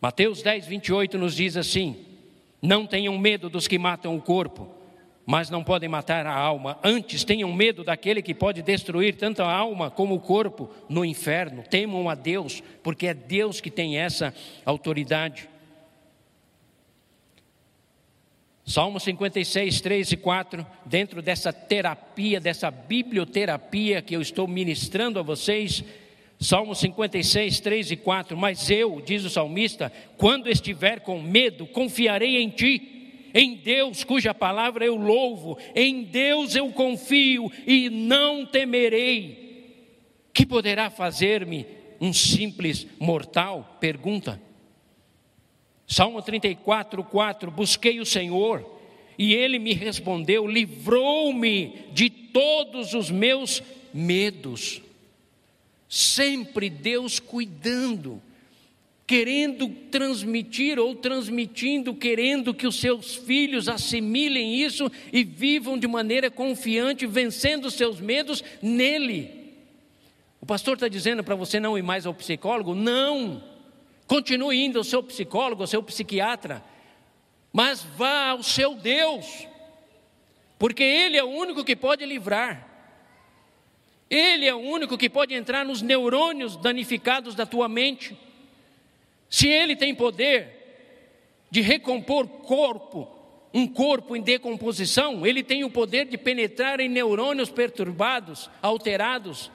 Mateus 0.05 0.43
10, 0.43 0.67
28 0.67 1.17
nos 1.17 1.35
diz 1.35 1.57
assim: 1.57 1.97
Não 2.61 2.87
tenham 2.87 3.17
medo 3.17 3.49
dos 3.49 3.67
que 3.67 3.79
matam 3.79 4.15
o 4.15 4.21
corpo, 4.21 4.69
mas 5.25 5.49
não 5.49 5.65
podem 5.65 5.89
matar 5.89 6.27
a 6.27 6.35
alma. 6.35 6.79
Antes 6.85 7.25
tenham 7.25 7.51
medo 7.51 7.83
daquele 7.83 8.21
que 8.21 8.35
pode 8.35 8.61
destruir 8.61 9.17
tanto 9.17 9.41
a 9.41 9.51
alma 9.51 9.91
como 9.91 10.15
o 10.15 10.21
corpo 10.21 10.69
no 10.91 11.07
inferno. 11.07 11.63
Temam 11.63 12.11
a 12.11 12.15
Deus, 12.15 12.63
porque 12.83 13.07
é 13.07 13.15
Deus 13.15 13.63
que 13.63 13.71
tem 13.71 13.97
essa 13.97 14.35
autoridade. 14.67 15.49
Salmo 18.67 19.01
56, 19.01 19.81
3 19.81 20.13
e 20.13 20.17
4, 20.19 20.67
dentro 20.85 21.23
dessa 21.23 21.51
terapia, 21.51 22.39
dessa 22.39 22.71
biblioterapia 22.71 24.03
que 24.03 24.15
eu 24.15 24.21
estou 24.21 24.47
ministrando 24.47 25.19
a 25.19 25.23
vocês, 25.23 25.83
Salmo 26.45 26.74
56, 26.74 27.59
3 27.61 27.92
e 27.92 27.97
4, 27.97 28.36
mas 28.36 28.70
eu, 28.70 29.01
diz 29.01 29.24
o 29.24 29.30
salmista, 29.30 29.90
quando 30.18 30.51
estiver 30.51 31.01
com 31.01 31.18
medo, 31.22 31.66
confiarei 31.66 32.36
em 32.36 32.51
ti 32.51 32.90
em 33.32 33.57
Deus, 33.57 34.05
cuja 34.05 34.32
palavra 34.32 34.84
eu 34.84 34.95
louvo, 34.95 35.59
em 35.74 36.05
Deus 36.05 36.55
eu 36.55 36.70
confio 36.70 37.51
e 37.66 37.88
não 37.88 38.45
temerei. 38.47 39.42
Que 40.32 40.45
poderá 40.45 40.90
fazer-me 40.90 41.66
um 42.01 42.12
simples 42.12 42.86
mortal? 43.01 43.78
Pergunta. 43.80 44.40
Salmo 45.86 46.20
34, 46.20 47.03
4: 47.03 47.51
Busquei 47.51 47.99
o 48.01 48.07
Senhor 48.07 48.64
e 49.18 49.34
ele 49.34 49.59
me 49.59 49.72
respondeu, 49.72 50.47
livrou-me 50.47 51.86
de 51.92 52.11
todos 52.11 52.92
os 52.92 53.11
meus 53.11 53.62
medos. 53.92 54.84
Sempre 55.95 56.68
Deus 56.68 57.20
cuidando 57.20 58.20
querendo 59.07 59.68
transmitir 59.90 60.78
ou 60.78 60.95
transmitindo, 60.95 61.95
querendo 61.95 62.55
que 62.55 62.66
os 62.66 62.80
seus 62.80 63.14
filhos 63.14 63.68
assimilem 63.68 64.57
isso 64.57 64.90
e 65.12 65.22
vivam 65.22 65.78
de 65.78 65.86
maneira 65.86 66.30
confiante, 66.30 67.07
vencendo 67.07 67.70
seus 67.70 68.01
medos 68.01 68.42
nele. 68.62 69.53
O 70.40 70.47
pastor 70.47 70.74
está 70.74 70.88
dizendo 70.88 71.22
para 71.22 71.34
você 71.34 71.61
não 71.61 71.76
ir 71.76 71.82
mais 71.82 72.07
ao 72.07 72.14
psicólogo? 72.14 72.74
Não! 72.74 73.42
Continue 74.07 74.64
indo 74.64 74.78
ao 74.78 74.84
seu 74.84 75.03
psicólogo, 75.03 75.62
ao 75.62 75.66
seu 75.66 75.82
psiquiatra, 75.82 76.62
mas 77.53 77.82
vá 77.82 78.30
ao 78.30 78.42
seu 78.42 78.74
Deus, 78.74 79.47
porque 80.59 80.82
Ele 80.82 81.16
é 81.16 81.24
o 81.24 81.28
único 81.28 81.64
que 81.64 81.76
pode 81.76 82.05
livrar. 82.05 82.74
Ele 84.15 84.47
é 84.47 84.55
o 84.55 84.59
único 84.59 84.97
que 84.97 85.11
pode 85.11 85.35
entrar 85.35 85.65
nos 85.65 85.83
neurônios 85.83 86.57
danificados 86.57 87.35
da 87.35 87.45
tua 87.45 87.69
mente 87.69 88.17
se 89.35 89.49
ele 89.49 89.75
tem 89.75 89.93
poder 89.93 91.49
de 91.51 91.61
recompor 91.61 92.29
corpo, 92.29 93.09
um 93.53 93.67
corpo 93.67 94.15
em 94.15 94.23
decomposição, 94.23 95.27
ele 95.27 95.43
tem 95.43 95.65
o 95.65 95.71
poder 95.71 96.07
de 96.07 96.17
penetrar 96.17 96.79
em 96.79 96.89
neurônios 96.89 97.51
perturbados, 97.51 98.49
alterados, 98.62 99.51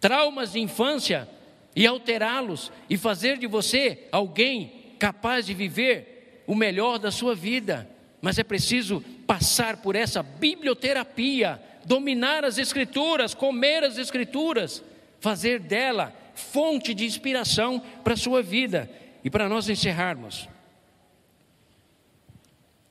traumas 0.00 0.50
de 0.50 0.58
infância 0.58 1.28
e 1.76 1.86
alterá-los 1.86 2.72
e 2.90 2.96
fazer 2.96 3.38
de 3.38 3.46
você 3.46 4.08
alguém 4.10 4.94
capaz 4.98 5.46
de 5.46 5.54
viver 5.54 6.42
o 6.44 6.56
melhor 6.56 6.98
da 6.98 7.12
sua 7.12 7.36
vida. 7.36 7.88
Mas 8.20 8.36
é 8.36 8.42
preciso 8.42 9.00
passar 9.28 9.76
por 9.76 9.94
essa 9.94 10.24
biblioterapia, 10.24 11.62
dominar 11.88 12.44
as 12.44 12.58
escrituras, 12.58 13.34
comer 13.34 13.82
as 13.82 13.96
escrituras, 13.96 14.84
fazer 15.20 15.58
dela 15.58 16.14
fonte 16.34 16.92
de 16.94 17.04
inspiração 17.04 17.80
para 18.04 18.12
a 18.12 18.16
sua 18.16 18.42
vida. 18.42 18.88
E 19.24 19.30
para 19.30 19.48
nós 19.48 19.68
encerrarmos, 19.68 20.48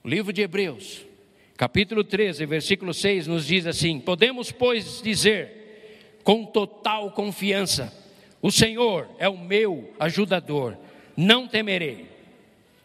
o 0.04 0.10
livro 0.10 0.34
de 0.34 0.42
Hebreus, 0.42 1.06
capítulo 1.56 2.04
13, 2.04 2.46
versículo 2.46 2.94
6, 2.94 3.28
nos 3.28 3.46
diz 3.46 3.68
assim: 3.68 4.00
Podemos, 4.00 4.52
pois, 4.52 5.02
dizer 5.02 6.20
com 6.24 6.44
total 6.44 7.12
confiança: 7.12 7.94
O 8.42 8.52
Senhor 8.52 9.08
é 9.20 9.30
o 9.30 9.38
meu 9.38 9.94
ajudador, 10.00 10.76
não 11.16 11.48
temerei. 11.48 12.08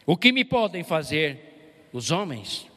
O 0.05 0.17
que 0.17 0.31
me 0.31 0.45
podem 0.45 0.85
fazer 0.85 1.89
os 1.93 2.11
homens? 2.11 2.72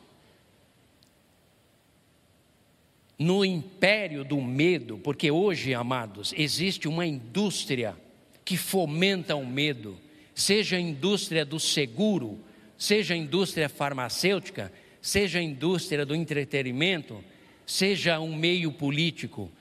No 3.18 3.46
império 3.46 4.24
do 4.24 4.42
medo, 4.42 4.98
porque 4.98 5.32
hoje, 5.32 5.74
amados, 5.74 6.34
existe 6.38 6.88
uma 6.88 7.06
indústria 7.06 7.96
que 8.44 8.58
fomenta 8.58 9.36
o 9.36 9.46
medo, 9.46 9.98
seja 10.34 10.78
a 10.78 10.80
indústria 10.80 11.46
do 11.46 11.60
seguro, 11.60 12.40
seja 12.78 13.14
a 13.14 13.18
indústria 13.18 13.70
farmacêutica, 13.70 14.72
seja 15.02 15.40
a 15.40 15.42
indústria 15.42 16.06
do 16.06 16.14
entretenimento, 16.14 17.24
seja 17.66 18.20
um 18.20 18.36
meio 18.36 18.72
político, 18.72 19.52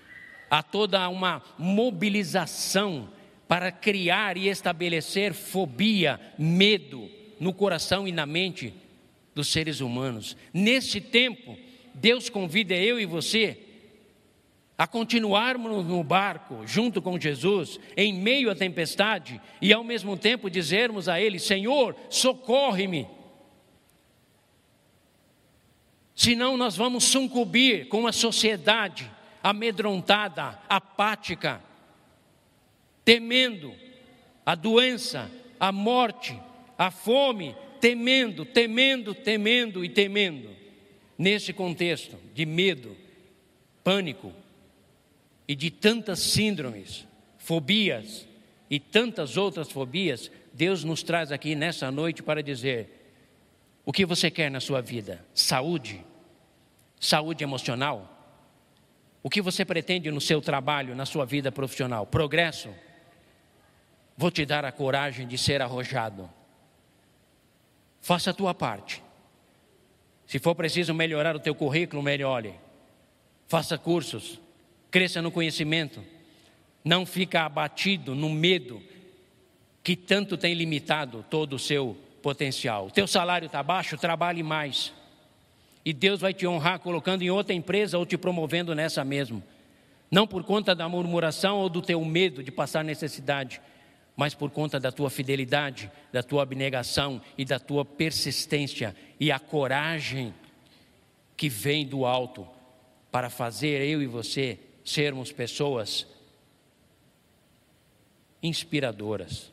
há 0.50 0.62
toda 0.62 1.08
uma 1.08 1.42
mobilização 1.58 3.08
para 3.46 3.70
criar 3.70 4.36
e 4.36 4.48
estabelecer 4.48 5.32
fobia, 5.32 6.20
medo 6.38 7.08
no 7.38 7.52
coração 7.52 8.08
e 8.08 8.12
na 8.12 8.26
mente 8.26 8.74
dos 9.34 9.48
seres 9.48 9.80
humanos. 9.80 10.36
Nesse 10.52 11.00
tempo, 11.00 11.56
Deus 11.94 12.28
convida 12.28 12.74
eu 12.74 12.98
e 12.98 13.06
você 13.06 13.58
a 14.76 14.86
continuarmos 14.86 15.86
no 15.86 16.02
barco 16.02 16.66
junto 16.66 17.00
com 17.00 17.18
Jesus, 17.18 17.78
em 17.96 18.12
meio 18.12 18.50
à 18.50 18.54
tempestade, 18.54 19.40
e 19.62 19.72
ao 19.72 19.84
mesmo 19.84 20.16
tempo 20.16 20.50
dizermos 20.50 21.08
a 21.08 21.20
Ele: 21.20 21.38
Senhor, 21.38 21.94
socorre-me. 22.10 23.06
Senão 26.14 26.56
nós 26.56 26.76
vamos 26.76 27.04
sucumbir 27.04 27.88
com 27.88 28.06
a 28.06 28.12
sociedade 28.12 29.10
amedrontada, 29.42 30.58
apática, 30.68 31.60
temendo 33.04 33.74
a 34.46 34.54
doença, 34.54 35.30
a 35.58 35.70
morte, 35.70 36.38
a 36.78 36.90
fome, 36.90 37.56
temendo, 37.80 38.44
temendo, 38.44 39.14
temendo 39.14 39.84
e 39.84 39.88
temendo. 39.88 40.63
Nesse 41.16 41.52
contexto 41.52 42.16
de 42.34 42.44
medo, 42.44 42.96
pânico 43.82 44.32
e 45.46 45.54
de 45.54 45.70
tantas 45.70 46.18
síndromes, 46.18 47.06
fobias 47.38 48.26
e 48.68 48.80
tantas 48.80 49.36
outras 49.36 49.70
fobias, 49.70 50.30
Deus 50.52 50.82
nos 50.82 51.02
traz 51.02 51.30
aqui 51.30 51.54
nessa 51.54 51.90
noite 51.90 52.22
para 52.22 52.42
dizer: 52.42 53.04
o 53.84 53.92
que 53.92 54.06
você 54.06 54.30
quer 54.30 54.50
na 54.50 54.60
sua 54.60 54.80
vida? 54.80 55.24
Saúde? 55.34 56.04
Saúde 56.98 57.44
emocional? 57.44 58.10
O 59.22 59.28
que 59.28 59.42
você 59.42 59.64
pretende 59.64 60.10
no 60.10 60.20
seu 60.20 60.40
trabalho, 60.40 60.94
na 60.94 61.06
sua 61.06 61.24
vida 61.24 61.52
profissional? 61.52 62.06
Progresso? 62.06 62.70
Vou 64.16 64.30
te 64.30 64.46
dar 64.46 64.64
a 64.64 64.72
coragem 64.72 65.26
de 65.26 65.36
ser 65.36 65.60
arrojado. 65.60 66.30
Faça 68.00 68.30
a 68.30 68.34
tua 68.34 68.54
parte. 68.54 69.03
Se 70.34 70.40
for 70.40 70.56
preciso 70.56 70.92
melhorar 70.92 71.36
o 71.36 71.38
teu 71.38 71.54
currículo, 71.54 72.02
melhore. 72.02 72.54
Faça 73.46 73.78
cursos, 73.78 74.40
cresça 74.90 75.22
no 75.22 75.30
conhecimento. 75.30 76.02
Não 76.84 77.06
fica 77.06 77.42
abatido 77.42 78.16
no 78.16 78.28
medo 78.28 78.82
que 79.80 79.94
tanto 79.94 80.36
tem 80.36 80.52
limitado 80.52 81.24
todo 81.30 81.52
o 81.52 81.58
seu 81.60 81.96
potencial. 82.20 82.86
O 82.86 82.90
teu 82.90 83.06
salário 83.06 83.46
está 83.46 83.62
baixo, 83.62 83.96
trabalhe 83.96 84.42
mais. 84.42 84.92
E 85.84 85.92
Deus 85.92 86.20
vai 86.20 86.34
te 86.34 86.48
honrar 86.48 86.80
colocando 86.80 87.22
em 87.22 87.30
outra 87.30 87.54
empresa 87.54 87.96
ou 87.96 88.04
te 88.04 88.18
promovendo 88.18 88.74
nessa 88.74 89.04
mesmo. 89.04 89.40
Não 90.10 90.26
por 90.26 90.42
conta 90.42 90.74
da 90.74 90.88
murmuração 90.88 91.58
ou 91.58 91.68
do 91.68 91.80
teu 91.80 92.04
medo 92.04 92.42
de 92.42 92.50
passar 92.50 92.82
necessidade, 92.82 93.60
mas 94.16 94.34
por 94.34 94.50
conta 94.50 94.78
da 94.78 94.92
tua 94.92 95.10
fidelidade, 95.10 95.90
da 96.12 96.22
tua 96.22 96.42
abnegação 96.42 97.20
e 97.36 97.44
da 97.44 97.58
tua 97.58 97.84
persistência 97.84 98.94
e 99.18 99.32
a 99.32 99.38
coragem 99.38 100.32
que 101.36 101.48
vem 101.48 101.86
do 101.86 102.06
alto 102.06 102.46
para 103.10 103.28
fazer 103.28 103.80
eu 103.82 104.02
e 104.02 104.06
você 104.06 104.58
sermos 104.84 105.32
pessoas 105.32 106.06
inspiradoras 108.42 109.52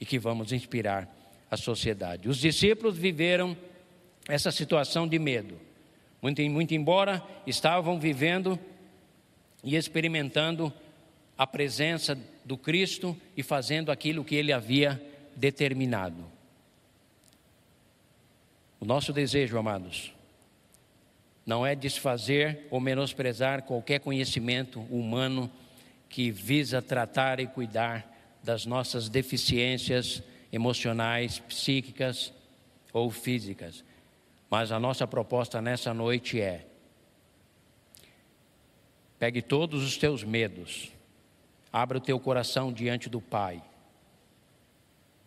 e 0.00 0.06
que 0.06 0.18
vamos 0.18 0.52
inspirar 0.52 1.08
a 1.50 1.56
sociedade. 1.56 2.28
Os 2.28 2.38
discípulos 2.38 2.96
viveram 2.96 3.56
essa 4.28 4.50
situação 4.50 5.06
de 5.06 5.18
medo, 5.18 5.58
muito, 6.22 6.40
muito 6.42 6.74
embora 6.74 7.22
estavam 7.46 7.98
vivendo 8.00 8.58
e 9.62 9.76
experimentando 9.76 10.72
a 11.36 11.46
presença 11.46 12.18
do 12.44 12.56
Cristo 12.56 13.16
e 13.36 13.42
fazendo 13.42 13.90
aquilo 13.90 14.24
que 14.24 14.34
ele 14.34 14.52
havia 14.52 15.02
determinado. 15.34 16.24
O 18.78 18.84
nosso 18.84 19.12
desejo, 19.12 19.56
amados, 19.56 20.12
não 21.46 21.66
é 21.66 21.74
desfazer 21.74 22.66
ou 22.70 22.80
menosprezar 22.80 23.62
qualquer 23.62 24.00
conhecimento 24.00 24.80
humano 24.90 25.50
que 26.08 26.30
visa 26.30 26.80
tratar 26.80 27.40
e 27.40 27.46
cuidar 27.46 28.10
das 28.42 28.66
nossas 28.66 29.08
deficiências 29.08 30.22
emocionais, 30.52 31.38
psíquicas 31.40 32.32
ou 32.92 33.10
físicas. 33.10 33.82
Mas 34.50 34.70
a 34.70 34.78
nossa 34.78 35.06
proposta 35.06 35.60
nessa 35.60 35.92
noite 35.92 36.40
é: 36.40 36.66
pegue 39.18 39.42
todos 39.42 39.82
os 39.82 39.96
teus 39.96 40.22
medos, 40.22 40.92
abra 41.74 41.98
o 41.98 42.00
teu 42.00 42.20
coração 42.20 42.72
diante 42.72 43.08
do 43.08 43.20
Pai, 43.20 43.60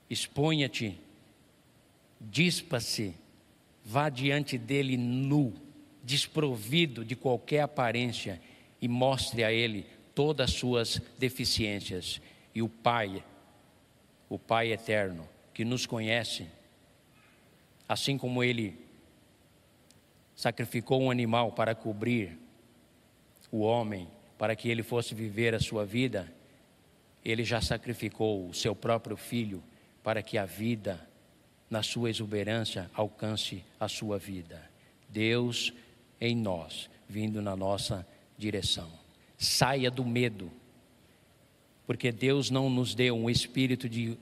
exponha-te, 0.09 0.97
dispa-se, 2.21 3.13
vá 3.83 4.07
diante 4.07 4.57
dele 4.57 4.95
nu, 4.95 5.53
desprovido 6.01 7.03
de 7.03 7.17
qualquer 7.17 7.59
aparência 7.59 8.41
e 8.81 8.87
mostre 8.87 9.43
a 9.43 9.51
ele 9.51 9.85
todas 10.15 10.49
as 10.49 10.55
suas 10.55 11.01
deficiências. 11.19 12.21
E 12.55 12.61
o 12.61 12.69
Pai 12.69 13.21
o 14.29 14.39
Pai 14.39 14.71
eterno, 14.71 15.27
que 15.53 15.63
nos 15.63 15.85
conhece, 15.85 16.47
assim 17.87 18.17
como 18.17 18.43
Ele 18.43 18.77
sacrificou 20.35 21.01
um 21.01 21.09
animal 21.09 21.51
para 21.51 21.73
cobrir 21.73 22.37
o 23.51 23.59
homem, 23.59 24.07
para 24.37 24.55
que 24.55 24.69
ele 24.69 24.83
fosse 24.83 25.15
viver 25.15 25.55
a 25.55 25.59
sua 25.59 25.83
vida, 25.85 26.31
Ele 27.29 27.43
já 27.43 27.59
sacrificou 27.59 28.47
o 28.47 28.53
seu 28.53 28.73
próprio 28.73 29.17
filho 29.17 29.61
para 30.01 30.23
que 30.23 30.37
a 30.37 30.45
vida, 30.45 31.05
na 31.69 31.83
sua 31.83 32.09
exuberância, 32.09 32.89
alcance 32.93 33.63
a 33.79 33.89
sua 33.89 34.17
vida. 34.17 34.63
Deus 35.09 35.73
em 36.21 36.35
nós, 36.35 36.89
vindo 37.07 37.41
na 37.41 37.55
nossa 37.55 38.07
direção. 38.37 38.89
Saia 39.37 39.91
do 39.91 40.05
medo 40.05 40.49
porque 41.87 42.11
Deus 42.11 42.49
não 42.49 42.69
nos 42.69 42.93
deu 42.93 43.15
um 43.15 43.29
espírito 43.29 43.87
de 43.87 44.17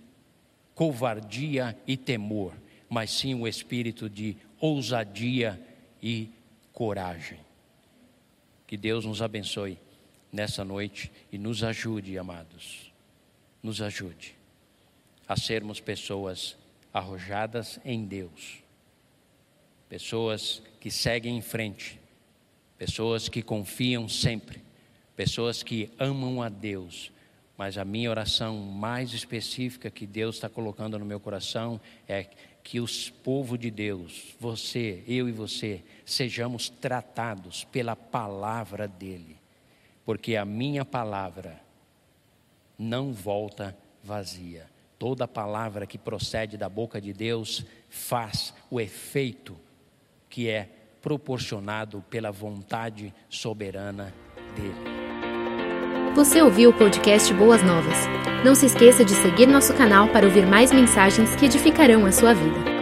covardia 0.75 1.75
e 1.87 1.97
temor, 1.97 2.53
mas 2.87 3.09
sim 3.09 3.33
um 3.33 3.47
espírito 3.47 4.07
de 4.07 4.37
ousadia 4.59 5.59
e 6.01 6.29
coragem. 6.71 7.39
Que 8.67 8.77
Deus 8.77 9.03
nos 9.03 9.19
abençoe 9.19 9.79
nessa 10.31 10.63
noite 10.63 11.11
e 11.31 11.39
nos 11.39 11.63
ajude, 11.63 12.19
amados, 12.19 12.93
nos 13.65 13.81
ajude 13.81 14.35
a 15.27 15.35
sermos 15.35 15.79
pessoas 15.79 16.55
arrojadas 16.93 17.79
em 17.83 18.05
Deus, 18.05 18.59
pessoas 19.89 20.61
que 20.79 20.91
seguem 20.91 21.35
em 21.35 21.41
frente, 21.41 21.99
pessoas 22.77 23.27
que 23.27 23.41
confiam 23.41 24.07
sempre, 24.07 24.61
pessoas 25.15 25.63
que 25.63 25.91
amam 25.97 26.43
a 26.43 26.47
Deus. 26.47 27.11
Mas 27.57 27.75
a 27.75 27.83
minha 27.83 28.11
oração 28.11 28.55
mais 28.59 29.13
específica 29.13 29.89
que 29.89 30.05
Deus 30.05 30.35
está 30.35 30.47
colocando 30.47 30.99
no 30.99 31.05
meu 31.05 31.19
coração 31.19 31.81
é 32.07 32.29
que 32.61 32.79
os 32.79 33.09
povo 33.09 33.57
de 33.57 33.71
Deus, 33.71 34.35
você, 34.39 35.03
eu 35.07 35.27
e 35.27 35.31
você, 35.31 35.83
sejamos 36.05 36.69
tratados 36.69 37.63
pela 37.63 37.95
palavra 37.95 38.87
dele, 38.87 39.37
porque 40.05 40.35
a 40.35 40.45
minha 40.45 40.85
palavra 40.85 41.64
não 42.77 43.13
volta 43.13 43.75
vazia. 44.03 44.65
Toda 44.97 45.27
palavra 45.27 45.85
que 45.85 45.97
procede 45.97 46.57
da 46.57 46.69
boca 46.69 47.01
de 47.01 47.11
Deus 47.11 47.65
faz 47.89 48.53
o 48.69 48.79
efeito 48.79 49.55
que 50.29 50.49
é 50.49 50.69
proporcionado 51.01 52.03
pela 52.09 52.31
vontade 52.31 53.13
soberana 53.29 54.13
dele. 54.55 54.95
Você 56.15 56.41
ouviu 56.41 56.69
o 56.69 56.73
podcast 56.73 57.33
Boas 57.33 57.61
Novas. 57.61 57.97
Não 58.43 58.55
se 58.55 58.65
esqueça 58.67 59.03
de 59.03 59.13
seguir 59.13 59.47
nosso 59.47 59.73
canal 59.73 60.07
para 60.09 60.25
ouvir 60.25 60.45
mais 60.45 60.71
mensagens 60.71 61.35
que 61.35 61.45
edificarão 61.45 62.05
a 62.05 62.11
sua 62.11 62.33
vida. 62.33 62.74